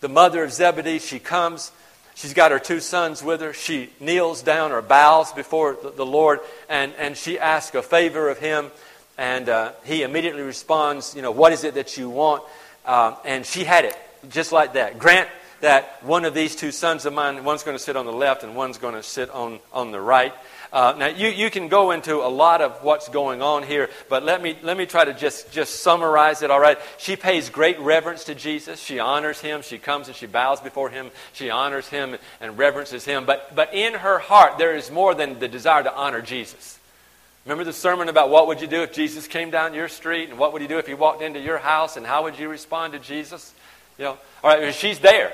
The 0.00 0.08
mother 0.08 0.44
of 0.44 0.52
Zebedee, 0.52 1.00
she 1.00 1.18
comes. 1.18 1.72
She's 2.20 2.34
got 2.34 2.50
her 2.50 2.58
two 2.58 2.80
sons 2.80 3.22
with 3.22 3.40
her. 3.40 3.54
She 3.54 3.88
kneels 3.98 4.42
down 4.42 4.72
or 4.72 4.82
bows 4.82 5.32
before 5.32 5.78
the, 5.96 6.04
Lord, 6.04 6.40
and, 6.68 6.92
and 6.98 7.16
she 7.16 7.38
asks 7.38 7.74
a 7.74 7.80
favor 7.80 8.28
of 8.28 8.38
him. 8.38 8.70
And 9.16 9.48
uh, 9.48 9.72
he 9.84 10.02
immediately 10.02 10.42
responds, 10.42 11.14
you 11.16 11.22
know, 11.22 11.30
what 11.30 11.54
is 11.54 11.64
it 11.64 11.72
that 11.76 11.96
you 11.96 12.10
want? 12.10 12.42
Uh, 12.84 13.14
and 13.24 13.46
she 13.46 13.64
had 13.64 13.86
it 13.86 13.96
just 14.28 14.52
like 14.52 14.74
that. 14.74 14.98
Grant 14.98 15.30
that 15.62 16.04
one 16.04 16.26
of 16.26 16.34
these 16.34 16.54
two 16.54 16.72
sons 16.72 17.06
of 17.06 17.14
mine, 17.14 17.42
one's 17.42 17.62
going 17.62 17.76
to 17.76 17.82
sit 17.82 17.96
on 17.96 18.04
the 18.04 18.12
left 18.12 18.42
and 18.42 18.54
one's 18.54 18.76
going 18.76 18.94
to 18.94 19.02
sit 19.02 19.30
on, 19.30 19.58
on 19.72 19.90
the 19.90 20.00
right. 20.00 20.34
Uh, 20.72 20.94
now, 20.96 21.08
you, 21.08 21.28
you 21.28 21.50
can 21.50 21.66
go 21.66 21.90
into 21.90 22.16
a 22.16 22.28
lot 22.28 22.60
of 22.60 22.84
what's 22.84 23.08
going 23.08 23.42
on 23.42 23.64
here, 23.64 23.90
but 24.08 24.22
let 24.22 24.40
me, 24.40 24.56
let 24.62 24.76
me 24.76 24.86
try 24.86 25.04
to 25.04 25.12
just, 25.12 25.50
just 25.50 25.82
summarize 25.82 26.42
it, 26.42 26.50
all 26.50 26.60
right? 26.60 26.78
She 26.96 27.16
pays 27.16 27.50
great 27.50 27.78
reverence 27.80 28.24
to 28.24 28.36
Jesus. 28.36 28.80
She 28.80 29.00
honors 29.00 29.40
him. 29.40 29.62
She 29.62 29.78
comes 29.78 30.06
and 30.06 30.16
she 30.16 30.26
bows 30.26 30.60
before 30.60 30.88
him. 30.88 31.10
She 31.32 31.50
honors 31.50 31.88
him 31.88 32.16
and 32.40 32.56
reverences 32.56 33.04
him. 33.04 33.26
But, 33.26 33.54
but 33.56 33.74
in 33.74 33.94
her 33.94 34.20
heart, 34.20 34.58
there 34.58 34.76
is 34.76 34.90
more 34.92 35.14
than 35.14 35.40
the 35.40 35.48
desire 35.48 35.82
to 35.82 35.94
honor 35.94 36.22
Jesus. 36.22 36.78
Remember 37.44 37.64
the 37.64 37.72
sermon 37.72 38.08
about 38.08 38.30
what 38.30 38.46
would 38.46 38.60
you 38.60 38.68
do 38.68 38.82
if 38.82 38.92
Jesus 38.92 39.26
came 39.26 39.50
down 39.50 39.74
your 39.74 39.88
street 39.88 40.28
and 40.28 40.38
what 40.38 40.52
would 40.52 40.62
you 40.62 40.68
do 40.68 40.78
if 40.78 40.86
he 40.86 40.94
walked 40.94 41.22
into 41.22 41.40
your 41.40 41.58
house 41.58 41.96
and 41.96 42.06
how 42.06 42.24
would 42.24 42.38
you 42.38 42.48
respond 42.48 42.92
to 42.92 42.98
Jesus? 43.00 43.52
You 43.98 44.04
know, 44.04 44.18
all 44.44 44.56
right, 44.56 44.74
she's 44.74 45.00
there. 45.00 45.32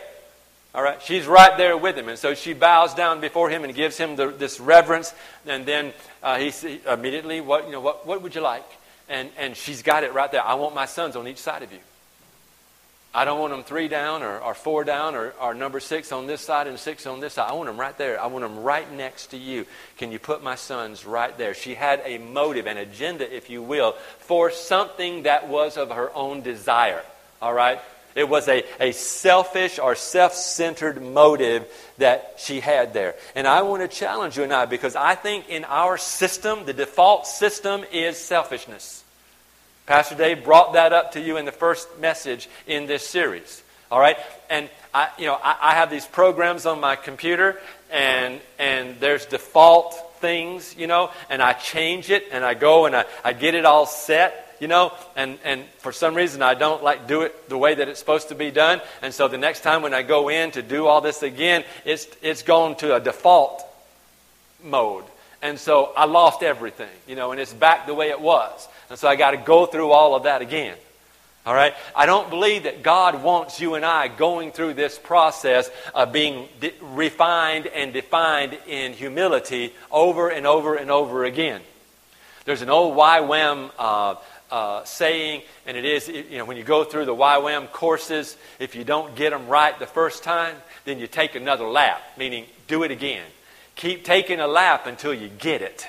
All 0.77 0.83
right, 0.83 1.01
she's 1.01 1.27
right 1.27 1.57
there 1.57 1.75
with 1.75 1.97
him, 1.97 2.11
and 2.11 2.19
so 2.19 2.35
she 2.35 2.53
bows 2.53 2.93
down 2.93 3.23
before 3.23 3.49
him 3.49 3.65
and 3.65 3.75
gives 3.75 3.97
him 3.97 4.15
the, 4.15 4.29
this 4.29 4.61
reverence. 4.61 5.15
And 5.47 5.65
then 5.65 5.95
uh, 6.23 6.37
he 6.37 6.81
immediately, 6.87 7.41
what 7.41 7.65
you 7.65 7.73
know, 7.73 7.81
what, 7.81 8.07
what 8.07 8.21
would 8.21 8.35
you 8.35 8.43
like? 8.43 8.67
And 9.09 9.31
and 9.39 9.57
she's 9.57 9.81
got 9.81 10.05
it 10.05 10.13
right 10.13 10.31
there. 10.31 10.45
I 10.45 10.53
want 10.55 10.75
my 10.75 10.85
sons 10.85 11.17
on 11.17 11.27
each 11.27 11.39
side 11.39 11.63
of 11.63 11.73
you. 11.73 11.79
I 13.15 13.25
don't 13.25 13.41
want 13.41 13.55
them 13.55 13.65
three 13.65 13.89
down 13.89 14.23
or, 14.23 14.39
or 14.39 14.53
four 14.53 14.85
down 14.85 15.15
or, 15.15 15.33
or 15.41 15.55
number 15.55 15.81
six 15.81 16.13
on 16.13 16.27
this 16.27 16.43
side 16.43 16.67
and 16.67 16.79
six 16.79 17.07
on 17.07 17.21
this 17.21 17.33
side. 17.33 17.49
I 17.49 17.55
want 17.55 17.69
them 17.69 17.81
right 17.81 17.97
there. 17.97 18.21
I 18.21 18.27
want 18.27 18.43
them 18.43 18.63
right 18.63 18.93
next 18.93 19.29
to 19.29 19.39
you. 19.39 19.65
Can 19.97 20.13
you 20.13 20.19
put 20.19 20.43
my 20.43 20.57
sons 20.57 21.07
right 21.07 21.37
there? 21.39 21.55
She 21.55 21.75
had 21.75 22.03
a 22.05 22.19
motive, 22.19 22.67
an 22.67 22.77
agenda, 22.77 23.35
if 23.35 23.49
you 23.49 23.63
will, 23.63 23.93
for 24.19 24.51
something 24.51 25.23
that 25.23 25.49
was 25.49 25.79
of 25.79 25.91
her 25.93 26.15
own 26.15 26.43
desire. 26.43 27.03
All 27.41 27.55
right? 27.55 27.81
It 28.17 28.31
was 28.31 28.49
a, 28.49 28.65
a 28.81 28.93
selfish 28.93 29.79
or 29.79 29.95
self 29.95 30.33
centered 30.35 31.03
motive 31.03 31.67
that 31.99 32.37
she 32.39 32.61
had 32.61 32.95
there. 32.95 33.15
And 33.35 33.47
I 33.47 33.61
want 33.63 33.83
to 33.83 33.89
challenge 33.89 34.39
you 34.39 34.43
and 34.43 34.53
I 34.55 34.65
because 34.65 34.97
I 34.97 35.15
think 35.15 35.51
in 35.51 35.65
our 35.67 35.99
system, 35.99 36.65
the 36.65 36.73
default 36.73 37.27
system 37.27 37.85
is 37.93 38.17
selfishness. 38.17 39.05
Pastor 39.85 40.17
Dave 40.17 40.45
brought 40.45 40.73
that 40.73 40.95
up 40.95 41.13
to 41.13 41.21
you 41.21 41.37
in 41.37 41.45
the 41.45 41.53
first 41.53 41.99
message 42.01 42.49
in 42.67 42.87
this 42.87 43.07
series. 43.07 43.63
All 43.91 44.01
right? 44.01 44.17
And 44.49 44.71
I, 44.95 45.11
you 45.19 45.27
know, 45.27 45.39
I, 45.41 45.57
I 45.61 45.75
have 45.75 45.91
these 45.91 46.07
programs 46.07 46.65
on 46.65 46.81
my 46.81 46.97
computer, 46.97 47.61
and, 47.93 48.41
and 48.59 48.99
there's 48.99 49.27
default 49.27 49.95
things, 50.21 50.75
you 50.77 50.87
know, 50.87 51.11
and 51.29 51.43
I 51.43 51.53
change 51.53 52.11
it, 52.11 52.25
and 52.33 52.45
I 52.45 52.55
go 52.55 52.87
and 52.87 52.97
I, 52.97 53.05
I 53.23 53.35
get 53.35 53.55
it 53.55 53.67
all 53.67 53.85
set 53.85 54.46
you 54.61 54.69
know, 54.69 54.93
and, 55.17 55.39
and 55.45 55.65
for 55.79 55.93
some 55.93 56.15
reason 56.15 56.43
I 56.43 56.55
don't 56.55 56.83
like 56.83 57.07
do 57.07 57.23
it 57.23 57.49
the 57.49 57.59
way 57.59 57.75
that 57.75 57.89
it's 57.89 57.99
supposed 57.99 58.29
to 58.29 58.35
be 58.35 58.51
done. 58.51 58.81
And 59.03 59.13
so 59.13 59.29
the 59.29 59.39
next 59.39 59.61
time 59.61 59.83
when 59.83 59.95
I 59.95 60.03
go 60.03 60.29
in 60.29 60.51
to 60.53 60.63
do 60.63 60.87
all 60.87 61.01
this 61.01 61.23
again, 61.23 61.65
it's, 61.85 62.07
it's 62.23 62.43
gone 62.43 62.77
to 62.77 62.97
a 62.97 63.01
default 63.01 63.65
mode. 64.63 65.05
And 65.43 65.59
so 65.59 65.93
I 65.97 66.07
lost 66.07 66.43
everything, 66.43 66.89
you 67.07 67.15
know, 67.15 67.33
and 67.33 67.41
it's 67.41 67.53
back 67.53 67.87
the 67.87 67.95
way 67.95 68.11
it 68.11 68.21
was. 68.21 68.67
And 68.91 68.99
so 68.99 69.09
I 69.09 69.17
got 69.17 69.33
to 69.33 69.37
go 69.37 69.67
through 69.67 69.91
all 69.91 70.15
of 70.15 70.25
that 70.25 70.43
again. 70.43 70.77
All 71.47 71.55
right? 71.55 71.75
I 71.95 72.07
don't 72.07 72.29
believe 72.29 72.65
that 72.65 72.83
God 72.83 73.23
wants 73.23 73.61
you 73.61 73.77
and 73.77 73.85
I 73.85 74.09
going 74.09 74.51
through 74.51 74.75
this 74.75 74.99
process 74.99 75.71
of 75.95 76.13
being 76.13 76.49
de- 76.61 76.73
refined 76.81 77.69
and 77.69 77.93
defined 77.93 78.59
in 78.67 78.93
humility 78.93 79.73
over 79.93 80.29
and 80.29 80.45
over 80.45 80.75
and 80.75 80.91
over 80.91 81.25
again. 81.25 81.61
There's 82.47 82.63
an 82.63 82.71
old 82.71 82.97
YWAM 82.97 83.71
uh, 83.79 84.17
uh, 84.51 84.85
saying, 84.85 85.43
and 85.67 85.77
it 85.77 85.85
is, 85.85 86.09
you 86.09 86.39
know, 86.39 86.45
when 86.45 86.57
you 86.57 86.65
go 86.65 86.85
through 86.85 87.05
the 87.05 87.15
YWAM 87.15 87.71
courses, 87.73 88.37
if 88.59 88.75
you 88.75 88.85
don't 88.85 89.15
get 89.17 89.31
them 89.31 89.49
right 89.49 89.79
the 89.79 89.87
first 89.87 90.23
time, 90.23 90.57
then 90.85 90.99
you 90.99 91.07
take 91.07 91.35
another 91.35 91.67
lap, 91.67 92.01
meaning 92.17 92.47
do 92.69 92.83
it 92.83 92.91
again. 92.91 93.25
Keep 93.75 94.05
taking 94.05 94.41
a 94.41 94.47
lap 94.47 94.87
until 94.87 95.13
you 95.13 95.29
get 95.29 95.63
it. 95.63 95.87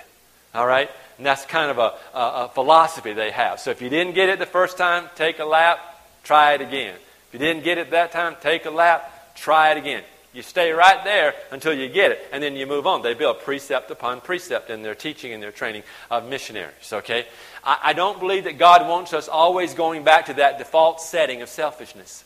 All 0.53 0.65
right? 0.65 0.89
And 1.17 1.25
that's 1.25 1.45
kind 1.45 1.71
of 1.71 1.77
a, 1.77 1.93
a, 2.17 2.45
a 2.45 2.51
philosophy 2.53 3.13
they 3.13 3.31
have. 3.31 3.59
So 3.59 3.71
if 3.71 3.81
you 3.81 3.89
didn't 3.89 4.13
get 4.13 4.29
it 4.29 4.39
the 4.39 4.45
first 4.45 4.77
time, 4.77 5.09
take 5.15 5.39
a 5.39 5.45
lap, 5.45 5.79
try 6.23 6.53
it 6.53 6.61
again. 6.61 6.95
If 7.27 7.33
you 7.33 7.39
didn't 7.39 7.63
get 7.63 7.77
it 7.77 7.91
that 7.91 8.11
time, 8.11 8.35
take 8.41 8.65
a 8.65 8.71
lap, 8.71 9.35
try 9.35 9.71
it 9.71 9.77
again. 9.77 10.03
You 10.33 10.43
stay 10.43 10.71
right 10.71 11.03
there 11.03 11.33
until 11.51 11.73
you 11.73 11.89
get 11.89 12.11
it, 12.11 12.19
and 12.31 12.43
then 12.43 12.55
you 12.55 12.67
move 12.67 12.85
on. 12.85 13.01
They 13.01 13.15
build 13.15 13.39
precept 13.39 13.89
upon 13.89 14.21
precept 14.21 14.69
in 14.69 14.83
their 14.83 14.93
teaching 14.93 15.33
and 15.33 15.41
their 15.41 15.51
training 15.51 15.81
of 16.11 16.27
missionaries, 16.29 16.93
okay? 16.93 17.25
I, 17.67 17.79
I 17.83 17.93
don't 17.93 18.19
believe 18.19 18.45
that 18.45 18.57
God 18.57 18.87
wants 18.87 19.13
us 19.13 19.27
always 19.27 19.75
going 19.75 20.03
back 20.03 20.27
to 20.27 20.35
that 20.35 20.57
default 20.57 21.01
setting 21.01 21.43
of 21.43 21.49
selfishness 21.49 22.23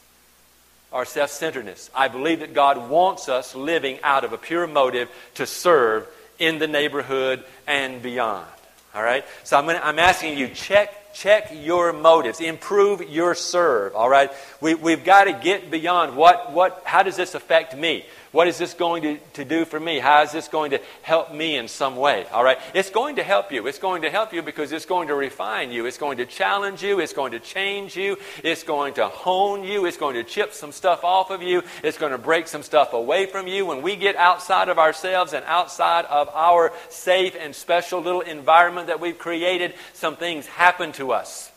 or 0.91 1.04
self 1.04 1.32
centeredness. 1.32 1.89
I 1.93 2.08
believe 2.08 2.39
that 2.39 2.54
God 2.54 2.89
wants 2.89 3.27
us 3.27 3.56
living 3.56 3.99
out 4.04 4.23
of 4.23 4.32
a 4.32 4.38
pure 4.38 4.67
motive 4.67 5.10
to 5.36 5.45
serve 5.45 6.08
in 6.39 6.60
the 6.60 6.67
neighborhood 6.67 7.43
and 7.67 8.01
beyond. 8.01 8.47
All 8.93 9.04
right? 9.04 9.25
So 9.43 9.58
I'm, 9.58 9.65
gonna, 9.65 9.82
I'm 9.84 9.99
asking 9.99 10.38
you, 10.38 10.49
check, 10.49 11.13
check 11.13 11.51
your 11.54 11.93
motives. 11.93 12.41
Improve 12.41 13.10
your 13.10 13.36
serve. 13.36 13.95
All 13.95 14.10
right? 14.10 14.32
We, 14.60 14.75
we've 14.75 15.04
got 15.04 15.25
to 15.25 15.34
get 15.34 15.71
beyond 15.71 16.15
what, 16.15 16.51
what, 16.51 16.82
how 16.86 17.04
does 17.04 17.15
this 17.15 17.36
affect 17.36 17.75
me? 17.75 18.06
What 18.31 18.47
is 18.47 18.57
this 18.57 18.73
going 18.73 19.03
to, 19.03 19.17
to 19.33 19.43
do 19.43 19.65
for 19.65 19.77
me? 19.77 19.99
How 19.99 20.23
is 20.23 20.31
this 20.31 20.47
going 20.47 20.71
to 20.71 20.79
help 21.01 21.33
me 21.33 21.57
in 21.57 21.67
some 21.67 21.97
way? 21.97 22.25
All 22.31 22.45
right? 22.45 22.57
It's 22.73 22.89
going 22.89 23.17
to 23.17 23.23
help 23.23 23.51
you. 23.51 23.67
It's 23.67 23.77
going 23.77 24.03
to 24.03 24.09
help 24.09 24.31
you 24.31 24.41
because 24.41 24.71
it's 24.71 24.85
going 24.85 25.09
to 25.09 25.15
refine 25.15 25.69
you. 25.71 25.85
It's 25.85 25.97
going 25.97 26.17
to 26.19 26.25
challenge 26.25 26.81
you. 26.81 27.01
It's 27.01 27.11
going 27.11 27.33
to 27.33 27.41
change 27.41 27.97
you. 27.97 28.15
It's 28.41 28.63
going 28.63 28.93
to 28.93 29.09
hone 29.09 29.65
you. 29.65 29.85
It's 29.85 29.97
going 29.97 30.15
to 30.15 30.23
chip 30.23 30.53
some 30.53 30.71
stuff 30.71 31.03
off 31.03 31.29
of 31.29 31.43
you. 31.43 31.61
It's 31.83 31.97
going 31.97 32.13
to 32.13 32.17
break 32.17 32.47
some 32.47 32.63
stuff 32.63 32.93
away 32.93 33.25
from 33.25 33.47
you. 33.47 33.65
When 33.65 33.81
we 33.81 33.97
get 33.97 34.15
outside 34.15 34.69
of 34.69 34.79
ourselves 34.79 35.33
and 35.33 35.43
outside 35.45 36.05
of 36.05 36.29
our 36.29 36.71
safe 36.87 37.35
and 37.37 37.53
special 37.53 37.99
little 37.99 38.21
environment 38.21 38.87
that 38.87 39.01
we've 39.01 39.19
created, 39.19 39.73
some 39.91 40.15
things 40.15 40.47
happen 40.47 40.93
to 40.93 41.11
us. 41.11 41.51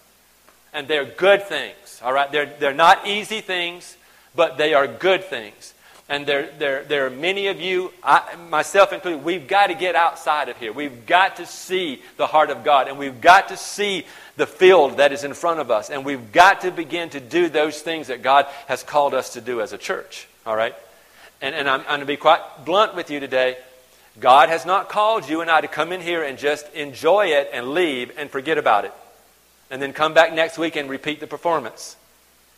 And 0.73 0.89
they're 0.89 1.05
good 1.05 1.45
things. 1.45 2.01
All 2.03 2.13
right? 2.13 2.33
They're, 2.33 2.53
they're 2.59 2.75
not 2.75 3.07
easy 3.07 3.43
things, 3.43 3.97
but 4.35 4.59
they 4.59 4.75
are 4.75 4.89
good 4.89 5.23
things. 5.23 5.71
And 6.09 6.27
there, 6.27 6.51
there, 6.59 6.85
there 6.85 7.07
are 7.07 7.11
many 7.11 7.47
of 7.47 7.61
you, 7.61 7.91
I, 8.03 8.37
myself 8.51 8.93
included, 8.93 9.25
we've 9.25 9.49
got 9.49 9.69
to 9.69 9.75
get 9.75 9.95
outside 9.95 10.51
of 10.51 10.59
here. 10.59 10.71
We've 10.71 11.07
got 11.07 11.37
to 11.37 11.47
see 11.47 12.03
the 12.19 12.27
heart 12.27 12.51
of 12.51 12.63
God, 12.63 12.89
and 12.89 12.99
we've 12.99 13.23
got 13.23 13.49
to 13.49 13.57
see 13.57 14.05
the 14.37 14.47
field 14.47 14.99
that 14.99 15.13
is 15.13 15.25
in 15.25 15.33
front 15.33 15.61
of 15.61 15.71
us, 15.71 15.89
and 15.89 16.05
we've 16.05 16.31
got 16.33 16.61
to 16.63 16.71
begin 16.71 17.09
to 17.11 17.21
do 17.21 17.49
those 17.49 17.81
things 17.81 18.09
that 18.09 18.23
God 18.23 18.47
has 18.67 18.83
called 18.83 19.15
us 19.15 19.33
to 19.33 19.41
do 19.41 19.63
as 19.63 19.73
a 19.73 19.79
church. 19.79 20.29
All 20.45 20.55
right? 20.55 20.75
And, 21.41 21.55
and 21.55 21.69
I'm, 21.69 21.81
I'm 21.81 21.87
going 21.87 22.01
to 22.01 22.07
be 22.07 22.17
quite 22.17 22.43
blunt 22.67 22.95
with 22.95 23.11
you 23.11 23.19
today. 23.21 23.57
God 24.21 24.51
has 24.51 24.67
not 24.67 24.89
called 24.89 25.29
you 25.29 25.41
and 25.41 25.51
I 25.51 25.61
to 25.61 25.69
come 25.69 25.91
in 25.91 26.01
here 26.01 26.23
and 26.23 26.39
just 26.39 26.71
enjoy 26.75 27.29
it 27.29 27.51
and 27.53 27.71
leave 27.71 28.13
and 28.17 28.31
forget 28.31 28.59
about 28.59 28.85
it. 28.85 28.93
And 29.71 29.81
then 29.81 29.93
come 29.93 30.15
back 30.15 30.35
next 30.35 30.59
week 30.59 30.77
and 30.77 30.89
repeat 30.89 31.21
the 31.21 31.27
performance. 31.27 31.97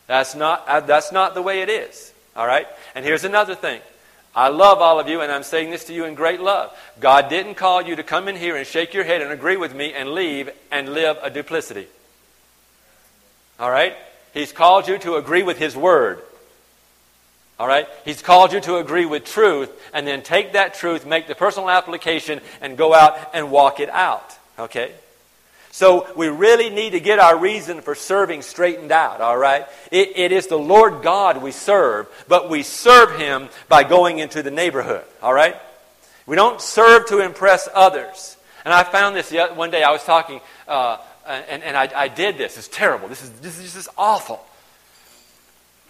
That's 0.07 0.35
not, 0.35 0.87
that's 0.87 1.13
not 1.13 1.35
the 1.35 1.43
way 1.43 1.63
it 1.63 1.69
is. 1.69 2.13
All 2.37 2.47
right? 2.47 2.67
And 2.95 3.05
here's 3.05 3.25
another 3.25 3.55
thing. 3.55 3.81
I 4.35 4.49
love 4.49 4.83
all 4.83 5.01
of 5.01 5.09
you, 5.09 5.23
and 5.23 5.33
I'm 5.33 5.43
saying 5.43 5.71
this 5.71 5.85
to 5.87 5.95
you 5.95 6.05
in 6.05 6.15
great 6.15 6.41
love. 6.41 6.77
God 7.01 7.31
didn't 7.31 7.55
call 7.55 7.81
you 7.81 7.97
to 7.97 8.03
come 8.03 8.29
in 8.29 8.37
here 8.37 8.55
and 8.55 8.67
shake 8.67 8.93
your 8.93 9.05
head 9.05 9.23
and 9.23 9.33
agree 9.33 9.57
with 9.57 9.75
me 9.75 9.95
and 9.95 10.11
leave 10.11 10.51
and 10.71 10.91
live 10.91 11.17
a 11.23 11.31
duplicity. 11.31 11.87
All 13.59 13.71
right? 13.71 13.97
He's 14.35 14.53
called 14.53 14.87
you 14.89 14.99
to 14.99 15.17
agree 15.17 15.43
with 15.43 15.59
His 15.59 15.75
Word. 15.75 16.21
All 17.59 17.67
right? 17.67 17.89
He's 18.05 18.21
called 18.21 18.53
you 18.53 18.61
to 18.61 18.77
agree 18.77 19.07
with 19.07 19.25
truth 19.25 19.71
and 19.95 20.07
then 20.07 20.23
take 20.23 20.53
that 20.53 20.75
truth, 20.75 21.07
make 21.07 21.27
the 21.27 21.35
personal 21.35 21.71
application, 21.71 22.43
and 22.61 22.77
go 22.77 22.93
out 22.93 23.31
and 23.33 23.51
walk 23.51 23.81
it 23.81 23.89
out. 23.89 24.37
Okay? 24.59 24.93
So 25.77 26.09
we 26.17 26.29
really 26.29 26.71
need 26.71 26.93
to 26.93 27.01
get 27.01 27.19
our 27.19 27.37
reason 27.37 27.83
for 27.83 27.95
serving 27.95 28.41
straightened 28.41 28.91
out, 28.91 29.21
all 29.21 29.37
right? 29.37 29.67
It, 29.93 30.17
it 30.17 30.33
is 30.33 30.47
the 30.47 30.57
Lord 30.57 31.03
God 31.03 31.43
we 31.43 31.53
serve, 31.53 32.09
but 32.29 32.49
we 32.49 32.63
serve 32.63 33.21
Him 33.21 33.51
by 33.69 33.85
going 33.85 34.19
into 34.19 34.43
the 34.43 34.51
neighborhood, 34.51 35.05
all 35.21 35.35
right? 35.35 35.55
We 36.25 36.35
don't 36.35 36.63
serve 36.63 37.05
to 37.09 37.19
impress 37.19 37.69
others. 37.75 38.39
And 38.65 38.73
I 38.73 38.85
found 38.85 39.17
this 39.17 39.31
one 39.55 39.71
day, 39.71 39.83
I 39.83 39.91
was 39.91 40.03
talking, 40.03 40.41
uh, 40.67 40.97
and, 41.27 41.63
and 41.63 41.77
I, 41.77 41.91
I, 41.95 42.09
did 42.09 42.39
this. 42.39 42.57
It's 42.57 42.69
terrible. 42.69 43.09
This 43.09 43.23
is, 43.23 43.31
this 43.41 43.59
is 43.59 43.75
just 43.75 43.91
awful. 43.99 44.43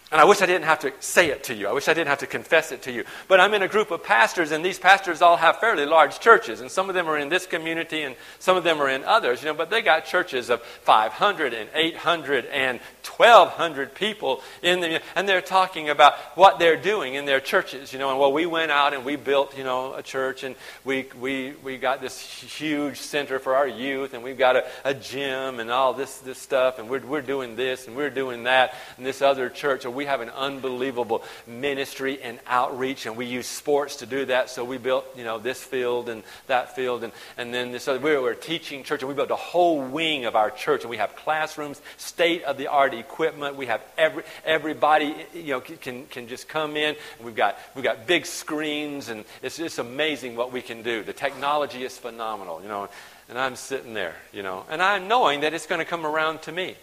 And 0.09 0.21
I 0.21 0.23
wish 0.23 0.41
I 0.41 0.45
didn't 0.45 0.63
have 0.63 0.79
to 0.79 0.93
say 1.01 1.31
it 1.31 1.43
to 1.45 1.53
you. 1.53 1.67
I 1.67 1.73
wish 1.73 1.89
I 1.89 1.93
didn't 1.93 2.07
have 2.07 2.19
to 2.19 2.27
confess 2.27 2.71
it 2.71 2.83
to 2.83 2.93
you. 2.93 3.03
But 3.27 3.41
I'm 3.41 3.53
in 3.53 3.61
a 3.61 3.67
group 3.67 3.91
of 3.91 4.05
pastors, 4.05 4.51
and 4.51 4.63
these 4.63 4.79
pastors 4.79 5.21
all 5.21 5.35
have 5.35 5.57
fairly 5.57 5.85
large 5.85 6.21
churches. 6.21 6.61
And 6.61 6.71
some 6.71 6.87
of 6.87 6.95
them 6.95 7.09
are 7.09 7.17
in 7.17 7.27
this 7.27 7.45
community, 7.45 8.03
and 8.03 8.15
some 8.39 8.55
of 8.55 8.63
them 8.63 8.81
are 8.81 8.87
in 8.87 9.03
others. 9.03 9.41
You 9.41 9.49
know, 9.49 9.53
but 9.53 9.69
they 9.69 9.81
got 9.81 10.05
churches 10.05 10.49
of 10.49 10.61
500 10.61 11.53
and 11.53 11.69
800 11.73 12.45
and 12.45 12.79
1,200 13.03 13.95
people 13.95 14.41
in 14.61 14.79
them. 14.79 15.01
And 15.13 15.27
they're 15.27 15.41
talking 15.41 15.89
about 15.89 16.13
what 16.37 16.57
they're 16.57 16.77
doing 16.77 17.15
in 17.15 17.25
their 17.25 17.41
churches. 17.41 17.91
You 17.91 17.99
know, 17.99 18.09
and 18.09 18.17
well, 18.17 18.31
we 18.31 18.45
went 18.45 18.71
out 18.71 18.93
and 18.93 19.03
we 19.03 19.17
built, 19.17 19.57
you 19.57 19.65
know, 19.65 19.93
a 19.93 20.03
church, 20.03 20.43
and 20.43 20.55
we, 20.85 21.07
we, 21.19 21.53
we 21.61 21.77
got 21.77 21.99
this 21.99 22.17
huge 22.17 22.97
center 22.97 23.39
for 23.39 23.57
our 23.57 23.67
youth, 23.67 24.13
and 24.13 24.23
we've 24.23 24.37
got 24.37 24.55
a, 24.55 24.65
a 24.85 24.93
gym 24.93 25.59
and 25.59 25.69
all 25.69 25.93
this, 25.93 26.19
this 26.19 26.37
stuff, 26.37 26.79
and 26.79 26.89
we're, 26.89 27.05
we're 27.05 27.21
doing 27.21 27.57
this 27.57 27.87
and 27.87 27.95
we're 27.97 28.09
doing 28.09 28.43
that, 28.43 28.73
and 28.95 29.05
this 29.05 29.21
other 29.21 29.49
church 29.49 29.83
we 29.97 30.05
have 30.05 30.21
an 30.21 30.29
unbelievable 30.29 31.23
ministry 31.45 32.21
and 32.21 32.39
outreach, 32.47 33.05
and 33.05 33.17
we 33.17 33.25
use 33.25 33.47
sports 33.47 33.97
to 33.97 34.05
do 34.05 34.25
that. 34.25 34.49
So 34.49 34.63
we 34.63 34.77
built, 34.77 35.05
you 35.17 35.25
know, 35.25 35.39
this 35.39 35.61
field 35.61 36.07
and 36.07 36.23
that 36.45 36.75
field, 36.75 37.03
and, 37.03 37.11
and 37.37 37.53
then 37.53 37.71
this 37.71 37.87
other. 37.87 37.99
We 37.99 38.15
were 38.15 38.31
a 38.31 38.35
teaching 38.35 38.83
church, 38.83 39.01
and 39.01 39.09
we 39.09 39.15
built 39.15 39.31
a 39.31 39.35
whole 39.35 39.81
wing 39.81 40.25
of 40.25 40.35
our 40.35 40.51
church, 40.51 40.81
and 40.83 40.89
we 40.89 40.97
have 40.97 41.15
classrooms, 41.15 41.81
state 41.97 42.43
of 42.43 42.57
the 42.57 42.67
art 42.67 42.93
equipment. 42.93 43.57
We 43.57 43.65
have 43.65 43.81
every 43.97 44.23
everybody, 44.45 45.15
you 45.33 45.53
know, 45.53 45.61
can 45.61 46.05
can 46.05 46.27
just 46.27 46.47
come 46.47 46.77
in. 46.77 46.95
We've 47.21 47.35
got 47.35 47.57
we've 47.75 47.83
got 47.83 48.07
big 48.07 48.25
screens, 48.25 49.09
and 49.09 49.25
it's 49.41 49.57
just 49.57 49.79
amazing 49.79 50.35
what 50.35 50.53
we 50.53 50.61
can 50.61 50.83
do. 50.83 51.03
The 51.03 51.13
technology 51.13 51.83
is 51.83 51.97
phenomenal, 51.97 52.61
you 52.61 52.69
know. 52.69 52.87
And 53.29 53.37
I'm 53.37 53.57
sitting 53.57 53.93
there, 53.93 54.15
you 54.31 54.41
know, 54.41 54.63
and 54.69 54.81
I'm 54.81 55.09
knowing 55.09 55.41
that 55.41 55.53
it's 55.53 55.65
going 55.67 55.79
to 55.79 55.85
come 55.85 56.05
around 56.05 56.43
to 56.43 56.51
me. 56.51 56.75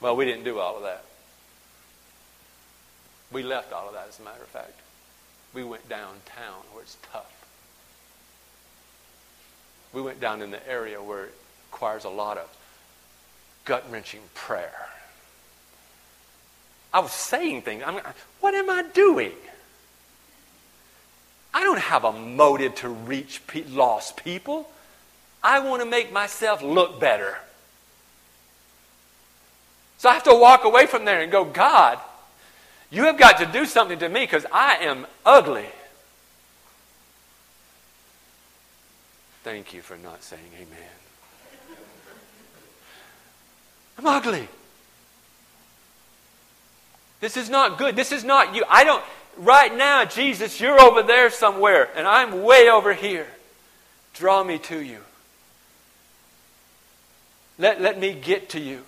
Well, 0.00 0.14
we 0.14 0.24
didn't 0.24 0.44
do 0.44 0.60
all 0.60 0.76
of 0.76 0.84
that. 0.84 1.04
We 3.32 3.42
left 3.42 3.72
all 3.72 3.88
of 3.88 3.94
that, 3.94 4.08
as 4.08 4.18
a 4.18 4.22
matter 4.22 4.42
of 4.42 4.48
fact. 4.48 4.80
We 5.54 5.64
went 5.64 5.88
downtown 5.88 6.62
where 6.72 6.82
it's 6.82 6.96
tough. 7.12 7.32
We 9.92 10.02
went 10.02 10.20
down 10.20 10.42
in 10.42 10.50
the 10.50 10.68
area 10.68 11.02
where 11.02 11.24
it 11.24 11.34
requires 11.70 12.04
a 12.04 12.10
lot 12.10 12.38
of 12.38 12.48
gut 13.64 13.84
wrenching 13.90 14.20
prayer. 14.34 14.88
I 16.92 17.00
was 17.00 17.12
saying 17.12 17.62
things. 17.62 17.82
I'm, 17.86 18.00
what 18.40 18.54
am 18.54 18.70
I 18.70 18.82
doing? 18.82 19.32
I 21.52 21.62
don't 21.64 21.80
have 21.80 22.04
a 22.04 22.12
motive 22.12 22.74
to 22.76 22.88
reach 22.88 23.46
pe- 23.46 23.64
lost 23.64 24.22
people. 24.22 24.70
I 25.42 25.60
want 25.60 25.82
to 25.82 25.88
make 25.88 26.12
myself 26.12 26.62
look 26.62 27.00
better. 27.00 27.38
So 29.98 30.08
I 30.08 30.14
have 30.14 30.24
to 30.24 30.34
walk 30.34 30.64
away 30.64 30.86
from 30.86 31.04
there 31.04 31.20
and 31.20 31.32
go, 31.32 31.44
God, 31.44 31.98
you 32.90 33.04
have 33.04 33.18
got 33.18 33.38
to 33.38 33.46
do 33.46 33.66
something 33.66 33.98
to 33.98 34.08
me 34.08 34.20
because 34.20 34.46
I 34.52 34.76
am 34.76 35.06
ugly. 35.24 35.66
Thank 39.44 39.72
you 39.72 39.82
for 39.82 39.96
not 39.96 40.22
saying 40.22 40.42
amen. 40.56 41.78
I'm 43.98 44.06
ugly. 44.06 44.48
This 47.20 47.36
is 47.36 47.50
not 47.50 47.78
good. 47.78 47.96
This 47.96 48.12
is 48.12 48.24
not 48.24 48.54
you. 48.54 48.64
I 48.68 48.84
don't, 48.84 49.02
right 49.36 49.74
now, 49.76 50.04
Jesus, 50.04 50.60
you're 50.60 50.80
over 50.80 51.02
there 51.02 51.30
somewhere, 51.30 51.88
and 51.96 52.06
I'm 52.06 52.42
way 52.42 52.68
over 52.70 52.92
here. 52.94 53.26
Draw 54.14 54.44
me 54.44 54.58
to 54.58 54.80
you. 54.80 55.00
Let, 57.58 57.80
let 57.80 57.98
me 57.98 58.14
get 58.14 58.50
to 58.50 58.60
you. 58.60 58.84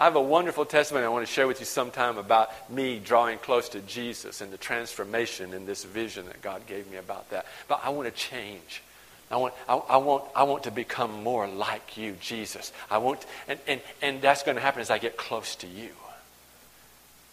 I 0.00 0.04
have 0.04 0.16
a 0.16 0.22
wonderful 0.22 0.64
testimony 0.64 1.04
I 1.04 1.10
want 1.10 1.26
to 1.26 1.32
share 1.32 1.46
with 1.46 1.60
you 1.60 1.66
sometime 1.66 2.16
about 2.16 2.70
me 2.70 2.98
drawing 2.98 3.36
close 3.36 3.68
to 3.68 3.80
Jesus 3.80 4.40
and 4.40 4.50
the 4.50 4.56
transformation 4.56 5.52
in 5.52 5.66
this 5.66 5.84
vision 5.84 6.24
that 6.24 6.40
God 6.40 6.66
gave 6.66 6.90
me 6.90 6.96
about 6.96 7.28
that. 7.28 7.44
But 7.68 7.82
I 7.84 7.90
want 7.90 8.08
to 8.08 8.14
change. 8.14 8.82
I 9.30 9.36
want, 9.36 9.52
I, 9.68 9.74
I, 9.74 9.96
want, 9.98 10.24
I 10.34 10.44
want 10.44 10.64
to 10.64 10.70
become 10.70 11.22
more 11.22 11.46
like 11.46 11.98
you, 11.98 12.16
Jesus. 12.18 12.72
I 12.90 12.96
want, 12.96 13.26
and, 13.46 13.60
and, 13.68 13.82
and 14.00 14.22
that's 14.22 14.42
going 14.42 14.54
to 14.54 14.62
happen 14.62 14.80
as 14.80 14.88
I 14.88 14.96
get 14.96 15.18
close 15.18 15.54
to 15.56 15.66
you. 15.66 15.90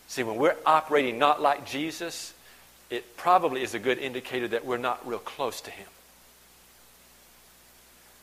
See, 0.10 0.23
when 0.23 0.36
we're 0.36 0.58
operating 0.65 1.17
not 1.17 1.41
like 1.41 1.65
Jesus, 1.65 2.34
it 2.89 3.15
probably 3.15 3.63
is 3.63 3.75
a 3.75 3.80
good 3.80 3.97
indicator 3.97 4.49
that 4.49 4.65
we're 4.65 4.75
not 4.75 5.08
real 5.08 5.19
close 5.19 5.62
to 5.62 5.71
Him. 5.71 5.88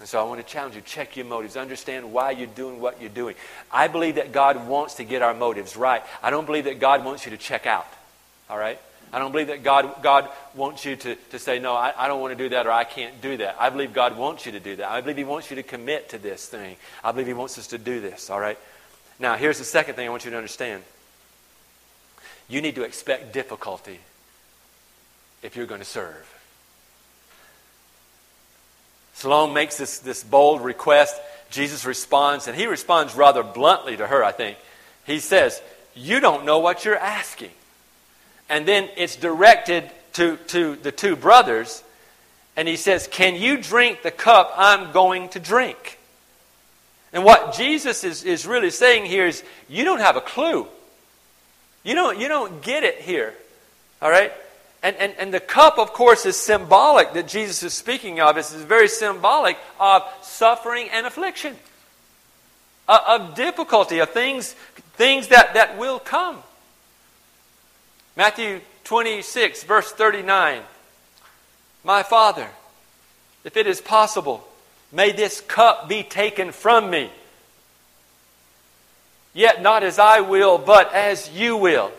And 0.01 0.09
so 0.09 0.21
I 0.21 0.25
want 0.25 0.45
to 0.45 0.47
challenge 0.47 0.75
you 0.75 0.83
check 0.83 1.17
your 1.17 1.27
motives, 1.27 1.57
understand 1.57 2.13
why 2.13 2.33
you're 2.33 2.47
doing 2.47 2.81
what 2.81 3.01
you're 3.01 3.11
doing. 3.11 3.37
I 3.73 3.89
believe 3.89 4.17
that 4.17 4.33
God 4.33 4.67
wants 4.67 4.95
to 4.95 5.05
get 5.05 5.23
our 5.23 5.35
motives 5.35 5.77
right. 5.77 6.03
I 6.23 6.31
don't 6.31 6.47
believe 6.47 6.65
that 6.65 6.81
God 6.81 7.05
wants 7.05 7.25
you 7.25 7.31
to 7.31 7.37
check 7.37 7.67
out. 7.67 7.87
All 8.51 8.59
right? 8.59 8.79
I 9.13 9.21
don't 9.21 9.31
believe 9.31 9.47
that 9.47 9.63
God, 9.63 10.03
God 10.03 10.29
wants 10.55 10.85
you 10.85 10.97
to, 10.97 11.15
to 11.15 11.39
say, 11.39 11.61
no, 11.61 11.75
I, 11.75 11.93
I 11.97 12.09
don't 12.09 12.21
want 12.21 12.37
to 12.37 12.45
do 12.45 12.49
that 12.51 12.67
or 12.67 12.73
I 12.73 12.83
can't 12.83 13.21
do 13.21 13.37
that. 13.37 13.57
I 13.61 13.71
believe 13.71 13.93
God 13.93 14.19
wants 14.19 14.45
you 14.45 14.53
to 14.53 14.61
do 14.61 14.75
that. 14.77 14.91
I 14.91 15.01
believe 15.01 15.17
He 15.17 15.25
wants 15.25 15.51
you 15.51 15.57
to 15.57 15.63
commit 15.63 16.09
to 16.09 16.19
this 16.19 16.49
thing. 16.49 16.77
I 17.05 17.13
believe 17.13 17.29
He 17.29 17.33
wants 17.33 17.57
us 17.57 17.69
to 17.69 17.79
do 17.79 18.01
this. 18.01 18.29
All 18.29 18.41
right? 18.41 18.59
Now, 19.21 19.37
here's 19.37 19.59
the 19.59 19.65
second 19.65 19.95
thing 19.95 20.09
I 20.09 20.11
want 20.11 20.25
you 20.25 20.33
to 20.33 20.37
understand 20.37 20.83
you 22.49 22.61
need 22.61 22.75
to 22.75 22.83
expect 22.83 23.33
difficulty 23.33 24.01
if 25.43 25.57
you're 25.57 25.67
going 25.67 25.81
to 25.81 25.87
serve. 25.87 26.34
Salome 29.25 29.55
makes 29.55 29.79
this, 29.79 30.01
this 30.01 30.23
bold 30.23 30.61
request. 30.61 31.19
Jesus 31.49 31.87
responds, 31.87 32.47
and 32.47 32.55
he 32.55 32.67
responds 32.67 33.15
rather 33.15 33.43
bluntly 33.43 33.97
to 33.97 34.07
her, 34.07 34.23
I 34.23 34.33
think. 34.33 34.59
He 35.07 35.19
says, 35.19 35.63
You 35.95 36.21
don't 36.21 36.45
know 36.45 36.59
what 36.59 36.85
you're 36.85 36.99
asking. 36.99 37.53
And 38.51 38.69
then 38.69 38.91
it's 38.99 39.17
directed 39.17 39.91
to, 40.13 40.37
to 40.49 40.77
the 40.77 40.93
two 40.93 41.17
brothers, 41.17 41.83
and 42.55 42.69
he 42.69 42.77
says, 42.77 43.09
Can 43.11 43.35
you 43.37 43.57
drink 43.57 44.03
the 44.03 44.11
cup 44.11 44.53
I'm 44.59 44.93
going 44.93 45.31
to 45.31 45.41
drink? 45.41 45.99
And 47.15 47.25
what 47.25 47.55
Jesus 47.55 48.05
is, 48.05 48.25
is 48.25 48.47
really 48.47 48.71
saying 48.71 49.07
here 49.07 49.27
is, 49.27 49.43
You 49.71 49.85
don't 49.85 50.01
have 50.01 50.17
a 50.17 50.21
clue. 50.21 50.67
You 51.83 51.95
don't, 51.95 52.21
you 52.21 52.29
don't 52.29 52.61
get 52.61 52.85
it 52.85 53.01
here. 53.01 53.33
All 54.03 54.11
right? 54.11 54.35
And, 54.85 54.97
and, 54.97 55.15
and 55.19 55.33
the 55.33 55.41
cup, 55.41 55.79
of 55.79 55.95
course, 55.95 56.27
is 56.27 56.37
symbolic 56.37 57.15
that 57.15 57.27
Jesus 57.27 57.63
is 57.63 57.73
speaking 57.73 58.21
of. 58.21 58.37
It's 58.37 58.53
very 58.53 58.87
symbolic 58.87 59.57
of 59.81 60.03
suffering 60.21 60.91
and 60.93 61.07
affliction, 61.07 61.57
of, 62.87 63.01
of 63.09 63.35
difficulty, 63.35 64.01
of 64.01 64.11
things, 64.11 64.53
things 64.93 65.29
that, 65.29 65.55
that 65.55 65.79
will 65.79 65.99
come. 65.99 66.43
Matthew 68.15 68.61
26, 68.85 69.65
verse 69.65 69.91
39. 69.91 70.61
My 71.83 72.03
Father, 72.03 72.49
if 73.43 73.57
it 73.57 73.67
is 73.67 73.81
possible, 73.81 74.47
may 74.93 75.13
this 75.13 75.41
cup 75.41 75.89
be 75.89 76.03
taken 76.03 76.53
from 76.53 76.91
me. 76.91 77.11
Yet 79.33 79.63
not 79.63 79.83
as 79.83 79.99
I 79.99 80.21
will, 80.21 80.59
but 80.59 80.93
as 80.93 81.31
you 81.31 81.57
will. 81.57 81.91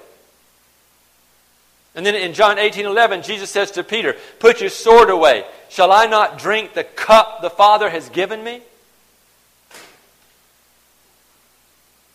And 1.95 2.05
then 2.05 2.13
in 2.13 2.33
John 2.33 2.59
18 2.59 2.85
11, 2.85 3.23
Jesus 3.23 3.49
says 3.49 3.71
to 3.71 3.83
Peter, 3.83 4.15
Put 4.39 4.59
your 4.59 4.69
sword 4.69 5.09
away. 5.09 5.45
Shall 5.69 5.91
I 5.91 6.05
not 6.05 6.37
drink 6.37 6.73
the 6.73 6.83
cup 6.83 7.41
the 7.41 7.49
Father 7.49 7.89
has 7.89 8.09
given 8.09 8.43
me? 8.43 8.61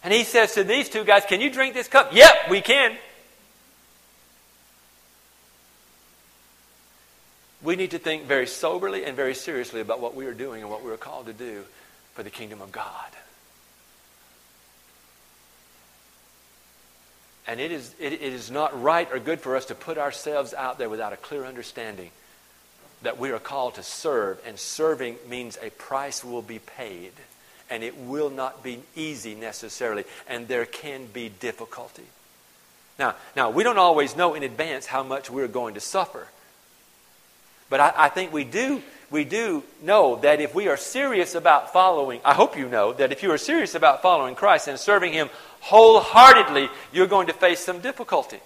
And 0.03 0.13
he 0.13 0.25
says 0.25 0.55
to 0.55 0.65
these 0.65 0.89
two 0.89 1.05
guys, 1.05 1.25
Can 1.25 1.41
you 1.41 1.51
drink 1.51 1.75
this 1.75 1.89
cup? 1.89 2.13
Yep, 2.13 2.51
we 2.51 2.61
can. 2.61 2.97
We 7.63 7.77
need 7.77 7.91
to 7.91 7.99
think 7.99 8.25
very 8.25 8.47
soberly 8.47 9.05
and 9.05 9.15
very 9.15 9.35
seriously 9.35 9.81
about 9.81 10.01
what 10.01 10.15
we 10.15 10.27
are 10.27 10.33
doing 10.33 10.63
and 10.63 10.71
what 10.71 10.83
we 10.83 10.91
are 10.91 10.97
called 10.97 11.27
to 11.27 11.35
do 11.35 11.65
for 12.15 12.23
the 12.23 12.31
kingdom 12.31 12.63
of 12.63 12.73
God. 12.73 12.87
And 17.51 17.59
it 17.59 17.73
is, 17.73 17.93
it, 17.99 18.13
it 18.13 18.23
is 18.23 18.49
not 18.49 18.81
right 18.81 19.09
or 19.11 19.19
good 19.19 19.41
for 19.41 19.57
us 19.57 19.65
to 19.67 19.75
put 19.75 19.99
ourselves 19.99 20.55
out 20.55 20.79
there 20.79 20.89
without 20.89 21.13
a 21.13 21.17
clear 21.17 21.45
understanding 21.45 22.13
that 23.03 23.19
we 23.19 23.33
are 23.33 23.41
called 23.41 23.75
to 23.75 23.83
serve. 23.83 24.39
And 24.47 24.57
serving 24.57 25.17
means 25.29 25.59
a 25.61 25.71
price 25.71 26.23
will 26.23 26.43
be 26.43 26.61
paid. 26.61 27.11
And 27.69 27.83
it 27.83 27.97
will 27.97 28.31
not 28.31 28.63
be 28.63 28.85
easy 28.95 29.35
necessarily. 29.35 30.05
And 30.29 30.47
there 30.47 30.65
can 30.65 31.07
be 31.07 31.29
difficulty. 31.29 32.05
Now, 33.01 33.17
now 33.35 33.51
we 33.51 33.65
don't 33.65 33.79
always 33.79 34.15
know 34.15 34.35
in 34.35 34.45
advance 34.45 34.87
how 34.87 35.03
much 35.03 35.29
we're 35.29 35.49
going 35.49 35.75
to 35.75 35.81
suffer. 35.81 36.29
But 37.69 37.81
I, 37.81 37.93
I 37.97 38.09
think 38.11 38.33
we 38.33 38.45
do 38.45 38.81
we 39.11 39.25
do 39.25 39.65
know 39.83 40.17
that 40.17 40.41
if 40.41 40.55
we 40.55 40.69
are 40.69 40.77
serious 40.77 41.35
about 41.35 41.73
following, 41.73 42.21
I 42.25 42.35
hope 42.35 42.57
you 42.57 42.69
know 42.69 42.93
that 42.93 43.11
if 43.11 43.23
you 43.23 43.33
are 43.33 43.39
serious 43.39 43.75
about 43.75 44.03
following 44.03 44.37
Christ 44.37 44.69
and 44.69 44.79
serving 44.79 45.13
Him 45.13 45.31
wholeheartedly, 45.61 46.69
you're 46.93 47.09
going 47.09 47.27
to 47.27 47.33
face 47.33 47.61
some 47.61 47.81
difficulty. 47.81 48.39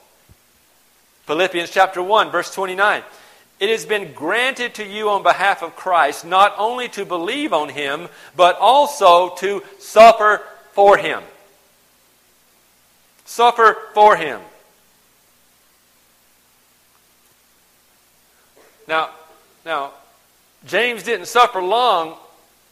Philippians 1.26 1.70
chapter 1.70 2.02
1, 2.02 2.30
verse 2.30 2.52
29. 2.54 3.02
It 3.60 3.68
has 3.68 3.86
been 3.86 4.12
granted 4.14 4.74
to 4.74 4.84
you 4.84 5.10
on 5.10 5.22
behalf 5.22 5.62
of 5.62 5.76
Christ 5.76 6.24
not 6.24 6.54
only 6.58 6.88
to 6.90 7.04
believe 7.04 7.52
on 7.52 7.68
Him, 7.68 8.08
but 8.34 8.58
also 8.58 9.34
to 9.36 9.62
suffer 9.78 10.42
for 10.72 10.96
Him. 10.96 11.22
Suffer 13.26 13.76
for 13.94 14.16
Him. 14.16 14.40
Now, 18.88 19.10
now, 19.64 19.92
James 20.66 21.02
didn't 21.02 21.26
suffer 21.26 21.62
long, 21.62 22.16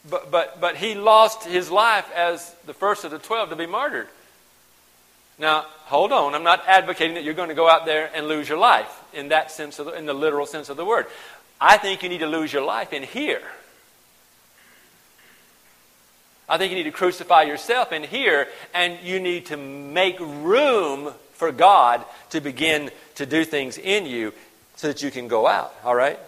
but, 0.09 0.31
but, 0.31 0.61
but 0.61 0.76
he 0.76 0.94
lost 0.94 1.44
his 1.44 1.70
life 1.70 2.11
as 2.14 2.55
the 2.66 2.74
first 2.74 3.05
of 3.05 3.11
the 3.11 3.18
twelve 3.18 3.50
to 3.50 3.57
be 3.57 3.66
martyred. 3.66 4.09
Now, 5.38 5.66
hold 5.85 6.12
on. 6.12 6.35
I'm 6.35 6.42
not 6.42 6.62
advocating 6.66 7.14
that 7.14 7.24
you're 7.24 7.35
going 7.35 7.48
to 7.48 7.55
go 7.55 7.68
out 7.68 7.85
there 7.85 8.11
and 8.14 8.28
lose 8.28 8.48
your 8.48 8.59
life 8.59 8.90
in 9.12 9.28
that 9.28 9.50
sense, 9.50 9.76
the, 9.76 9.88
in 9.90 10.07
the 10.07 10.14
literal 10.14 10.46
sense 10.46 10.68
of 10.68 10.76
the 10.76 10.85
word. 10.85 11.07
I 11.61 11.78
think 11.78 12.02
you 12.02 12.09
need 12.09 12.18
to 12.18 12.26
lose 12.26 12.52
your 12.52 12.64
life 12.64 12.92
in 12.92 13.02
here. 13.02 13.42
I 16.48 16.59
think 16.59 16.70
you 16.70 16.76
need 16.76 16.85
to 16.85 16.90
crucify 16.90 17.42
yourself 17.42 17.92
in 17.92 18.02
here, 18.02 18.48
and 18.74 18.98
you 19.02 19.20
need 19.20 19.46
to 19.46 19.57
make 19.57 20.18
room 20.20 21.12
for 21.34 21.51
God 21.51 22.05
to 22.30 22.40
begin 22.40 22.90
to 23.14 23.26
do 23.26 23.45
things 23.45 23.78
in 23.78 24.07
you 24.07 24.32
so 24.76 24.88
that 24.88 25.03
you 25.03 25.11
can 25.11 25.28
go 25.28 25.47
out. 25.47 25.74
All 25.84 25.95
right? 25.95 26.18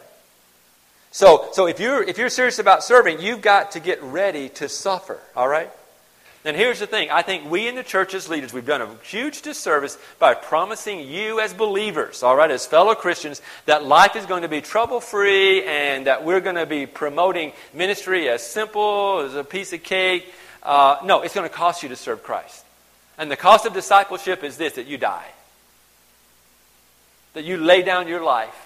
So, 1.15 1.51
so 1.53 1.69
if, 1.69 1.79
you're, 1.79 2.03
if 2.03 2.19
you're 2.19 2.29
serious 2.29 2.59
about 2.59 2.83
serving, 2.83 3.21
you've 3.21 3.41
got 3.41 3.71
to 3.73 3.81
get 3.81 4.03
ready 4.03 4.49
to 4.49 4.69
suffer, 4.69 5.21
all 5.37 5.47
right? 5.47 5.71
And 6.45 6.57
here's 6.57 6.81
the 6.81 6.89
thing 6.89 7.09
I 7.09 7.23
think 7.23 7.49
we 7.49 7.69
in 7.69 7.77
the 7.77 7.85
church 7.85 8.15
as 8.15 8.29
leaders, 8.29 8.53
we've 8.53 8.67
done 8.67 8.83
a 8.83 8.93
huge 9.05 9.43
disservice 9.43 9.97
by 10.19 10.35
promising 10.35 11.07
you 11.07 11.39
as 11.39 11.55
believers, 11.55 12.25
all 12.25 12.35
right, 12.35 12.51
as 12.51 12.67
fellow 12.67 12.97
Christians, 12.97 13.41
that 13.67 13.85
life 13.85 14.17
is 14.17 14.27
going 14.27 14.43
to 14.43 14.49
be 14.49 14.61
trouble 14.61 14.99
free 14.99 15.63
and 15.63 16.09
that 16.09 16.25
we're 16.25 16.41
going 16.41 16.57
to 16.57 16.67
be 16.67 16.85
promoting 16.85 17.53
ministry 17.73 18.29
as 18.29 18.45
simple 18.45 19.21
as 19.21 19.37
a 19.37 19.45
piece 19.45 19.73
of 19.73 19.85
cake. 19.85 20.27
Uh, 20.65 20.97
no, 21.05 21.23
it's 21.23 21.33
going 21.33 21.49
to 21.49 21.55
cost 21.55 21.85
you 21.85 21.91
to 21.91 21.97
serve 21.97 22.25
Christ. 22.25 22.65
And 23.19 23.31
the 23.31 23.37
cost 23.37 23.67
of 23.67 23.73
discipleship 23.73 24.43
is 24.43 24.57
this 24.57 24.73
that 24.73 24.89
you 24.89 24.99
die. 24.99 25.29
That 27.35 27.45
you 27.45 27.57
lay 27.57 27.83
down 27.83 28.09
your 28.09 28.25
life 28.25 28.64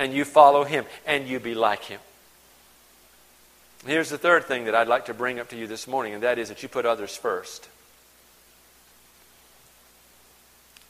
and 0.00 0.14
you 0.14 0.24
follow 0.24 0.64
him 0.64 0.86
and 1.06 1.28
you 1.28 1.38
be 1.38 1.54
like 1.54 1.84
him. 1.84 2.00
Here's 3.86 4.08
the 4.08 4.18
third 4.18 4.46
thing 4.46 4.64
that 4.64 4.74
I'd 4.74 4.88
like 4.88 5.06
to 5.06 5.14
bring 5.14 5.38
up 5.38 5.50
to 5.50 5.56
you 5.56 5.66
this 5.66 5.86
morning, 5.86 6.14
and 6.14 6.22
that 6.22 6.38
is 6.38 6.48
that 6.48 6.62
you 6.62 6.68
put 6.68 6.86
others 6.86 7.14
first. 7.14 7.68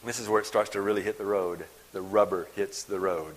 This 0.04 0.18
is 0.18 0.28
where 0.28 0.40
it 0.40 0.46
starts 0.46 0.70
to 0.70 0.80
really 0.80 1.02
hit 1.02 1.18
the 1.18 1.24
road. 1.24 1.64
The 1.92 2.00
rubber 2.00 2.48
hits 2.54 2.84
the 2.84 2.98
road. 2.98 3.34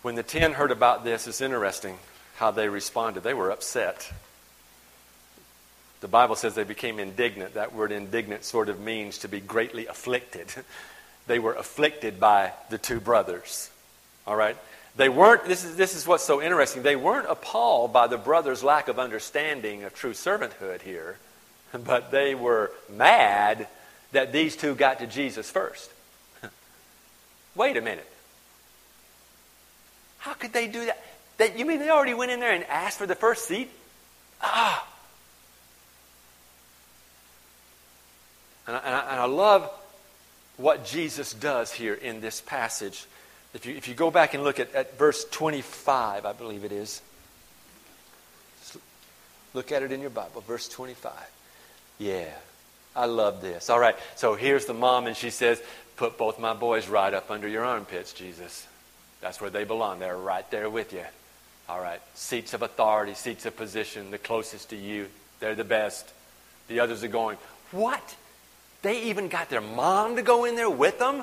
When 0.00 0.14
the 0.14 0.22
ten 0.22 0.52
heard 0.52 0.72
about 0.72 1.04
this, 1.04 1.28
it's 1.28 1.40
interesting 1.40 1.98
how 2.36 2.50
they 2.50 2.68
responded. 2.68 3.22
They 3.22 3.34
were 3.34 3.50
upset. 3.50 4.10
The 6.00 6.08
Bible 6.08 6.34
says 6.36 6.54
they 6.54 6.64
became 6.64 6.98
indignant. 6.98 7.54
That 7.54 7.74
word 7.74 7.92
indignant 7.92 8.44
sort 8.44 8.68
of 8.68 8.80
means 8.80 9.18
to 9.18 9.28
be 9.28 9.40
greatly 9.40 9.86
afflicted. 9.86 10.48
they 11.26 11.38
were 11.38 11.54
afflicted 11.54 12.18
by 12.18 12.52
the 12.70 12.78
two 12.78 13.00
brothers. 13.00 13.70
All 14.26 14.36
right? 14.36 14.56
They 14.96 15.08
weren't, 15.08 15.46
this 15.46 15.64
is, 15.64 15.76
this 15.76 15.96
is 15.96 16.06
what's 16.06 16.24
so 16.24 16.42
interesting, 16.42 16.82
they 16.82 16.96
weren't 16.96 17.26
appalled 17.28 17.92
by 17.92 18.06
the 18.06 18.18
brothers' 18.18 18.62
lack 18.62 18.88
of 18.88 18.98
understanding 18.98 19.84
of 19.84 19.94
true 19.94 20.12
servanthood 20.12 20.82
here, 20.82 21.16
but 21.84 22.10
they 22.10 22.34
were 22.34 22.70
mad 22.90 23.66
that 24.12 24.32
these 24.32 24.56
two 24.56 24.74
got 24.74 24.98
to 24.98 25.06
Jesus 25.06 25.50
first. 25.50 25.90
Wait 27.54 27.76
a 27.76 27.80
minute. 27.80 28.08
How 30.18 30.34
could 30.34 30.52
they 30.52 30.68
do 30.68 30.84
that? 30.86 31.02
that? 31.38 31.58
You 31.58 31.64
mean 31.64 31.78
they 31.78 31.90
already 31.90 32.14
went 32.14 32.30
in 32.30 32.38
there 32.38 32.52
and 32.52 32.64
asked 32.64 32.98
for 32.98 33.06
the 33.06 33.14
first 33.14 33.46
seat? 33.46 33.70
Ah. 34.40 34.86
And 38.66 38.76
I, 38.76 38.78
and 38.80 38.94
I, 38.94 39.00
and 39.10 39.20
I 39.20 39.24
love 39.24 39.70
what 40.62 40.84
Jesus 40.84 41.34
does 41.34 41.72
here 41.72 41.94
in 41.94 42.20
this 42.20 42.40
passage. 42.40 43.06
If 43.52 43.66
you, 43.66 43.74
if 43.74 43.88
you 43.88 43.94
go 43.94 44.10
back 44.10 44.32
and 44.32 44.44
look 44.44 44.60
at, 44.60 44.72
at 44.74 44.96
verse 44.96 45.26
25, 45.30 46.24
I 46.24 46.32
believe 46.32 46.64
it 46.64 46.72
is. 46.72 47.02
look 49.52 49.72
at 49.72 49.82
it 49.82 49.90
in 49.90 50.00
your 50.00 50.10
Bible, 50.10 50.40
verse 50.40 50.68
25. 50.68 51.12
Yeah, 51.98 52.30
I 52.94 53.06
love 53.06 53.42
this. 53.42 53.68
All 53.68 53.80
right, 53.80 53.96
so 54.14 54.34
here's 54.34 54.66
the 54.66 54.74
mom, 54.74 55.06
and 55.06 55.16
she 55.16 55.30
says, 55.30 55.60
Put 55.96 56.16
both 56.16 56.38
my 56.38 56.54
boys 56.54 56.88
right 56.88 57.12
up 57.12 57.30
under 57.30 57.46
your 57.46 57.64
armpits, 57.64 58.12
Jesus. 58.12 58.66
That's 59.20 59.40
where 59.40 59.50
they 59.50 59.64
belong. 59.64 59.98
They're 59.98 60.16
right 60.16 60.48
there 60.50 60.70
with 60.70 60.92
you. 60.92 61.04
All 61.68 61.80
right, 61.80 62.00
seats 62.14 62.54
of 62.54 62.62
authority, 62.62 63.14
seats 63.14 63.46
of 63.46 63.56
position, 63.56 64.10
the 64.10 64.18
closest 64.18 64.70
to 64.70 64.76
you. 64.76 65.08
They're 65.40 65.54
the 65.54 65.64
best. 65.64 66.08
The 66.68 66.80
others 66.80 67.04
are 67.04 67.08
going, 67.08 67.36
What? 67.72 68.16
They 68.82 69.02
even 69.04 69.28
got 69.28 69.48
their 69.48 69.60
mom 69.60 70.16
to 70.16 70.22
go 70.22 70.44
in 70.44 70.56
there 70.56 70.70
with 70.70 70.98
them? 70.98 71.22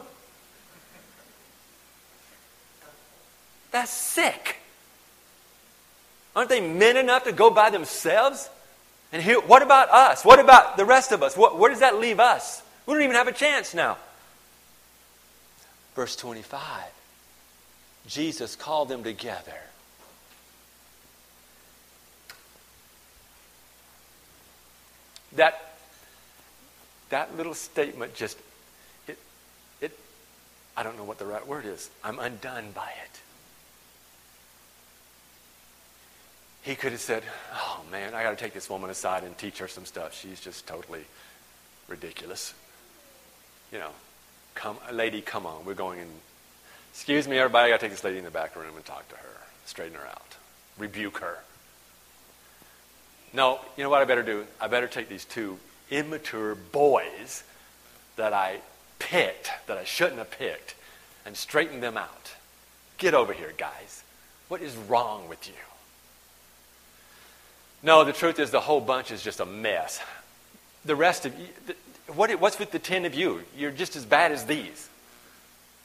That's 3.72 3.92
sick. 3.92 4.58
Aren't 6.36 6.50
they 6.50 6.62
men 6.62 6.98
enough 6.98 7.26
to 7.26 7.32
go 7.32 7.50
by 7.50 7.70
themselves? 7.70 8.50
And 9.12 9.22
here, 9.22 9.40
what 9.42 9.62
about 9.62 9.90
us? 9.90 10.24
What 10.24 10.40
about 10.40 10.78
the 10.78 10.86
rest 10.86 11.12
of 11.12 11.22
us? 11.22 11.36
What, 11.36 11.58
where 11.58 11.70
does 11.70 11.80
that 11.80 12.00
leave 12.00 12.20
us? 12.20 12.62
We 12.86 12.94
don't 12.94 13.04
even 13.04 13.16
have 13.16 13.28
a 13.28 13.34
chance 13.34 13.74
now. 13.74 13.98
Verse 15.96 16.16
25 16.16 16.64
Jesus 18.08 18.56
called 18.56 18.90
them 18.90 19.04
together. 19.04 19.54
That, 25.34 25.69
that 27.10 27.36
little 27.38 27.54
statement 27.54 28.14
just, 28.14 28.38
it, 29.08 29.18
it, 29.82 29.98
I 30.78 30.84
don't 30.84 30.98
know 30.98 31.04
what 31.04 31.20
the 31.20 31.26
right 31.26 31.46
word 31.48 31.66
is. 31.66 31.90
I'm 32.04 32.20
undone 32.20 32.72
by 32.74 32.92
it. 33.04 33.20
he 36.70 36.76
could 36.76 36.92
have 36.92 37.02
said, 37.02 37.24
Oh 37.54 37.82
man, 37.92 38.14
I 38.14 38.24
got 38.24 38.32
to 38.32 38.36
take 38.36 38.54
this 38.54 38.70
woman 38.70 38.90
aside 38.90 39.24
and 39.24 39.38
teach 39.38 39.58
her 39.60 39.68
some 39.68 39.86
stuff. 39.86 40.14
She's 40.14 40.40
just 40.40 40.68
totally 40.68 41.04
ridiculous. 41.88 42.54
You 43.72 43.80
know, 43.80 43.90
come, 44.56 44.78
lady, 44.92 45.22
come 45.22 45.46
on. 45.46 45.66
We're 45.66 45.74
going 45.74 46.00
in. 46.00 46.08
Excuse 46.92 47.28
me, 47.28 47.38
everybody. 47.38 47.68
I 47.68 47.70
got 47.70 47.80
to 47.80 47.86
take 47.86 47.92
this 47.92 48.04
lady 48.04 48.18
in 48.18 48.24
the 48.24 48.32
back 48.32 48.56
room 48.56 48.76
and 48.76 48.86
talk 48.86 49.08
to 49.10 49.16
her, 49.16 49.38
straighten 49.66 49.98
her 49.98 50.06
out, 50.06 50.36
rebuke 50.78 51.20
her. 51.20 51.40
No, 53.32 53.60
you 53.78 53.84
know 53.84 53.90
what 53.90 54.02
I 54.02 54.06
better 54.06 54.24
do? 54.24 54.46
I 54.60 54.68
better 54.68 54.88
take 54.88 55.08
these 55.08 55.26
two 55.26 55.58
immature 55.90 56.56
boys 56.56 57.44
that 58.16 58.34
I 58.34 58.60
picked, 59.00 59.50
that 59.68 59.78
I 59.78 59.84
shouldn't 59.84 60.18
have 60.18 60.32
picked, 60.32 60.76
and 61.26 61.36
straighten 61.36 61.82
them 61.82 61.98
out. 61.98 62.34
Get 62.98 63.14
over 63.14 63.34
here, 63.34 63.54
guys. 63.58 64.04
What 64.50 64.62
is 64.62 64.76
wrong 64.76 65.30
with 65.30 65.48
you? 65.48 65.54
No, 67.82 68.04
the 68.04 68.14
truth 68.14 68.40
is 68.40 68.52
the 68.52 68.60
whole 68.60 68.82
bunch 68.82 69.12
is 69.12 69.24
just 69.24 69.40
a 69.40 69.46
mess. 69.46 70.02
The 70.86 70.96
rest 70.96 71.26
of 71.26 71.38
you, 71.40 71.48
what, 72.14 72.32
what's 72.40 72.60
with 72.60 72.72
the 72.72 72.80
10 72.80 73.06
of 73.06 73.14
you? 73.14 73.44
You're 73.56 73.72
just 73.72 73.96
as 73.96 74.06
bad 74.06 74.32
as 74.32 74.46
these. 74.46 74.90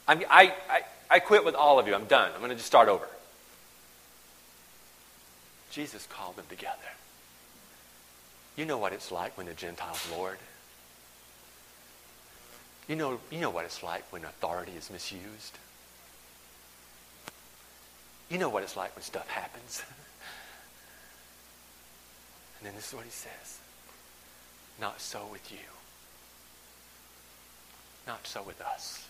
I, 0.07 0.15
mean, 0.15 0.27
I, 0.29 0.53
I, 0.69 0.81
I 1.09 1.19
quit 1.19 1.45
with 1.45 1.55
all 1.55 1.79
of 1.79 1.87
you. 1.87 1.95
I'm 1.95 2.05
done. 2.05 2.31
I'm 2.33 2.39
going 2.39 2.49
to 2.49 2.55
just 2.55 2.67
start 2.67 2.89
over. 2.89 3.07
Jesus 5.71 6.07
called 6.07 6.35
them 6.35 6.45
together. 6.49 6.75
You 8.55 8.65
know 8.65 8.77
what 8.77 8.93
it's 8.93 9.11
like 9.11 9.37
when 9.37 9.47
the 9.47 9.53
Gentiles 9.53 10.07
Lord. 10.11 10.37
You 12.87 12.95
know, 12.95 13.19
you 13.31 13.39
know 13.39 13.49
what 13.49 13.65
it's 13.65 13.83
like 13.83 14.03
when 14.11 14.23
authority 14.23 14.73
is 14.77 14.89
misused. 14.89 15.57
You 18.29 18.37
know 18.37 18.49
what 18.49 18.63
it's 18.63 18.77
like 18.77 18.95
when 18.95 19.03
stuff 19.03 19.27
happens. 19.27 19.83
And 22.59 22.67
then 22.71 22.77
this 22.77 22.87
is 22.87 22.93
what 22.95 23.05
he 23.05 23.11
says 23.11 23.59
Not 24.81 24.99
so 24.99 25.27
with 25.31 25.51
you. 25.51 25.59
Not 28.07 28.25
so 28.25 28.41
with 28.41 28.59
us. 28.61 29.07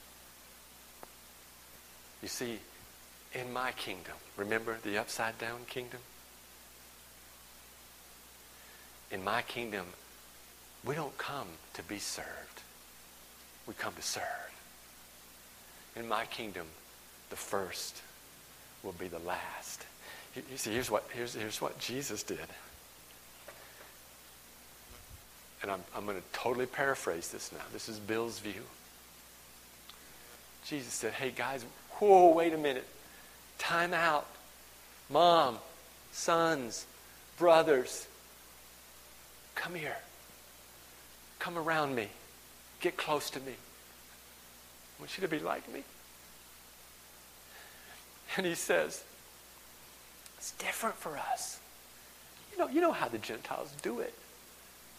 You 2.22 2.28
see, 2.28 2.60
in 3.34 3.54
my 3.54 3.72
kingdom, 3.72 4.16
remember 4.36 4.78
the 4.84 4.98
upside 4.98 5.38
down 5.38 5.60
kingdom? 5.70 6.00
In 9.12 9.24
my 9.24 9.42
kingdom, 9.44 9.86
we 10.84 10.96
don't 10.96 11.18
come 11.18 11.48
to 11.74 11.84
be 11.84 12.00
served. 12.00 12.28
We 13.68 13.74
come 13.74 13.94
to 13.94 14.02
serve. 14.02 14.24
In 15.96 16.08
my 16.08 16.26
kingdom, 16.26 16.68
the 17.30 17.36
first 17.36 18.02
will 18.84 18.94
be 18.94 19.08
the 19.08 19.20
last. 19.20 19.86
You 20.36 20.58
see, 20.58 20.72
here's 20.72 20.92
what, 20.92 21.06
here's, 21.14 21.34
here's 21.34 21.62
what 21.62 21.80
Jesus 21.80 22.24
did 22.24 22.40
and 25.66 25.72
I'm, 25.72 25.84
I'm 25.96 26.06
going 26.06 26.18
to 26.18 26.24
totally 26.32 26.68
paraphrase 26.68 27.30
this 27.30 27.52
now. 27.52 27.64
This 27.74 27.90
is 27.90 27.98
Bill's 27.98 28.38
view. 28.38 28.62
Jesus 30.68 30.94
said, 30.94 31.14
Hey, 31.14 31.32
guys, 31.36 31.66
whoa, 31.94 32.30
wait 32.30 32.54
a 32.54 32.58
minute. 32.58 32.86
Time 33.58 33.92
out. 33.92 34.28
Mom, 35.10 35.58
sons, 36.12 36.86
brothers, 37.40 38.08
come 39.56 39.76
here. 39.76 39.98
Come 41.40 41.58
around 41.58 41.96
me. 41.96 42.10
Get 42.82 42.98
close 42.98 43.30
to 43.32 43.40
me. 43.40 43.54
I 43.54 45.02
want 45.02 45.18
you 45.18 45.22
to 45.22 45.28
be 45.28 45.40
like 45.40 45.72
me. 45.74 45.84
And 48.38 48.46
he 48.46 48.56
says, 48.56 49.04
It's 50.38 50.52
different 50.54 50.96
for 50.96 51.18
us. 51.18 51.60
You 52.52 52.58
know, 52.58 52.68
you 52.68 52.82
know 52.82 52.92
how 52.92 53.08
the 53.08 53.18
Gentiles 53.18 53.74
do 53.82 54.00
it. 54.00 54.14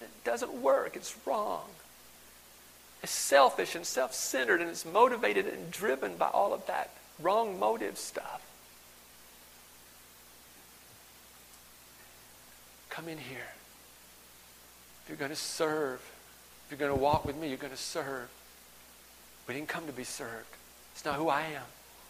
It 0.01 0.09
doesn't 0.25 0.53
work. 0.53 0.97
It's 0.97 1.17
wrong. 1.27 1.65
It's 3.03 3.13
selfish 3.13 3.75
and 3.75 3.87
self 3.87 4.15
centered, 4.15 4.61
and 4.61 4.69
it's 4.71 4.85
motivated 4.85 5.47
and 5.47 5.71
driven 5.71 6.17
by 6.17 6.29
all 6.29 6.53
of 6.53 6.67
that 6.67 6.91
wrong 7.21 7.59
motive 7.59 7.99
stuff. 7.99 8.43
Come 12.91 13.09
in 13.09 13.19
here. 13.19 13.56
If 15.07 15.11
you're 15.11 15.19
going 15.19 15.31
to 15.31 15.37
serve, 15.37 16.01
if 16.65 16.73
you're 16.73 16.79
going 16.81 16.91
to 16.91 17.01
walk 17.01 17.25
with 17.25 17.37
me, 17.37 17.47
you're 17.47 17.59
going 17.59 17.73
to 17.73 17.79
serve. 17.79 18.29
We 19.47 19.55
didn't 19.55 19.69
come 19.69 19.87
to 19.87 19.93
be 19.93 20.03
served. 20.03 20.49
It's 20.97 21.05
not 21.05 21.15
who 21.15 21.29
I 21.29 21.43
am. 21.43 21.63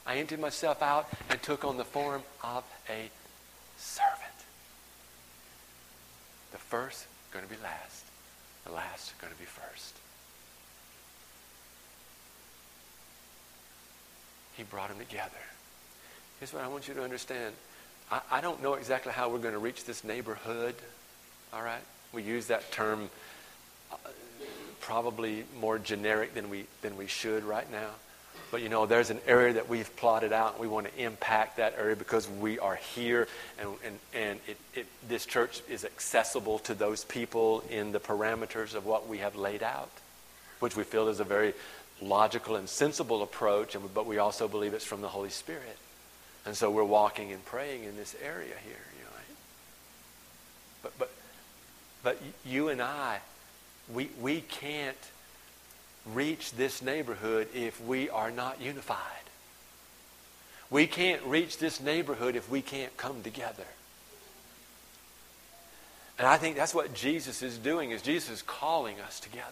I 0.07 0.17
emptied 0.17 0.41
myself 0.41 0.81
out 0.81 1.07
and 1.29 1.43
took 1.43 1.63
on 1.63 1.77
the 1.77 1.85
form 1.85 2.23
of 2.43 2.65
a 2.89 3.11
servant. 3.77 4.23
The 6.53 6.57
first 6.57 7.07
going 7.33 7.45
to 7.45 7.51
be 7.51 7.61
last. 7.63 8.07
The 8.65 8.73
last 8.73 9.13
going 9.21 9.31
to 9.31 9.39
be 9.39 9.45
first. 9.45 9.95
He 14.57 14.63
brought 14.63 14.89
them 14.89 14.99
together. 14.99 15.33
Here's 16.41 16.55
what 16.55 16.65
I 16.65 16.69
want 16.69 16.89
you 16.89 16.95
to 16.95 17.05
understand. 17.05 17.55
I, 18.11 18.21
I 18.31 18.41
don't 18.41 18.63
know 18.63 18.73
exactly 18.73 19.13
how 19.13 19.29
we're 19.29 19.37
going 19.37 19.53
to 19.53 19.59
reach 19.59 19.85
this 19.85 20.03
neighborhood. 20.03 20.77
All 21.53 21.61
right? 21.61 21.83
We 22.13 22.23
use 22.23 22.47
that 22.47 22.71
term 22.73 23.11
uh, 23.93 23.97
probably 24.81 25.45
more 25.61 25.79
generic 25.79 26.35
than 26.35 26.51
we, 26.51 26.67
than 26.83 26.97
we 26.97 27.07
should 27.07 27.45
right 27.45 27.71
now. 27.71 27.91
But 28.51 28.63
you 28.63 28.69
know, 28.69 28.87
there's 28.87 29.11
an 29.11 29.21
area 29.27 29.55
that 29.55 29.69
we've 29.69 29.95
plotted 29.97 30.33
out, 30.33 30.53
and 30.53 30.61
we 30.61 30.69
want 30.69 30.87
to 30.87 31.03
impact 31.03 31.57
that 31.57 31.75
area 31.79 31.97
because 31.97 32.29
we 32.29 32.59
are 32.59 32.77
here, 32.77 33.27
and, 33.59 33.71
and, 33.85 33.99
and 34.15 34.41
it, 34.47 34.57
it, 34.75 34.87
this 35.09 35.27
church 35.27 35.63
is 35.69 35.85
accessible 35.85 36.61
to 36.61 36.75
those 36.75 37.05
people 37.05 37.65
in 37.71 37.93
the 37.93 37.99
parameters 37.99 38.75
of 38.75 38.87
what 38.87 39.09
we 39.09 39.19
have 39.19 39.35
laid 39.35 39.63
out, 39.63 39.91
which 40.61 40.77
we 40.77 40.85
feel 40.85 41.09
is 41.09 41.19
a 41.19 41.25
very 41.25 41.55
logical 42.01 42.57
and 42.57 42.69
sensible 42.69 43.23
approach, 43.23 43.75
and, 43.75 43.93
but 43.93 44.07
we 44.07 44.19
also 44.19 44.47
believe 44.47 44.75
it's 44.75 44.85
from 44.85 45.01
the 45.01 45.09
Holy 45.09 45.31
Spirit. 45.31 45.77
And 46.45 46.57
so 46.57 46.71
we're 46.71 46.85
walking 46.85 47.33
and 47.33 47.45
praying 47.45 47.83
in 47.85 47.97
this 47.97 48.15
area 48.23 48.55
here, 48.65 48.85
you 48.97 49.05
know. 49.05 49.11
Right? 49.11 49.37
But, 50.85 50.99
but, 50.99 51.11
but 52.07 52.23
you 52.45 52.69
and 52.69 52.81
I, 52.81 53.19
we, 53.93 54.11
we 54.21 54.41
can't 54.41 54.97
reach 56.15 56.53
this 56.53 56.81
neighborhood 56.81 57.49
if 57.53 57.85
we 57.85 58.09
are 58.11 58.31
not 58.31 58.61
unified. 58.61 59.01
We 60.71 60.87
can't 60.87 61.21
reach 61.25 61.59
this 61.59 61.81
neighborhood 61.81 62.37
if 62.37 62.49
we 62.49 62.63
can't 62.63 62.97
come 62.97 63.25
together. 63.25 63.67
And 66.17 66.29
I 66.29 66.37
think 66.37 66.55
that's 66.55 66.73
what 66.73 66.95
Jesus 66.95 67.43
is 67.43 67.59
doing 67.59 67.91
is 67.91 68.03
Jesus 68.03 68.31
is 68.31 68.43
calling 68.43 69.01
us 69.01 69.19
together. 69.19 69.43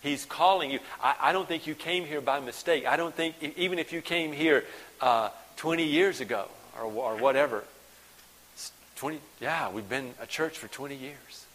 He's 0.00 0.24
calling 0.24 0.70
you. 0.70 0.78
I, 1.02 1.16
I 1.20 1.32
don't 1.32 1.46
think 1.46 1.66
you 1.66 1.74
came 1.74 2.06
here 2.06 2.22
by 2.22 2.40
mistake. 2.40 2.86
I 2.86 2.96
don't 2.96 3.14
think, 3.14 3.34
even 3.58 3.78
if 3.78 3.92
you 3.92 4.00
came 4.00 4.32
here 4.32 4.64
uh, 5.02 5.28
20 5.58 5.84
years 5.84 6.22
ago 6.22 6.48
or, 6.78 6.84
or 6.84 7.16
whatever, 7.16 7.64
20, 8.96 9.20
yeah, 9.40 9.70
we've 9.70 9.88
been 9.88 10.14
a 10.20 10.26
church 10.26 10.58
for 10.58 10.68
20 10.68 10.94
years. 10.94 11.46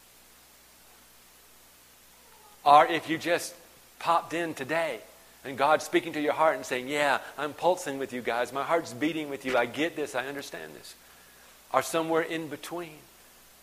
Or 2.64 2.86
if 2.86 3.10
you 3.10 3.18
just 3.18 3.56
popped 4.00 4.34
in 4.34 4.54
today 4.54 5.00
and 5.44 5.58
God's 5.58 5.84
speaking 5.84 6.14
to 6.14 6.22
your 6.22 6.34
heart 6.34 6.56
and 6.56 6.66
saying, 6.66 6.88
Yeah, 6.88 7.20
I'm 7.38 7.54
pulsing 7.54 7.98
with 7.98 8.14
you 8.14 8.22
guys. 8.22 8.54
My 8.54 8.64
heart's 8.64 8.94
beating 8.94 9.30
with 9.30 9.46
you. 9.46 9.58
I 9.58 9.66
get 9.66 9.96
this. 9.96 10.14
I 10.14 10.28
understand 10.28 10.74
this. 10.76 10.96
Or 11.74 11.82
somewhere 11.82 12.22
in 12.22 12.48
between. 12.48 12.98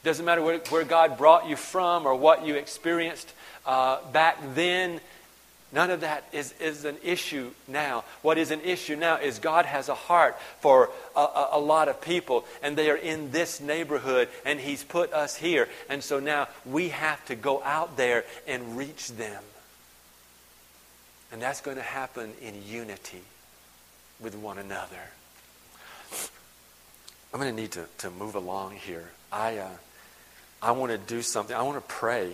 Doesn't 0.03 0.25
matter 0.25 0.43
where, 0.43 0.59
where 0.71 0.85
God 0.85 1.19
brought 1.19 1.49
you 1.49 1.57
from 1.57 2.07
or 2.07 2.15
what 2.15 2.45
you 2.45 2.55
experienced 2.55 3.33
uh, 3.67 3.99
back 4.13 4.39
then. 4.55 5.01
None 5.71 5.91
of 5.91 6.01
that 6.01 6.25
is, 6.33 6.55
is 6.61 6.87
an 6.87 6.97
issue 7.05 7.51
now. 7.67 8.05
What 8.23 8.39
is 8.39 8.51
an 8.51 8.63
issue 8.63 8.97
now 8.97 9.17
is 9.17 9.39
God 9.39 9.67
has 9.67 9.91
a 9.91 9.95
heart 9.95 10.39
for 10.61 10.89
a, 11.15 11.21
a, 11.21 11.49
a, 11.53 11.61
lot 11.61 11.89
of 11.89 12.01
people, 12.01 12.47
and 12.63 12.75
they 12.75 12.91
are 12.91 12.97
in 12.97 13.33
this 13.33 13.61
neighborhood, 13.61 14.29
and 14.47 14.59
He's 14.59 14.83
put 14.83 15.13
us 15.13 15.37
here. 15.37 15.69
And 15.91 16.03
so 16.03 16.21
now 16.21 16.49
we 16.65 16.89
have 16.89 17.23
to 17.27 17.35
go 17.35 17.63
out 17.63 17.99
there 17.99 18.25
and 18.47 18.79
reach 18.79 19.09
them. 19.09 19.43
And 21.33 21.43
that's 21.43 21.61
going 21.61 21.77
to 21.77 21.83
happen 21.83 22.33
in 22.41 22.55
unity 22.67 23.23
with 24.21 24.35
one 24.35 24.57
another. 24.57 24.97
I'm 27.33 27.41
going 27.41 27.55
to 27.55 27.61
need 27.61 27.73
to, 27.73 27.85
to 27.99 28.11
move 28.11 28.37
along 28.37 28.73
here. 28.73 29.11
I, 29.31 29.59
uh, 29.59 29.69
I 30.63 30.71
want 30.73 30.93
to 30.93 30.99
do 30.99 31.21
something. 31.21 31.55
I 31.55 31.61
want 31.61 31.77
to 31.77 31.95
pray. 31.95 32.33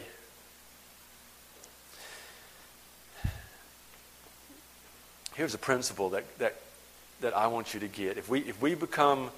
Here's 5.34 5.54
a 5.54 5.58
principle 5.58 6.10
that, 6.10 6.38
that, 6.38 6.54
that 7.20 7.36
I 7.36 7.48
want 7.48 7.74
you 7.74 7.80
to 7.80 7.88
get. 7.88 8.18
If 8.18 8.28
we, 8.28 8.40
if 8.40 8.60
we 8.62 8.74
become 8.74 9.30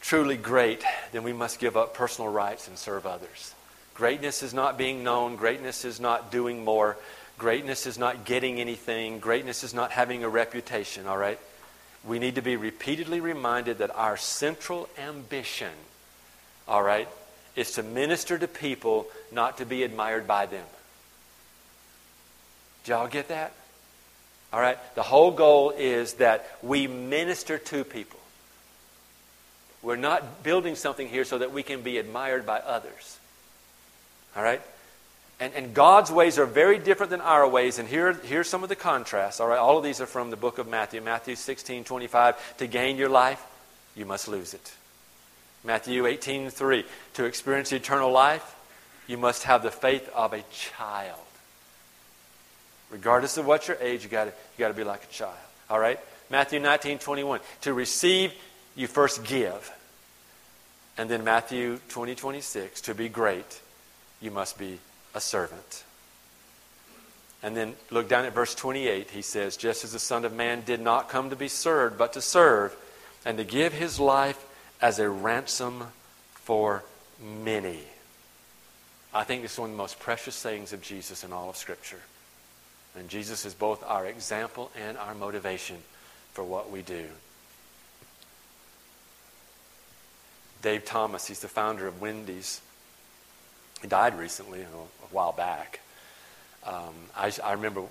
truly 0.00 0.36
great, 0.36 0.82
then 1.12 1.22
we 1.22 1.32
must 1.32 1.58
give 1.58 1.76
up 1.76 1.94
personal 1.94 2.30
rights 2.30 2.68
and 2.68 2.78
serve 2.78 3.06
others. 3.06 3.54
Greatness 3.94 4.42
is 4.42 4.52
not 4.52 4.76
being 4.76 5.04
known, 5.04 5.36
greatness 5.36 5.84
is 5.84 6.00
not 6.00 6.32
doing 6.32 6.64
more. 6.64 6.96
Greatness 7.36 7.86
is 7.86 7.98
not 7.98 8.24
getting 8.24 8.60
anything. 8.60 9.18
Greatness 9.18 9.64
is 9.64 9.74
not 9.74 9.90
having 9.90 10.22
a 10.22 10.28
reputation, 10.28 11.06
all 11.06 11.18
right? 11.18 11.38
We 12.04 12.18
need 12.18 12.36
to 12.36 12.42
be 12.42 12.56
repeatedly 12.56 13.20
reminded 13.20 13.78
that 13.78 13.94
our 13.96 14.16
central 14.16 14.88
ambition, 14.98 15.72
all 16.68 16.82
right, 16.82 17.08
is 17.56 17.72
to 17.72 17.82
minister 17.82 18.38
to 18.38 18.46
people, 18.46 19.06
not 19.32 19.58
to 19.58 19.66
be 19.66 19.82
admired 19.82 20.26
by 20.26 20.46
them. 20.46 20.66
Do 22.84 22.92
y'all 22.92 23.08
get 23.08 23.28
that? 23.28 23.52
All 24.54 24.60
right? 24.60 24.78
The 24.94 25.02
whole 25.02 25.32
goal 25.32 25.70
is 25.76 26.14
that 26.14 26.46
we 26.62 26.86
minister 26.86 27.58
to 27.58 27.82
people. 27.82 28.20
We're 29.82 29.96
not 29.96 30.44
building 30.44 30.76
something 30.76 31.08
here 31.08 31.24
so 31.24 31.38
that 31.38 31.52
we 31.52 31.64
can 31.64 31.82
be 31.82 31.98
admired 31.98 32.46
by 32.46 32.60
others. 32.60 33.18
All 34.36 34.44
right? 34.44 34.62
And, 35.40 35.52
and 35.54 35.74
God's 35.74 36.12
ways 36.12 36.38
are 36.38 36.46
very 36.46 36.78
different 36.78 37.10
than 37.10 37.20
our 37.20 37.48
ways. 37.48 37.80
And 37.80 37.88
here, 37.88 38.12
here's 38.12 38.48
some 38.48 38.62
of 38.62 38.68
the 38.68 38.76
contrasts. 38.76 39.40
All 39.40 39.48
right, 39.48 39.58
all 39.58 39.76
of 39.76 39.82
these 39.82 40.00
are 40.00 40.06
from 40.06 40.30
the 40.30 40.36
book 40.36 40.58
of 40.58 40.68
Matthew. 40.68 41.00
Matthew 41.00 41.34
16, 41.34 41.82
25. 41.82 42.56
To 42.58 42.68
gain 42.68 42.96
your 42.96 43.08
life, 43.08 43.44
you 43.96 44.06
must 44.06 44.28
lose 44.28 44.54
it. 44.54 44.72
Matthew 45.64 46.06
18, 46.06 46.50
3. 46.50 46.84
To 47.14 47.24
experience 47.24 47.72
eternal 47.72 48.12
life, 48.12 48.54
you 49.08 49.18
must 49.18 49.42
have 49.42 49.64
the 49.64 49.72
faith 49.72 50.08
of 50.14 50.32
a 50.32 50.44
child. 50.52 51.18
Regardless 52.94 53.38
of 53.38 53.44
what 53.44 53.66
your 53.66 53.76
age, 53.80 54.04
you 54.04 54.08
got 54.08 54.26
you 54.26 54.32
got 54.56 54.68
to 54.68 54.74
be 54.74 54.84
like 54.84 55.02
a 55.02 55.08
child. 55.08 55.34
All 55.68 55.80
right? 55.80 55.98
Matthew 56.30 56.60
19, 56.60 57.00
21. 57.00 57.40
To 57.62 57.74
receive, 57.74 58.32
you 58.76 58.86
first 58.86 59.24
give. 59.24 59.72
And 60.96 61.10
then 61.10 61.24
Matthew 61.24 61.80
20, 61.88 62.14
26. 62.14 62.82
To 62.82 62.94
be 62.94 63.08
great, 63.08 63.60
you 64.20 64.30
must 64.30 64.56
be 64.56 64.78
a 65.12 65.20
servant. 65.20 65.82
And 67.42 67.56
then 67.56 67.74
look 67.90 68.08
down 68.08 68.26
at 68.26 68.32
verse 68.32 68.54
28. 68.54 69.10
He 69.10 69.22
says, 69.22 69.56
Just 69.56 69.82
as 69.82 69.92
the 69.92 69.98
Son 69.98 70.24
of 70.24 70.32
Man 70.32 70.62
did 70.64 70.80
not 70.80 71.08
come 71.08 71.30
to 71.30 71.36
be 71.36 71.48
served, 71.48 71.98
but 71.98 72.12
to 72.12 72.22
serve, 72.22 72.76
and 73.24 73.38
to 73.38 73.44
give 73.44 73.72
his 73.72 73.98
life 73.98 74.40
as 74.80 75.00
a 75.00 75.10
ransom 75.10 75.88
for 76.34 76.84
many. 77.20 77.80
I 79.12 79.24
think 79.24 79.42
this 79.42 79.54
is 79.54 79.58
one 79.58 79.70
of 79.70 79.76
the 79.76 79.82
most 79.82 79.98
precious 79.98 80.36
sayings 80.36 80.72
of 80.72 80.80
Jesus 80.80 81.24
in 81.24 81.32
all 81.32 81.50
of 81.50 81.56
Scripture. 81.56 82.00
And 82.96 83.08
Jesus 83.08 83.44
is 83.44 83.54
both 83.54 83.82
our 83.84 84.06
example 84.06 84.70
and 84.80 84.96
our 84.96 85.14
motivation 85.14 85.78
for 86.32 86.44
what 86.44 86.70
we 86.70 86.82
do. 86.82 87.06
Dave 90.62 90.84
Thomas, 90.84 91.26
he's 91.26 91.40
the 91.40 91.48
founder 91.48 91.86
of 91.86 92.00
Wendy's. 92.00 92.60
He 93.82 93.88
died 93.88 94.18
recently, 94.18 94.62
a 94.62 94.66
while 95.10 95.32
back. 95.32 95.80
Um, 96.64 96.94
I, 97.14 97.30
I 97.44 97.52
remember 97.52 97.82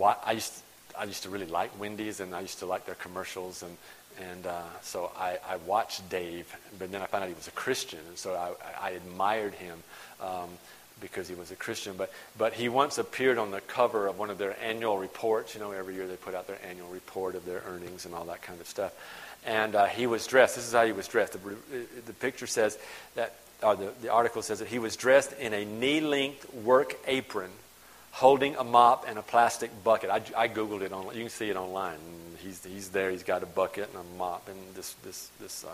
I 0.00 0.32
used, 0.32 0.52
I 0.96 1.04
used 1.04 1.24
to 1.24 1.30
really 1.30 1.46
like 1.46 1.78
Wendy's, 1.80 2.20
and 2.20 2.34
I 2.34 2.40
used 2.40 2.60
to 2.60 2.66
like 2.66 2.86
their 2.86 2.94
commercials, 2.94 3.64
and, 3.64 3.76
and 4.20 4.46
uh, 4.46 4.62
so 4.82 5.10
I, 5.18 5.38
I, 5.48 5.56
watched 5.56 6.08
Dave, 6.08 6.54
but 6.78 6.92
then 6.92 7.02
I 7.02 7.06
found 7.06 7.24
out 7.24 7.28
he 7.28 7.34
was 7.34 7.48
a 7.48 7.52
Christian, 7.52 7.98
and 8.08 8.16
so 8.16 8.34
I, 8.34 8.88
I 8.88 8.90
admired 8.90 9.54
him 9.54 9.82
um, 10.20 10.50
because 11.02 11.28
he 11.28 11.34
was 11.34 11.50
a 11.50 11.56
Christian. 11.56 11.94
But, 11.98 12.10
but 12.38 12.54
he 12.54 12.70
once 12.70 12.96
appeared 12.96 13.36
on 13.36 13.50
the 13.50 13.60
cover 13.60 14.06
of 14.06 14.18
one 14.18 14.30
of 14.30 14.38
their 14.38 14.56
annual 14.62 14.96
reports. 14.96 15.54
You 15.54 15.60
know, 15.60 15.72
every 15.72 15.94
year 15.94 16.06
they 16.06 16.16
put 16.16 16.34
out 16.34 16.46
their 16.46 16.58
annual 16.66 16.88
report 16.88 17.34
of 17.34 17.44
their 17.44 17.62
earnings 17.66 18.06
and 18.06 18.14
all 18.14 18.24
that 18.24 18.40
kind 18.40 18.60
of 18.60 18.66
stuff. 18.66 18.94
And 19.44 19.74
uh, 19.74 19.86
he 19.86 20.06
was 20.06 20.26
dressed. 20.26 20.56
This 20.56 20.66
is 20.66 20.72
how 20.72 20.86
he 20.86 20.92
was 20.92 21.06
dressed. 21.08 21.34
The, 21.34 21.38
the 22.06 22.12
picture 22.14 22.46
says 22.46 22.78
that 23.16 23.34
or 23.62 23.76
the, 23.76 23.92
the 24.02 24.10
article 24.10 24.42
says 24.42 24.58
that 24.58 24.68
he 24.68 24.78
was 24.78 24.96
dressed 24.96 25.32
in 25.34 25.52
a 25.52 25.64
knee 25.64 26.00
length 26.00 26.52
work 26.54 26.96
apron 27.06 27.50
holding 28.10 28.56
a 28.56 28.64
mop 28.64 29.06
and 29.08 29.18
a 29.18 29.22
plastic 29.22 29.70
bucket. 29.82 30.10
I, 30.10 30.20
I 30.36 30.48
Googled 30.48 30.82
it 30.82 30.92
online. 30.92 31.16
You 31.16 31.22
can 31.22 31.30
see 31.30 31.48
it 31.48 31.56
online. 31.56 31.96
He's, 32.38 32.62
he's 32.64 32.88
there. 32.90 33.10
He's 33.10 33.22
got 33.22 33.42
a 33.42 33.46
bucket 33.46 33.88
and 33.88 34.04
a 34.04 34.18
mop 34.18 34.48
and 34.48 34.58
this, 34.74 34.94
this, 35.04 35.30
this 35.40 35.64
um, 35.64 35.70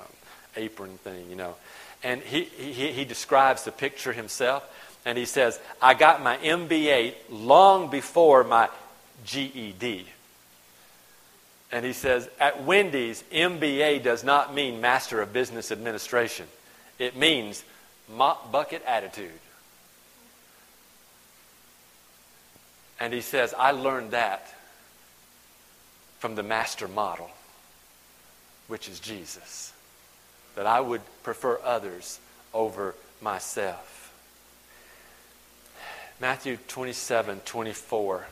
apron 0.56 0.98
thing, 0.98 1.28
you 1.28 1.36
know. 1.36 1.56
And 2.02 2.22
he, 2.22 2.44
he, 2.44 2.92
he 2.92 3.04
describes 3.04 3.64
the 3.64 3.72
picture 3.72 4.12
himself. 4.12 4.62
And 5.08 5.16
he 5.16 5.24
says, 5.24 5.58
I 5.80 5.94
got 5.94 6.22
my 6.22 6.36
MBA 6.36 7.14
long 7.30 7.88
before 7.88 8.44
my 8.44 8.68
GED. 9.24 10.04
And 11.72 11.86
he 11.86 11.94
says, 11.94 12.28
at 12.38 12.64
Wendy's, 12.64 13.24
MBA 13.32 14.02
does 14.02 14.22
not 14.22 14.54
mean 14.54 14.82
Master 14.82 15.22
of 15.22 15.32
Business 15.32 15.72
Administration. 15.72 16.44
It 16.98 17.16
means 17.16 17.64
mop 18.14 18.52
bucket 18.52 18.82
attitude. 18.86 19.30
And 23.00 23.10
he 23.14 23.22
says, 23.22 23.54
I 23.56 23.70
learned 23.70 24.10
that 24.10 24.54
from 26.18 26.34
the 26.34 26.42
master 26.42 26.86
model, 26.86 27.30
which 28.66 28.90
is 28.90 29.00
Jesus, 29.00 29.72
that 30.54 30.66
I 30.66 30.82
would 30.82 31.00
prefer 31.22 31.58
others 31.64 32.20
over 32.52 32.94
myself. 33.22 33.97
Matthew 36.20 36.58
27 36.66 37.40
24 37.44 38.26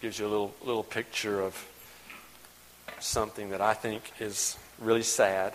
gives 0.00 0.18
you 0.18 0.26
a 0.26 0.28
little, 0.28 0.54
little 0.64 0.82
picture 0.82 1.40
of 1.40 1.68
something 2.98 3.50
that 3.50 3.60
I 3.60 3.74
think 3.74 4.02
is 4.18 4.56
really 4.78 5.02
sad. 5.02 5.52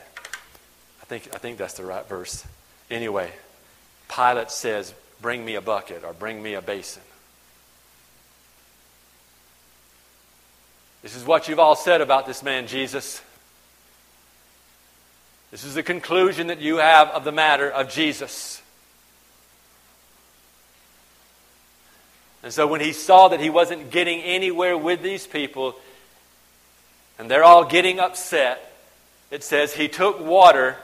I 1.01 1.05
think, 1.05 1.29
I 1.33 1.37
think 1.39 1.57
that's 1.57 1.73
the 1.73 1.85
right 1.85 2.07
verse. 2.07 2.45
Anyway, 2.91 3.31
Pilate 4.13 4.51
says, 4.51 4.93
bring 5.21 5.43
me 5.43 5.55
a 5.55 5.61
bucket 5.61 6.03
or 6.03 6.13
bring 6.13 6.43
me 6.43 6.53
a 6.53 6.61
basin. 6.61 7.01
This 11.01 11.15
is 11.15 11.25
what 11.25 11.47
you've 11.47 11.59
all 11.59 11.75
said 11.75 11.99
about 11.99 12.27
this 12.27 12.43
man, 12.43 12.67
Jesus. 12.67 13.21
This 15.51 15.63
is 15.65 15.73
the 15.73 15.83
conclusion 15.83 16.47
that 16.47 16.61
you 16.61 16.77
have 16.77 17.09
of 17.09 17.23
the 17.23 17.31
matter 17.31 17.69
of 17.69 17.89
Jesus. 17.89 18.62
And 22.43 22.51
so 22.51 22.67
when 22.67 22.81
he 22.81 22.91
saw 22.91 23.29
that 23.29 23.39
he 23.39 23.49
wasn't 23.49 23.89
getting 23.89 24.19
anywhere 24.21 24.77
with 24.77 25.01
these 25.01 25.25
people, 25.25 25.75
and 27.17 27.31
they're 27.31 27.43
all 27.43 27.63
getting 27.63 27.99
upset, 27.99 28.73
it 29.31 29.43
says 29.43 29.73
he 29.73 29.87
took 29.87 30.19
water. 30.19 30.75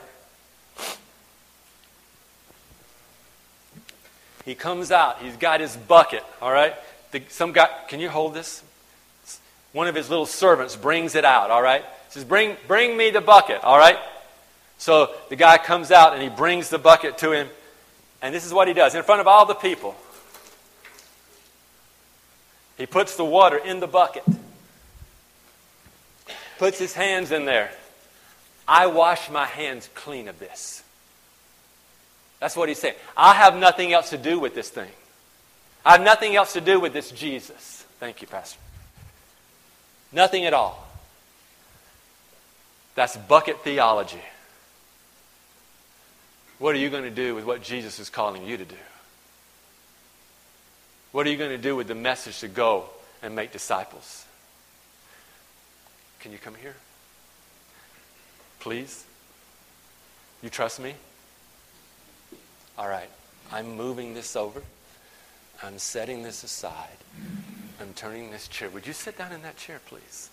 He 4.45 4.55
comes 4.55 4.91
out. 4.91 5.21
He's 5.21 5.35
got 5.35 5.59
his 5.59 5.75
bucket, 5.75 6.23
all 6.41 6.51
right? 6.51 6.75
The, 7.11 7.21
some 7.27 7.51
guy, 7.51 7.67
can 7.89 7.99
you 7.99 8.09
hold 8.09 8.33
this? 8.33 8.63
One 9.73 9.87
of 9.87 9.95
his 9.95 10.09
little 10.09 10.25
servants 10.25 10.75
brings 10.75 11.13
it 11.13 11.25
out, 11.25 11.51
all 11.51 11.61
right? 11.61 11.83
He 11.83 12.11
Says, 12.13 12.23
bring, 12.23 12.55
bring 12.67 12.95
me 12.95 13.11
the 13.11 13.21
bucket, 13.21 13.63
all 13.63 13.77
right? 13.77 13.97
So 14.77 15.11
the 15.29 15.35
guy 15.35 15.57
comes 15.57 15.91
out 15.91 16.13
and 16.13 16.23
he 16.23 16.29
brings 16.29 16.69
the 16.69 16.79
bucket 16.79 17.17
to 17.19 17.33
him. 17.33 17.49
And 18.21 18.33
this 18.33 18.45
is 18.45 18.53
what 18.53 18.67
he 18.67 18.73
does 18.73 18.95
in 18.95 19.03
front 19.03 19.21
of 19.21 19.27
all 19.27 19.45
the 19.45 19.53
people. 19.53 19.95
He 22.79 22.85
puts 22.85 23.17
the 23.17 23.25
water 23.25 23.57
in 23.57 23.81
the 23.81 23.87
bucket, 23.87 24.23
puts 26.57 26.79
his 26.79 26.93
hands 26.93 27.31
in 27.31 27.43
there. 27.43 27.71
I 28.65 28.87
wash 28.87 29.29
my 29.29 29.45
hands 29.45 29.89
clean 29.93 30.29
of 30.29 30.39
this. 30.39 30.81
That's 32.39 32.55
what 32.55 32.69
he's 32.69 32.79
saying. 32.79 32.95
I 33.17 33.33
have 33.33 33.57
nothing 33.57 33.91
else 33.91 34.11
to 34.11 34.17
do 34.17 34.39
with 34.39 34.55
this 34.55 34.69
thing. 34.69 34.89
I 35.85 35.91
have 35.93 36.01
nothing 36.01 36.37
else 36.37 36.53
to 36.53 36.61
do 36.61 36.79
with 36.79 36.93
this 36.93 37.11
Jesus. 37.11 37.85
Thank 37.99 38.21
you, 38.21 38.27
Pastor. 38.27 38.59
Nothing 40.13 40.45
at 40.45 40.53
all. 40.53 40.87
That's 42.95 43.17
bucket 43.17 43.59
theology. 43.61 44.21
What 46.59 46.75
are 46.75 46.79
you 46.79 46.89
going 46.89 47.03
to 47.03 47.09
do 47.09 47.35
with 47.35 47.43
what 47.43 47.61
Jesus 47.61 47.99
is 47.99 48.09
calling 48.09 48.45
you 48.45 48.55
to 48.55 48.65
do? 48.65 48.75
What 51.11 51.25
are 51.25 51.29
you 51.29 51.37
going 51.37 51.49
to 51.49 51.57
do 51.57 51.75
with 51.75 51.87
the 51.87 51.95
message 51.95 52.39
to 52.39 52.47
go 52.47 52.89
and 53.21 53.35
make 53.35 53.51
disciples? 53.51 54.25
Can 56.19 56.31
you 56.31 56.37
come 56.37 56.55
here? 56.55 56.75
Please? 58.59 59.05
You 60.43 60.49
trust 60.49 60.79
me? 60.79 60.93
All 62.77 62.87
right. 62.87 63.09
I'm 63.51 63.75
moving 63.75 64.13
this 64.13 64.35
over. 64.35 64.61
I'm 65.63 65.79
setting 65.79 66.23
this 66.23 66.43
aside. 66.43 66.97
I'm 67.81 67.93
turning 67.93 68.31
this 68.31 68.47
chair. 68.47 68.69
Would 68.69 68.85
you 68.85 68.93
sit 68.93 69.17
down 69.17 69.31
in 69.31 69.41
that 69.41 69.57
chair, 69.57 69.79
please? 69.85 70.29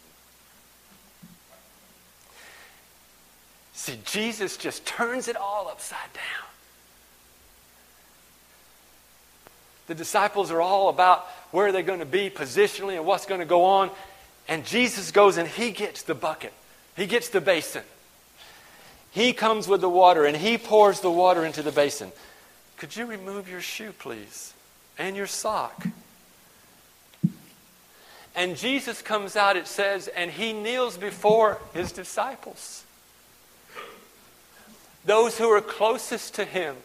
See, 3.72 3.98
Jesus 4.04 4.56
just 4.56 4.84
turns 4.84 5.28
it 5.28 5.36
all 5.36 5.68
upside 5.68 6.12
down. 6.12 6.55
The 9.86 9.94
disciples 9.94 10.50
are 10.50 10.60
all 10.60 10.88
about 10.88 11.26
where 11.50 11.72
they're 11.72 11.82
going 11.82 12.00
to 12.00 12.06
be 12.06 12.30
positionally 12.30 12.96
and 12.96 13.06
what's 13.06 13.26
going 13.26 13.40
to 13.40 13.46
go 13.46 13.64
on. 13.64 13.90
And 14.48 14.64
Jesus 14.64 15.10
goes 15.10 15.36
and 15.36 15.48
he 15.48 15.70
gets 15.70 16.02
the 16.02 16.14
bucket, 16.14 16.52
he 16.96 17.06
gets 17.06 17.28
the 17.28 17.40
basin. 17.40 17.82
He 19.10 19.32
comes 19.32 19.66
with 19.66 19.80
the 19.80 19.88
water 19.88 20.26
and 20.26 20.36
he 20.36 20.58
pours 20.58 21.00
the 21.00 21.10
water 21.10 21.44
into 21.46 21.62
the 21.62 21.72
basin. 21.72 22.12
Could 22.76 22.94
you 22.94 23.06
remove 23.06 23.48
your 23.48 23.62
shoe, 23.62 23.92
please? 23.98 24.52
And 24.98 25.16
your 25.16 25.26
sock. 25.26 25.86
And 28.34 28.54
Jesus 28.54 29.00
comes 29.00 29.34
out, 29.34 29.56
it 29.56 29.66
says, 29.66 30.08
and 30.08 30.30
he 30.30 30.52
kneels 30.52 30.98
before 30.98 31.58
his 31.72 31.90
disciples. 31.90 32.84
Those 35.06 35.38
who 35.38 35.48
are 35.48 35.62
closest 35.62 36.34
to 36.34 36.44
him. 36.44 36.76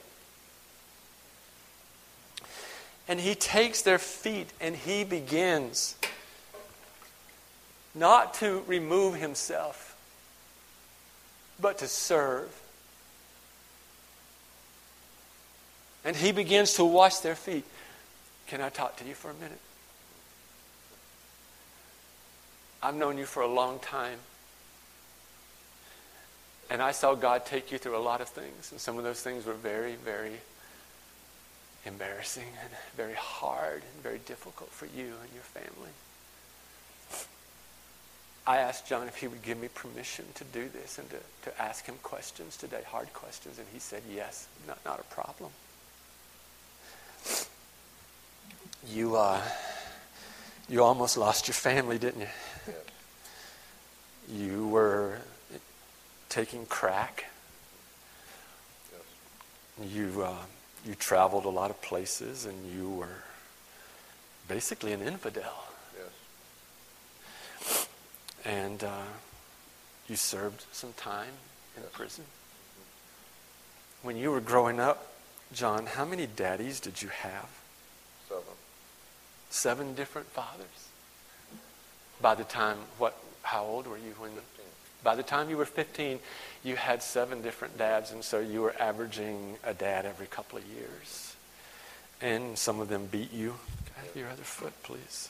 And 3.12 3.20
he 3.20 3.36
takes 3.36 3.82
their 3.82 3.97
feet 3.97 4.47
and 4.62 4.74
he 4.74 5.03
begins 5.03 5.97
not 7.93 8.36
to 8.36 8.64
remove 8.68 9.16
himself, 9.16 9.97
but 11.59 11.80
to 11.80 11.89
serve. 11.89 12.57
And 16.05 16.16
he 16.16 16.32
begins 16.32 16.76
to 16.76 16.86
wash 16.86 17.18
their 17.18 17.36
feet. 17.36 17.66
Can 18.47 18.62
I 18.62 18.70
talk 18.70 18.95
to 18.99 19.03
you 19.03 19.14
for 19.14 19.30
a 19.30 19.34
minute? 19.34 19.59
I've 22.82 22.95
known 22.95 23.18
you 23.18 23.26
for 23.26 23.43
a 23.43 23.47
long 23.53 23.80
time. 23.80 24.20
And 26.70 26.82
I 26.82 26.93
saw 26.93 27.14
God 27.16 27.45
take 27.45 27.74
you 27.74 27.78
through 27.78 27.97
a 27.97 27.99
lot 27.99 28.22
of 28.22 28.30
things. 28.30 28.72
And 28.72 28.80
some 28.80 28.97
of 28.97 29.03
those 29.03 29.22
things 29.22 29.45
were 29.45 29.53
very, 29.53 29.95
very 29.95 30.39
embarrassing 31.86 32.47
and 32.61 32.69
very 32.95 33.15
hard 33.15 33.82
and 33.93 34.03
very 34.03 34.19
difficult 34.19 34.69
for 34.69 34.86
you 34.86 35.13
and 35.21 35.34
your 35.34 35.43
family. 35.43 35.89
I 38.45 38.57
asked 38.57 38.88
John 38.88 39.07
if 39.07 39.17
he 39.17 39.27
would 39.27 39.43
give 39.43 39.59
me 39.59 39.67
permission 39.73 40.25
to 40.36 40.43
do 40.45 40.67
this 40.69 40.97
and 40.97 41.07
to, 41.11 41.17
to 41.43 41.61
ask 41.61 41.86
him 41.86 41.95
questions 42.01 42.57
today, 42.57 42.82
hard 42.88 43.13
questions, 43.13 43.59
and 43.59 43.67
he 43.71 43.79
said 43.79 44.01
yes, 44.13 44.47
not, 44.67 44.79
not 44.84 44.99
a 44.99 45.03
problem. 45.03 45.51
You, 48.88 49.15
uh, 49.15 49.41
you 50.67 50.84
almost 50.84 51.17
lost 51.17 51.47
your 51.47 51.53
family, 51.53 51.99
didn't 51.99 52.21
you? 52.21 52.27
You 54.34 54.67
were 54.67 55.19
taking 56.29 56.65
crack. 56.65 57.25
Yes. 58.91 59.91
You, 59.91 60.23
uh, 60.23 60.36
you 60.86 60.95
traveled 60.95 61.45
a 61.45 61.49
lot 61.49 61.69
of 61.69 61.82
places 61.82 62.45
and 62.45 62.57
you 62.75 62.89
were 62.89 63.23
basically 64.47 64.93
an 64.93 65.01
infidel. 65.01 65.65
Yes. 67.59 67.88
And 68.45 68.84
uh, 68.84 69.03
you 70.07 70.15
served 70.15 70.65
some 70.71 70.93
time 70.93 71.34
in 71.77 71.84
yes. 71.84 71.91
prison. 71.93 72.25
When 74.01 74.17
you 74.17 74.32
were 74.32 74.41
growing 74.41 74.79
up, 74.79 75.07
John, 75.53 75.86
how 75.86 76.05
many 76.05 76.25
daddies 76.27 76.79
did 76.79 77.01
you 77.01 77.09
have? 77.09 77.49
Seven. 78.27 78.43
Seven 79.49 79.93
different 79.93 80.27
fathers. 80.27 80.89
By 82.21 82.36
the 82.36 82.43
time, 82.43 82.77
what? 82.97 83.17
How 83.43 83.63
old 83.63 83.88
were 83.88 83.97
you 83.97 84.13
when? 84.17 84.32
15. 84.32 84.65
By 85.03 85.15
the 85.15 85.23
time 85.23 85.49
you 85.49 85.57
were 85.57 85.65
15, 85.65 86.19
you 86.63 86.75
had 86.75 87.01
seven 87.01 87.41
different 87.41 87.77
dads, 87.77 88.11
and 88.11 88.23
so 88.23 88.39
you 88.39 88.61
were 88.61 88.75
averaging 88.79 89.57
a 89.63 89.73
dad 89.73 90.05
every 90.05 90.27
couple 90.27 90.57
of 90.59 90.65
years. 90.65 91.35
And 92.21 92.57
some 92.57 92.79
of 92.79 92.87
them 92.87 93.07
beat 93.07 93.33
you. 93.33 93.55
Your 94.15 94.29
other 94.29 94.43
foot, 94.43 94.73
please. 94.83 95.29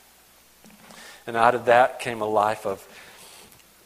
And 1.25 1.37
out 1.37 1.55
of 1.55 1.65
that 1.65 1.99
came 1.99 2.21
a 2.21 2.25
life 2.25 2.65
of 2.65 2.85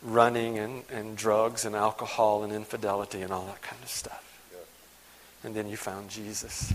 running 0.02 0.58
and, 0.58 0.84
and 0.92 1.16
drugs 1.16 1.66
and 1.66 1.76
alcohol 1.76 2.44
and 2.44 2.52
infidelity 2.52 3.22
and 3.22 3.32
all 3.32 3.46
that 3.46 3.62
kind 3.62 3.82
of 3.82 3.90
stuff. 3.90 4.22
And 5.44 5.54
then 5.54 5.68
you 5.68 5.78
found 5.78 6.10
Jesus. 6.10 6.74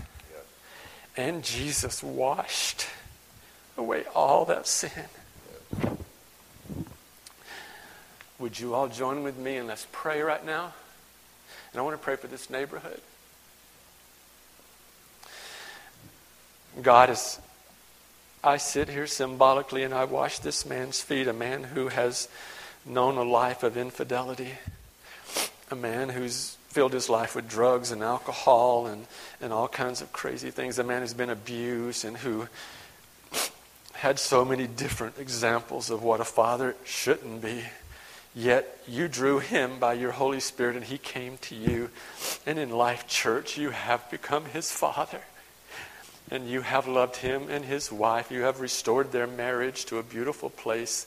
And 1.17 1.43
Jesus 1.43 2.01
washed 2.01 2.87
away 3.77 4.05
all 4.15 4.45
that 4.45 4.65
sin. 4.65 4.91
Yes. 5.81 5.97
Would 8.41 8.59
you 8.59 8.73
all 8.73 8.87
join 8.87 9.21
with 9.21 9.37
me 9.37 9.57
and 9.57 9.67
let's 9.67 9.85
pray 9.91 10.21
right 10.21 10.43
now? 10.43 10.73
And 11.71 11.79
I 11.79 11.83
want 11.83 11.95
to 11.95 12.03
pray 12.03 12.15
for 12.15 12.25
this 12.25 12.49
neighborhood. 12.49 12.99
God, 16.81 17.11
as 17.11 17.39
I 18.43 18.57
sit 18.57 18.89
here 18.89 19.05
symbolically 19.05 19.83
and 19.83 19.93
I 19.93 20.05
wash 20.05 20.39
this 20.39 20.65
man's 20.65 20.99
feet, 20.99 21.27
a 21.27 21.33
man 21.33 21.65
who 21.65 21.89
has 21.89 22.27
known 22.83 23.17
a 23.17 23.23
life 23.23 23.61
of 23.61 23.77
infidelity, 23.77 24.53
a 25.69 25.75
man 25.75 26.09
who's 26.09 26.57
filled 26.69 26.93
his 26.93 27.09
life 27.09 27.35
with 27.35 27.47
drugs 27.47 27.91
and 27.91 28.01
alcohol 28.01 28.87
and, 28.87 29.05
and 29.39 29.53
all 29.53 29.67
kinds 29.67 30.01
of 30.01 30.11
crazy 30.11 30.49
things, 30.49 30.79
a 30.79 30.83
man 30.83 31.01
who's 31.01 31.13
been 31.13 31.29
abused 31.29 32.05
and 32.05 32.17
who 32.17 32.47
had 33.93 34.17
so 34.17 34.43
many 34.43 34.65
different 34.65 35.19
examples 35.19 35.91
of 35.91 36.01
what 36.01 36.19
a 36.19 36.25
father 36.25 36.75
shouldn't 36.83 37.39
be. 37.43 37.65
Yet 38.33 38.79
you 38.87 39.07
drew 39.07 39.39
him 39.39 39.77
by 39.79 39.93
your 39.93 40.11
Holy 40.11 40.39
Spirit 40.39 40.75
and 40.75 40.85
he 40.85 40.97
came 40.97 41.37
to 41.39 41.55
you. 41.55 41.89
And 42.45 42.57
in 42.57 42.69
Life 42.69 43.07
Church, 43.07 43.57
you 43.57 43.71
have 43.71 44.09
become 44.09 44.45
his 44.45 44.71
father. 44.71 45.21
And 46.31 46.47
you 46.47 46.61
have 46.61 46.87
loved 46.87 47.17
him 47.17 47.47
and 47.49 47.65
his 47.65 47.91
wife. 47.91 48.31
You 48.31 48.43
have 48.43 48.61
restored 48.61 49.11
their 49.11 49.27
marriage 49.27 49.83
to 49.85 49.97
a 49.97 50.03
beautiful 50.03 50.49
place. 50.49 51.05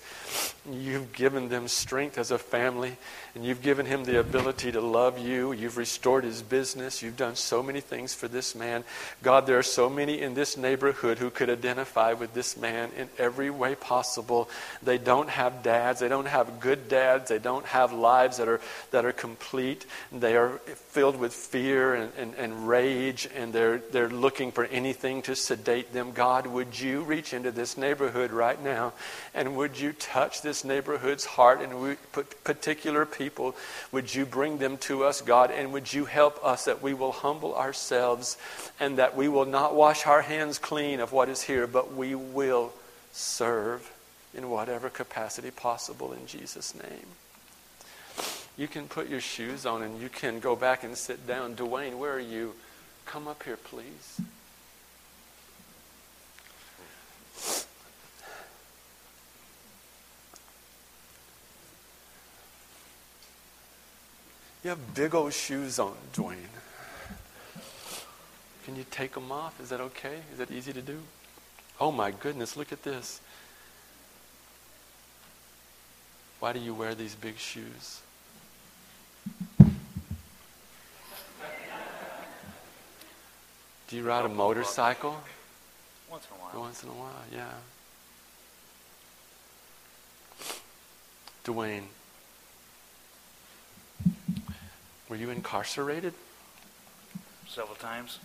You've 0.71 1.13
given 1.15 1.49
them 1.49 1.67
strength 1.67 2.19
as 2.19 2.31
a 2.31 2.39
family, 2.39 2.97
and 3.35 3.45
you've 3.45 3.63
given 3.63 3.87
him 3.87 4.05
the 4.05 4.21
ability 4.21 4.73
to 4.73 4.83
love 4.83 5.19
you. 5.19 5.53
You've 5.53 5.79
restored 5.79 6.25
his 6.25 6.43
business. 6.43 7.03
You've 7.03 7.17
done 7.17 7.37
so 7.37 7.63
many 7.63 7.81
things 7.81 8.15
for 8.15 8.29
this 8.29 8.55
man. 8.55 8.85
God, 9.23 9.47
there 9.47 9.59
are 9.59 9.63
so 9.63 9.89
many 9.89 10.21
in 10.21 10.35
this 10.35 10.59
neighborhood 10.59 11.19
who 11.19 11.31
could 11.31 11.49
identify 11.49 12.13
with 12.13 12.35
this 12.35 12.59
man 12.59 12.91
in 12.97 13.09
every 13.19 13.49
way 13.49 13.75
possible. 13.75 14.51
They 14.83 14.99
don't 14.99 15.31
have 15.31 15.63
dads. 15.63 16.01
They 16.01 16.09
don't 16.09 16.27
have 16.27 16.61
good 16.61 16.89
dads. 16.89 17.31
They 17.31 17.39
don't 17.39 17.65
have 17.67 17.95
lives 17.95 18.37
that 18.37 18.49
are, 18.49 18.61
that 18.91 19.07
are 19.07 19.13
complete. 19.13 19.87
They 20.13 20.37
are 20.37 20.59
filled 20.69 21.17
with 21.17 21.33
fear 21.33 21.95
and, 21.95 22.13
and, 22.19 22.35
and 22.35 22.69
rage, 22.69 23.27
and 23.35 23.55
they're, 23.55 23.79
they're 23.79 24.11
looking 24.11 24.53
for 24.53 24.65
anything 24.67 25.14
to 25.23 25.37
sedate 25.37 25.93
them. 25.93 26.13
God, 26.13 26.47
would 26.47 26.79
you 26.79 27.03
reach 27.03 27.33
into 27.33 27.51
this 27.51 27.77
neighborhood 27.77 28.31
right 28.31 28.63
now 28.63 28.93
and 29.35 29.57
would 29.57 29.79
you 29.79 29.93
touch 29.93 30.43
this 30.43 30.65
neighborhood's 30.65 31.25
heart 31.25 31.61
and 31.61 31.97
particular 32.45 33.07
people? 33.07 33.55
Would 33.93 34.15
you 34.15 34.27
bring 34.27 34.59
them 34.59 34.77
to 34.79 35.05
us, 35.05 35.21
God, 35.21 35.51
and 35.51 35.73
would 35.73 35.93
you 35.93 36.05
help 36.05 36.45
us 36.45 36.65
that 36.65 36.83
we 36.83 36.95
will 36.95 37.13
humble 37.13 37.55
ourselves 37.55 38.37
and 38.79 38.99
that 38.99 39.17
we 39.17 39.29
will 39.29 39.47
not 39.47 39.75
wash 39.75 40.07
our 40.07 40.23
hands 40.23 40.59
clean 40.59 41.01
of 41.01 41.13
what 41.13 41.29
is 41.29 41.43
here, 41.43 41.67
but 41.67 41.95
we 41.95 42.15
will 42.15 42.73
serve 43.13 43.91
in 44.35 44.51
whatever 44.51 44.91
capacity 44.91 45.51
possible 45.51 46.13
in 46.13 46.27
Jesus' 46.27 46.75
name. 46.75 47.07
You 48.57 48.69
can 48.69 48.87
put 48.87 49.09
your 49.09 49.21
shoes 49.21 49.67
on 49.67 49.83
and 49.83 50.01
you 50.01 50.09
can 50.09 50.39
go 50.39 50.55
back 50.55 50.85
and 50.85 50.97
sit 50.97 51.27
down. 51.27 51.57
Dwayne, 51.57 51.99
where 51.99 52.13
are 52.13 52.21
you? 52.21 52.55
Come 53.05 53.29
up 53.29 53.43
here, 53.43 53.57
please. 53.57 54.21
You 64.65 64.71
have 64.71 64.95
big 64.95 65.15
old 65.15 65.35
shoes 65.35 65.79
on, 65.79 65.95
Dwayne. 66.15 66.39
Can 68.65 68.77
you 68.77 68.87
take 68.91 69.13
them 69.13 69.31
off? 69.31 69.61
Is 69.61 69.69
that 69.69 69.81
okay? 69.83 70.21
Is 70.33 70.39
that 70.39 70.51
easy 70.51 70.73
to 70.73 70.81
do? 70.81 71.01
Oh 71.79 71.93
my 71.93 72.11
goodness, 72.11 72.57
look 72.57 72.73
at 72.73 72.83
this. 72.83 73.21
Why 76.41 76.55
do 76.55 76.61
you 76.61 76.73
wear 76.73 76.95
these 76.95 77.15
big 77.15 77.37
shoes? 77.37 78.01
Do 83.89 83.97
you 83.97 84.03
ride 84.03 84.25
a 84.25 84.31
motorcycle? 84.31 85.21
Once 86.11 86.27
in 86.31 86.37
a 86.37 86.41
while. 86.43 86.63
Once 86.63 86.83
in 86.83 86.89
a 86.89 86.93
while, 86.93 87.23
yeah. 87.31 87.53
Dwayne, 91.45 91.83
were 95.09 95.17
you 95.17 95.31
incarcerated? 95.31 96.15
Several 97.47 97.77
times. 97.77 98.19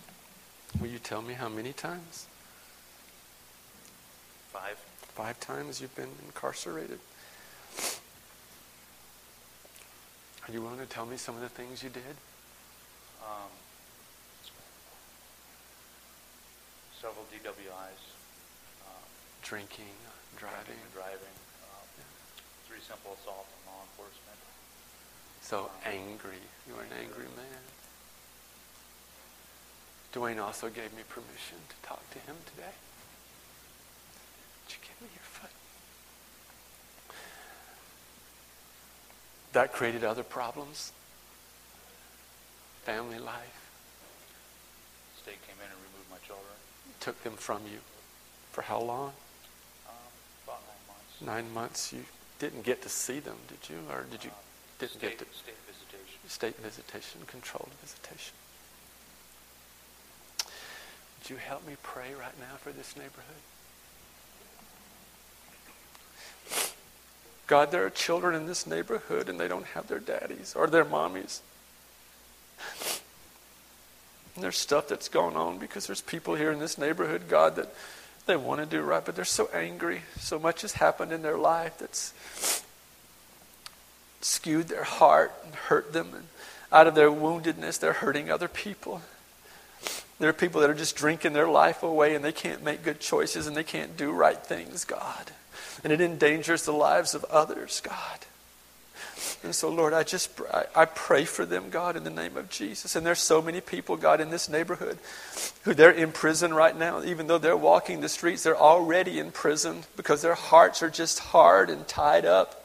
Will 0.80 0.88
you 0.88 0.98
tell 0.98 1.22
me 1.22 1.34
how 1.34 1.48
many 1.48 1.72
times? 1.72 2.26
Five. 4.52 4.78
Five 5.14 5.38
times 5.40 5.80
you've 5.80 5.94
been 5.94 6.08
incarcerated. 6.26 6.98
Are 10.48 10.52
you 10.52 10.62
willing 10.62 10.78
to 10.78 10.86
tell 10.86 11.06
me 11.06 11.16
some 11.16 11.34
of 11.36 11.42
the 11.42 11.48
things 11.48 11.82
you 11.82 11.90
did? 11.90 12.16
Um, 13.22 13.50
several 17.00 17.24
DWIs. 17.30 18.02
Uh, 18.82 18.90
Drinking, 19.42 19.94
driving. 20.38 20.80
driving. 20.94 21.36
Uh, 21.62 21.84
three 22.66 22.80
simple 22.80 23.16
assaults 23.20 23.52
on 23.68 23.74
law 23.74 23.82
enforcement. 23.86 24.49
So 25.50 25.68
angry. 25.84 26.38
You 26.68 26.76
were 26.76 26.82
an 26.82 26.94
angry 27.02 27.24
man. 27.24 27.62
Dwayne 30.14 30.40
also 30.40 30.68
gave 30.68 30.94
me 30.94 31.02
permission 31.08 31.58
to 31.68 31.88
talk 31.88 32.08
to 32.10 32.18
him 32.20 32.36
today. 32.54 32.70
Would 34.62 34.70
you 34.70 34.78
give 34.80 35.02
me 35.02 35.08
your 35.12 35.24
foot? 35.24 35.50
That 39.52 39.72
created 39.72 40.04
other 40.04 40.22
problems. 40.22 40.92
Family 42.84 43.18
life. 43.18 43.70
State 45.20 45.44
came 45.48 45.56
in 45.58 45.66
and 45.66 45.80
removed 45.90 46.10
my 46.12 46.18
children. 46.24 46.54
Took 47.00 47.20
them 47.24 47.34
from 47.34 47.62
you. 47.64 47.80
For 48.52 48.62
how 48.62 48.80
long? 48.80 49.12
Um, 49.88 49.94
about 50.44 50.60
nine 50.68 50.86
months. 50.86 51.20
Nine 51.20 51.52
months. 51.52 51.92
You 51.92 52.04
didn't 52.38 52.62
get 52.62 52.82
to 52.82 52.88
see 52.88 53.18
them, 53.18 53.38
did 53.48 53.68
you? 53.68 53.80
Or 53.90 54.04
did 54.12 54.22
you 54.22 54.30
Um, 54.30 54.49
didn't 54.80 54.92
state, 54.92 55.18
get 55.18 55.18
to 55.18 55.24
state 55.36 55.54
visitation. 55.66 56.28
state 56.28 56.56
visitation, 56.56 57.20
controlled 57.26 57.70
visitation? 57.82 58.34
Would 61.18 61.30
you 61.30 61.36
help 61.36 61.66
me 61.66 61.76
pray 61.82 62.14
right 62.18 62.38
now 62.40 62.56
for 62.58 62.72
this 62.72 62.96
neighborhood? 62.96 63.44
God, 67.46 67.70
there 67.72 67.84
are 67.84 67.90
children 67.90 68.34
in 68.34 68.46
this 68.46 68.66
neighborhood 68.66 69.28
and 69.28 69.38
they 69.38 69.48
don't 69.48 69.66
have 69.66 69.88
their 69.88 69.98
daddies 69.98 70.54
or 70.56 70.66
their 70.66 70.84
mommies. 70.84 71.40
And 74.34 74.44
there's 74.44 74.56
stuff 74.56 74.88
that's 74.88 75.08
going 75.08 75.36
on 75.36 75.58
because 75.58 75.86
there's 75.86 76.00
people 76.00 76.36
here 76.36 76.52
in 76.52 76.60
this 76.60 76.78
neighborhood, 76.78 77.22
God, 77.28 77.56
that 77.56 77.74
they 78.26 78.36
want 78.36 78.60
to 78.60 78.66
do 78.66 78.80
right, 78.82 79.04
but 79.04 79.16
they're 79.16 79.24
so 79.24 79.50
angry. 79.52 80.02
So 80.18 80.38
much 80.38 80.62
has 80.62 80.74
happened 80.74 81.12
in 81.12 81.22
their 81.22 81.36
life 81.36 81.78
that's 81.78 82.64
skewed 84.20 84.68
their 84.68 84.84
heart 84.84 85.32
and 85.44 85.54
hurt 85.54 85.92
them. 85.92 86.10
And 86.14 86.24
out 86.72 86.86
of 86.86 86.94
their 86.94 87.10
woundedness, 87.10 87.78
they're 87.78 87.92
hurting 87.92 88.30
other 88.30 88.48
people. 88.48 89.02
There 90.18 90.28
are 90.28 90.34
people 90.34 90.60
that 90.60 90.70
are 90.70 90.74
just 90.74 90.96
drinking 90.96 91.32
their 91.32 91.48
life 91.48 91.82
away 91.82 92.14
and 92.14 92.24
they 92.24 92.32
can't 92.32 92.62
make 92.62 92.82
good 92.82 93.00
choices 93.00 93.46
and 93.46 93.56
they 93.56 93.64
can't 93.64 93.96
do 93.96 94.12
right 94.12 94.38
things, 94.38 94.84
God. 94.84 95.30
And 95.82 95.92
it 95.92 96.00
endangers 96.00 96.64
the 96.64 96.72
lives 96.72 97.14
of 97.14 97.24
others, 97.24 97.80
God. 97.80 98.18
And 99.42 99.54
so, 99.54 99.70
Lord, 99.70 99.94
I 99.94 100.02
just 100.02 100.30
I 100.74 100.84
pray 100.84 101.24
for 101.24 101.46
them, 101.46 101.70
God, 101.70 101.96
in 101.96 102.04
the 102.04 102.10
name 102.10 102.36
of 102.36 102.50
Jesus. 102.50 102.96
And 102.96 103.06
there's 103.06 103.18
so 103.18 103.40
many 103.40 103.60
people, 103.60 103.96
God, 103.96 104.20
in 104.20 104.30
this 104.30 104.48
neighborhood 104.48 104.98
who 105.62 105.72
they're 105.72 105.90
in 105.90 106.12
prison 106.12 106.52
right 106.52 106.76
now. 106.76 107.02
Even 107.02 107.26
though 107.26 107.38
they're 107.38 107.56
walking 107.56 108.00
the 108.00 108.08
streets, 108.08 108.42
they're 108.42 108.56
already 108.56 109.18
in 109.18 109.30
prison 109.30 109.84
because 109.96 110.20
their 110.20 110.34
hearts 110.34 110.82
are 110.82 110.90
just 110.90 111.18
hard 111.18 111.70
and 111.70 111.88
tied 111.88 112.26
up. 112.26 112.59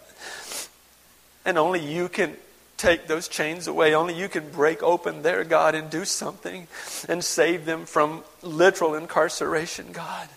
And 1.45 1.57
only 1.57 1.79
you 1.79 2.09
can 2.09 2.35
take 2.77 3.07
those 3.07 3.27
chains 3.27 3.67
away. 3.67 3.93
Only 3.93 4.13
you 4.13 4.27
can 4.27 4.49
break 4.49 4.83
open 4.83 5.21
their 5.21 5.43
God 5.43 5.75
and 5.75 5.89
do 5.89 6.05
something 6.05 6.67
and 7.07 7.23
save 7.23 7.65
them 7.65 7.85
from 7.85 8.23
literal 8.41 8.95
incarceration, 8.95 9.91
God. 9.91 10.27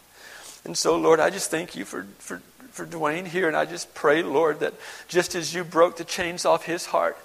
And 0.65 0.77
so, 0.77 0.97
Lord, 0.97 1.21
I 1.21 1.31
just 1.31 1.51
thank 1.51 1.75
you 1.75 1.85
for, 1.85 2.07
for, 2.19 2.43
for 2.71 2.87
Dwayne 2.87 3.27
here. 3.27 3.49
And 3.49 3.57
I 3.57 3.65
just 3.65 3.95
pray, 3.95 4.23
Lord, 4.23 4.61
that 4.61 4.75
just 5.09 5.35
as 5.35 5.55
you 5.55 5.65
broke 5.65 5.97
the 5.97 6.05
chains 6.05 6.45
off 6.45 6.65
his 6.65 6.87
heart, 6.87 7.17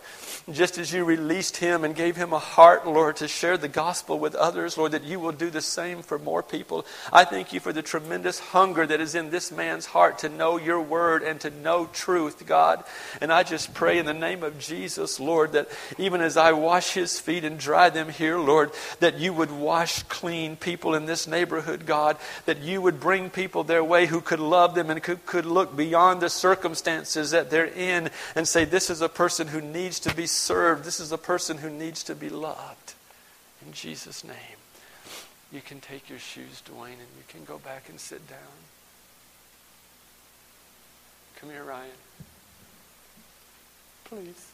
just 0.51 0.77
as 0.77 0.91
you 0.91 1.05
released 1.05 1.57
him 1.57 1.83
and 1.83 1.95
gave 1.95 2.15
him 2.15 2.33
a 2.33 2.39
heart, 2.39 2.85
Lord, 2.85 3.17
to 3.17 3.27
share 3.27 3.57
the 3.57 3.69
gospel 3.69 4.19
with 4.19 4.35
others, 4.35 4.77
Lord, 4.77 4.91
that 4.91 5.03
you 5.03 5.19
will 5.19 5.31
do 5.31 5.49
the 5.49 5.61
same 5.61 6.01
for 6.01 6.19
more 6.19 6.43
people. 6.43 6.85
I 7.11 7.23
thank 7.23 7.53
you 7.53 7.59
for 7.59 7.71
the 7.71 7.81
tremendous 7.81 8.39
hunger 8.39 8.85
that 8.85 8.99
is 8.99 9.15
in 9.15 9.29
this 9.29 9.51
man's 9.51 9.85
heart 9.85 10.19
to 10.19 10.29
know 10.29 10.57
your 10.57 10.81
word 10.81 11.23
and 11.23 11.39
to 11.41 11.49
know 11.49 11.85
truth, 11.93 12.45
God. 12.45 12.83
And 13.21 13.31
I 13.31 13.43
just 13.43 13.73
pray 13.73 13.99
in 13.99 14.05
the 14.05 14.13
name 14.13 14.43
of 14.43 14.59
Jesus, 14.59 15.19
Lord, 15.19 15.53
that 15.53 15.69
even 15.97 16.19
as 16.19 16.35
I 16.35 16.51
wash 16.51 16.93
his 16.93 17.19
feet 17.19 17.45
and 17.45 17.57
dry 17.57 17.89
them 17.89 18.09
here, 18.09 18.37
Lord, 18.37 18.71
that 18.99 19.17
you 19.17 19.31
would 19.33 19.51
wash 19.51 20.03
clean 20.03 20.57
people 20.57 20.93
in 20.93 21.05
this 21.05 21.25
neighborhood, 21.25 21.85
God, 21.85 22.17
that 22.45 22.61
you 22.61 22.81
would 22.81 22.99
bring 22.99 23.29
people 23.29 23.63
their 23.63 23.83
way 23.83 24.07
who 24.07 24.19
could 24.19 24.41
love 24.41 24.75
them 24.75 24.89
and 24.89 25.01
could, 25.01 25.25
could 25.25 25.45
look 25.45 25.75
beyond 25.75 26.21
the 26.21 26.29
circumstances 26.29 27.31
that 27.31 27.49
they're 27.49 27.65
in 27.65 28.09
and 28.35 28.45
say, 28.45 28.65
This 28.65 28.89
is 28.89 29.01
a 29.01 29.09
person 29.09 29.47
who 29.47 29.61
needs 29.61 30.01
to 30.01 30.13
be 30.13 30.27
served. 30.33 30.83
This 30.83 30.99
is 30.99 31.11
a 31.11 31.17
person 31.17 31.57
who 31.57 31.69
needs 31.69 32.03
to 32.03 32.15
be 32.15 32.29
loved. 32.29 32.93
In 33.65 33.71
Jesus' 33.71 34.23
name. 34.23 34.35
You 35.51 35.61
can 35.61 35.79
take 35.79 36.09
your 36.09 36.19
shoes, 36.19 36.63
Dwayne, 36.65 36.93
and 36.93 37.13
you 37.15 37.23
can 37.27 37.43
go 37.45 37.59
back 37.59 37.87
and 37.87 37.99
sit 37.99 38.27
down. 38.27 38.39
Come 41.35 41.51
here, 41.51 41.63
Ryan. 41.63 41.91
Please. 44.05 44.51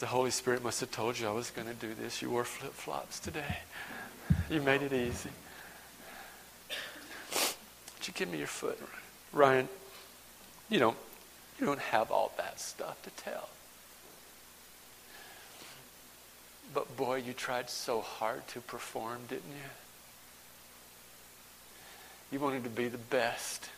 The 0.00 0.06
Holy 0.06 0.30
Spirit 0.30 0.62
must 0.62 0.80
have 0.80 0.90
told 0.90 1.18
you 1.18 1.28
I 1.28 1.32
was 1.32 1.50
going 1.50 1.68
to 1.68 1.74
do 1.74 1.92
this. 1.94 2.22
You 2.22 2.30
wore 2.30 2.44
flip 2.44 2.72
flops 2.72 3.18
today. 3.18 3.58
You 4.50 4.60
made 4.62 4.82
it 4.82 4.92
easy. 4.92 5.30
Would 7.30 8.06
you 8.06 8.12
give 8.14 8.30
me 8.30 8.38
your 8.38 8.46
foot, 8.46 8.78
Ryan? 8.80 9.07
Ryan, 9.32 9.68
you 10.68 10.78
don't, 10.78 10.96
you 11.58 11.66
don't 11.66 11.80
have 11.80 12.10
all 12.10 12.32
that 12.36 12.60
stuff 12.60 13.00
to 13.02 13.10
tell. 13.10 13.48
But 16.74 16.96
boy, 16.96 17.16
you 17.16 17.32
tried 17.32 17.70
so 17.70 18.00
hard 18.00 18.46
to 18.48 18.60
perform, 18.60 19.20
didn't 19.28 19.50
you? 19.50 19.70
You 22.30 22.40
wanted 22.40 22.64
to 22.64 22.70
be 22.70 22.88
the 22.88 22.98
best. 22.98 23.70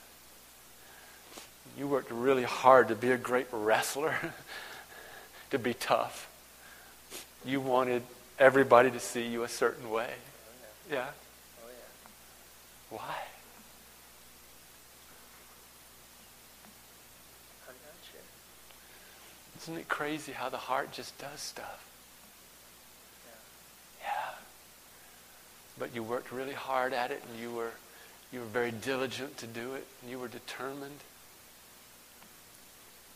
You 1.78 1.86
worked 1.86 2.10
really 2.10 2.42
hard 2.42 2.88
to 2.88 2.96
be 2.96 3.12
a 3.12 3.16
great 3.16 3.46
wrestler, 3.52 4.16
to 5.50 5.58
be 5.58 5.72
tough. 5.72 6.28
You 7.44 7.60
wanted 7.60 8.02
everybody 8.38 8.90
to 8.90 8.98
see 8.98 9.26
you 9.26 9.44
a 9.44 9.48
certain 9.48 9.88
way. 9.90 10.10
Oh, 10.10 10.52
yeah. 10.90 10.96
Yeah? 10.96 11.06
Oh, 11.62 11.68
yeah. 11.68 12.96
Why? 12.98 13.14
I'm 17.68 17.74
not 17.84 17.94
sure. 18.10 18.20
Isn't 19.62 19.76
it 19.76 19.88
crazy 19.88 20.32
how 20.32 20.48
the 20.48 20.56
heart 20.56 20.92
just 20.92 21.16
does 21.18 21.40
stuff? 21.40 21.86
Yeah. 23.26 24.08
Yeah. 24.08 24.34
But 25.78 25.94
you 25.94 26.02
worked 26.02 26.32
really 26.32 26.54
hard 26.54 26.92
at 26.92 27.10
it 27.10 27.22
and 27.30 27.40
you 27.40 27.54
were 27.54 27.72
you 28.32 28.40
were 28.40 28.46
very 28.46 28.70
diligent 28.70 29.36
to 29.38 29.46
do 29.46 29.74
it 29.74 29.86
and 30.00 30.10
you 30.10 30.18
were 30.18 30.28
determined. 30.28 31.00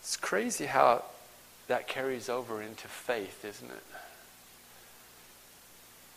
It's 0.00 0.16
crazy 0.16 0.66
how 0.66 1.04
that 1.68 1.88
carries 1.88 2.28
over 2.28 2.60
into 2.60 2.88
faith, 2.88 3.44
isn't 3.44 3.70
it? 3.70 3.84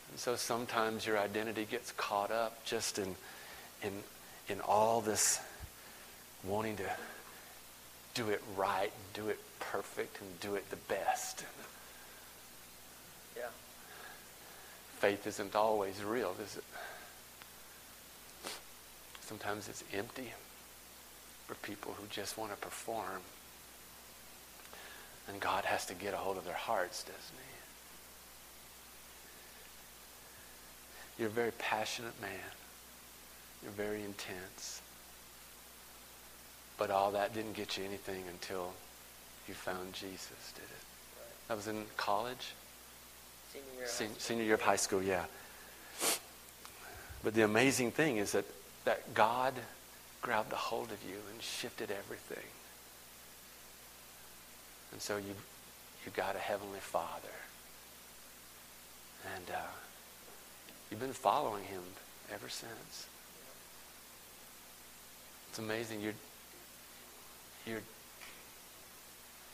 And 0.10 0.20
so 0.20 0.36
sometimes 0.36 1.06
your 1.06 1.18
identity 1.18 1.66
gets 1.70 1.92
caught 1.94 2.32
up 2.32 2.66
just 2.66 3.00
in 3.00 3.16
in 3.82 4.04
in 4.50 4.60
all 4.62 5.00
this 5.00 5.40
wanting 6.44 6.76
to 6.78 6.90
do 8.18 8.30
it 8.30 8.42
right 8.56 8.92
and 8.92 9.14
do 9.14 9.30
it 9.30 9.38
perfect 9.60 10.20
and 10.20 10.40
do 10.40 10.56
it 10.56 10.68
the 10.72 10.76
best. 10.76 11.46
Yeah. 13.38 13.44
faith 14.98 15.28
isn't 15.28 15.56
always 15.56 16.04
real, 16.04 16.34
is 16.44 16.58
it? 16.58 16.64
Sometimes 19.22 19.70
it's 19.70 19.84
empty 19.94 20.34
for 21.46 21.54
people 21.56 21.94
who 21.94 22.08
just 22.08 22.40
want 22.40 22.52
to 22.52 22.58
perform. 22.58 23.22
And 25.28 25.40
God 25.40 25.66
has 25.66 25.86
to 25.86 25.94
get 25.94 26.16
a 26.16 26.18
hold 26.18 26.38
of 26.38 26.46
their 26.46 26.56
hearts, 26.56 27.04
doesn't 27.04 27.38
he? 31.18 31.22
You're 31.22 31.30
a 31.30 31.32
very 31.32 31.52
passionate 31.60 32.20
man. 32.20 32.32
You're 33.62 33.74
very 33.74 34.04
intense. 34.04 34.82
But 36.78 36.92
all 36.92 37.12
that 37.12 37.34
didn't 37.34 37.54
get 37.54 37.78
you 37.78 37.84
anything 37.84 38.24
until 38.30 38.74
you 39.48 39.54
found 39.54 39.94
Jesus, 39.94 40.54
did 40.54 40.64
it? 40.64 40.70
That 41.48 41.58
was 41.58 41.68
in 41.68 41.86
college? 41.96 42.54
Senior 43.52 43.66
year. 43.76 43.84
of 43.84 43.90
high 43.90 43.96
Sen- 43.96 44.08
school. 44.10 44.20
senior 44.20 44.44
year 44.44 44.54
of 44.54 44.62
high 44.62 44.76
school, 44.76 45.02
yeah. 45.02 45.26
But 47.24 47.34
the 47.34 47.44
amazing 47.44 47.92
thing 47.92 48.18
is 48.18 48.34
that, 48.34 48.46
that 48.86 49.14
God 49.14 49.54
grabbed 50.22 50.54
a 50.54 50.58
hold 50.58 50.92
of 50.92 51.02
you 51.08 51.16
and 51.32 51.42
shifted 51.42 51.90
everything. 51.90 52.44
And 54.92 55.02
so 55.02 55.18
you, 55.18 55.34
you 56.06 56.12
got 56.14 56.36
a 56.36 56.40
heavenly 56.40 56.80
Father. 56.80 57.28
And 59.36 59.44
uh, 59.50 59.60
you've 60.92 61.00
been 61.00 61.14
following 61.14 61.64
him 61.64 61.82
ever 62.34 62.50
since. 62.50 63.08
It's 65.50 65.60
amazing. 65.60 66.02
Your, 66.02 66.14
your, 67.68 67.80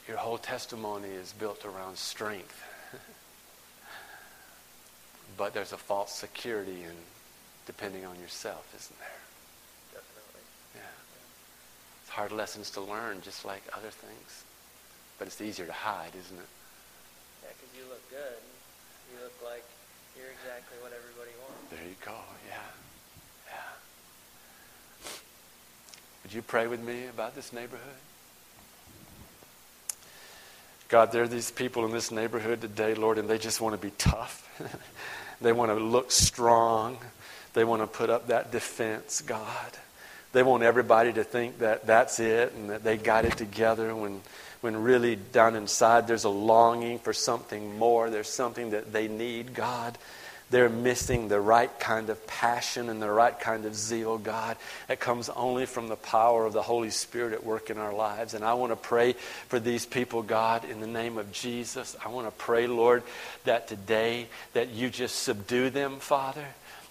your 0.08 0.18
whole 0.18 0.38
testimony 0.38 1.10
is 1.10 1.34
built 1.34 1.66
around 1.66 1.98
strength. 1.98 2.64
But 5.36 5.54
there's 5.54 5.74
a 5.74 5.78
false 5.78 6.14
security 6.14 6.84
in 6.84 6.94
depending 7.66 8.06
on 8.06 8.20
yourself, 8.20 8.70
isn't 8.78 9.00
there? 9.00 9.20
Definitely. 9.98 10.46
Yeah. 10.76 10.94
It's 12.04 12.12
hard 12.12 12.32
lessons 12.32 12.70
to 12.72 12.82
learn, 12.82 13.22
just 13.22 13.44
like 13.44 13.64
other 13.74 13.90
things. 13.90 14.44
But 15.18 15.28
it's 15.28 15.42
easier 15.42 15.66
to 15.66 15.74
hide, 15.74 16.14
isn't 16.14 16.38
it? 16.38 16.52
Yeah, 17.42 17.50
because 17.50 17.74
you 17.74 17.84
look 17.90 18.06
good. 18.12 18.42
You 19.10 19.24
look 19.24 19.34
like 19.42 19.66
you're 20.14 20.30
exactly 20.30 20.78
what 20.86 20.94
everybody 20.94 21.34
wants. 21.42 21.66
There 21.74 21.82
you 21.82 21.98
go. 22.06 22.14
Yeah. 22.46 22.62
Yeah. 22.62 22.93
Would 26.24 26.34
you 26.34 26.42
pray 26.42 26.68
with 26.68 26.82
me 26.82 27.08
about 27.08 27.36
this 27.36 27.52
neighborhood? 27.52 27.82
God, 30.88 31.12
there 31.12 31.24
are 31.24 31.28
these 31.28 31.52
people 31.52 31.86
in 31.86 31.92
this 31.92 32.12
neighborhood 32.12 32.62
today, 32.62 32.94
Lord, 32.94 33.18
and 33.18 33.28
they 33.28 33.38
just 33.38 33.60
want 33.60 33.74
to 33.74 33.82
be 33.82 33.92
tough. 33.98 34.48
they 35.42 35.52
want 35.52 35.72
to 35.72 35.76
look 35.76 36.12
strong. 36.12 36.98
They 37.54 37.64
want 37.64 37.82
to 37.82 37.88
put 37.88 38.10
up 38.10 38.28
that 38.28 38.52
defense, 38.52 39.22
God. 39.22 39.72
They 40.34 40.44
want 40.44 40.64
everybody 40.64 41.14
to 41.14 41.24
think 41.24 41.60
that 41.60 41.86
that's 41.86 42.20
it 42.20 42.54
and 42.54 42.70
that 42.70 42.84
they 42.84 42.98
got 42.98 43.26
it 43.26 43.38
together 43.38 43.96
when, 43.96 44.22
when 44.62 44.82
really 44.82 45.16
down 45.16 45.56
inside 45.56 46.08
there's 46.08 46.24
a 46.24 46.30
longing 46.30 47.00
for 47.00 47.14
something 47.14 47.78
more. 47.78 48.10
There's 48.10 48.30
something 48.30 48.72
that 48.72 48.94
they 48.94 49.08
need, 49.08 49.54
God. 49.54 49.98
They're 50.54 50.70
missing 50.70 51.30
the 51.30 51.42
right 51.42 51.80
kind 51.80 52.12
of 52.12 52.28
passion 52.28 52.88
and 52.88 53.02
the 53.02 53.10
right 53.10 53.40
kind 53.40 53.66
of 53.66 53.74
zeal, 53.74 54.20
God, 54.20 54.56
that 54.88 55.00
comes 55.00 55.28
only 55.30 55.66
from 55.66 55.88
the 55.88 55.96
power 55.96 56.46
of 56.46 56.54
the 56.54 56.62
Holy 56.62 56.92
Spirit 56.92 57.34
at 57.34 57.44
work 57.44 57.72
in 57.72 57.80
our 57.80 57.92
lives. 57.92 58.36
And 58.36 58.46
I 58.46 58.54
want 58.54 58.72
to 58.72 58.76
pray 58.76 59.14
for 59.48 59.60
these 59.60 59.88
people, 59.88 60.22
God, 60.22 60.64
in 60.64 60.80
the 60.80 60.86
name 60.86 61.18
of 61.18 61.32
Jesus. 61.32 61.96
I 62.06 62.10
want 62.10 62.28
to 62.28 62.32
pray, 62.32 62.68
Lord, 62.68 63.02
that 63.46 63.68
today 63.68 64.28
that 64.54 64.70
you 64.70 64.92
just 64.92 65.24
subdue 65.24 65.72
them, 65.72 65.98
Father, 65.98 66.46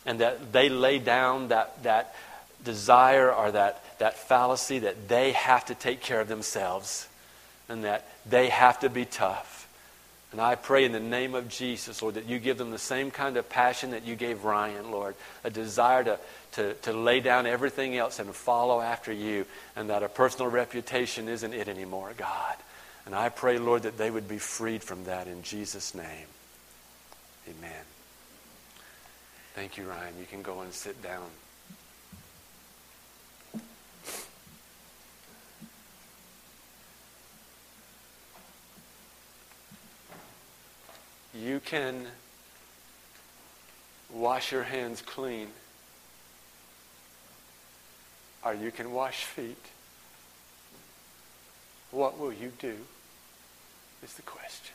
and 0.05 0.19
that 0.19 0.53
they 0.53 0.69
lay 0.69 0.99
down 0.99 1.47
that, 1.51 1.85
that 1.85 2.17
desire 2.65 3.33
or 3.33 3.53
that, 3.53 3.85
that 4.01 4.19
fallacy 4.19 4.81
that 4.81 5.07
they 5.07 5.31
have 5.31 5.67
to 5.67 5.77
take 5.77 6.01
care 6.01 6.21
of 6.21 6.27
themselves 6.27 7.07
and 7.69 7.85
that 7.85 8.09
they 8.29 8.49
have 8.49 8.81
to 8.81 8.91
be 8.91 9.05
tough. 9.05 9.51
And 10.33 10.41
I 10.41 10.55
pray 10.55 10.87
in 10.87 10.93
the 10.93 11.01
name 11.01 11.35
of 11.35 11.49
Jesus, 11.49 12.01
Lord, 12.01 12.14
that 12.14 12.26
you 12.26 12.39
give 12.39 12.57
them 12.57 12.70
the 12.70 12.78
same 12.78 13.11
kind 13.11 13.37
of 13.37 13.51
passion 13.51 13.91
that 13.91 14.07
you 14.07 14.16
gave 14.16 14.45
Ryan, 14.45 14.91
Lord, 14.91 15.14
a 15.45 15.51
desire 15.51 16.03
to, 16.05 16.18
to, 16.53 16.74
to 16.74 16.93
lay 16.95 17.20
down 17.20 17.47
everything 17.47 17.97
else 17.99 18.18
and 18.18 18.35
follow 18.35 18.80
after 18.80 19.12
you, 19.12 19.45
and 19.76 19.91
that 19.91 20.03
a 20.03 20.09
personal 20.09 20.51
reputation 20.51 21.28
isn't 21.28 21.53
it 21.53 21.68
anymore, 21.68 22.12
God. 22.16 22.57
And 23.05 23.14
I 23.14 23.28
pray, 23.28 23.59
Lord, 23.59 23.83
that 23.83 23.99
they 23.99 24.11
would 24.11 24.26
be 24.26 24.39
freed 24.39 24.83
from 24.83 25.05
that 25.05 25.26
in 25.26 25.43
Jesus' 25.43 25.95
name. 25.95 26.26
Amen. 27.49 27.85
Thank 29.55 29.76
you, 29.76 29.87
Ryan. 29.87 30.14
You 30.18 30.26
can 30.26 30.41
go 30.41 30.61
and 30.61 30.72
sit 30.72 31.03
down. 31.03 31.26
You 41.35 41.61
can 41.61 42.07
wash 44.11 44.53
your 44.53 44.64
hands 44.64 45.01
clean, 45.01 45.49
or 48.45 48.55
you 48.55 48.70
can 48.70 48.93
wash 48.93 49.24
feet. 49.24 49.64
What 51.91 52.18
will 52.18 52.33
you 52.33 52.53
do? 52.59 52.76
Is 54.03 54.14
the 54.14 54.22
question. 54.22 54.74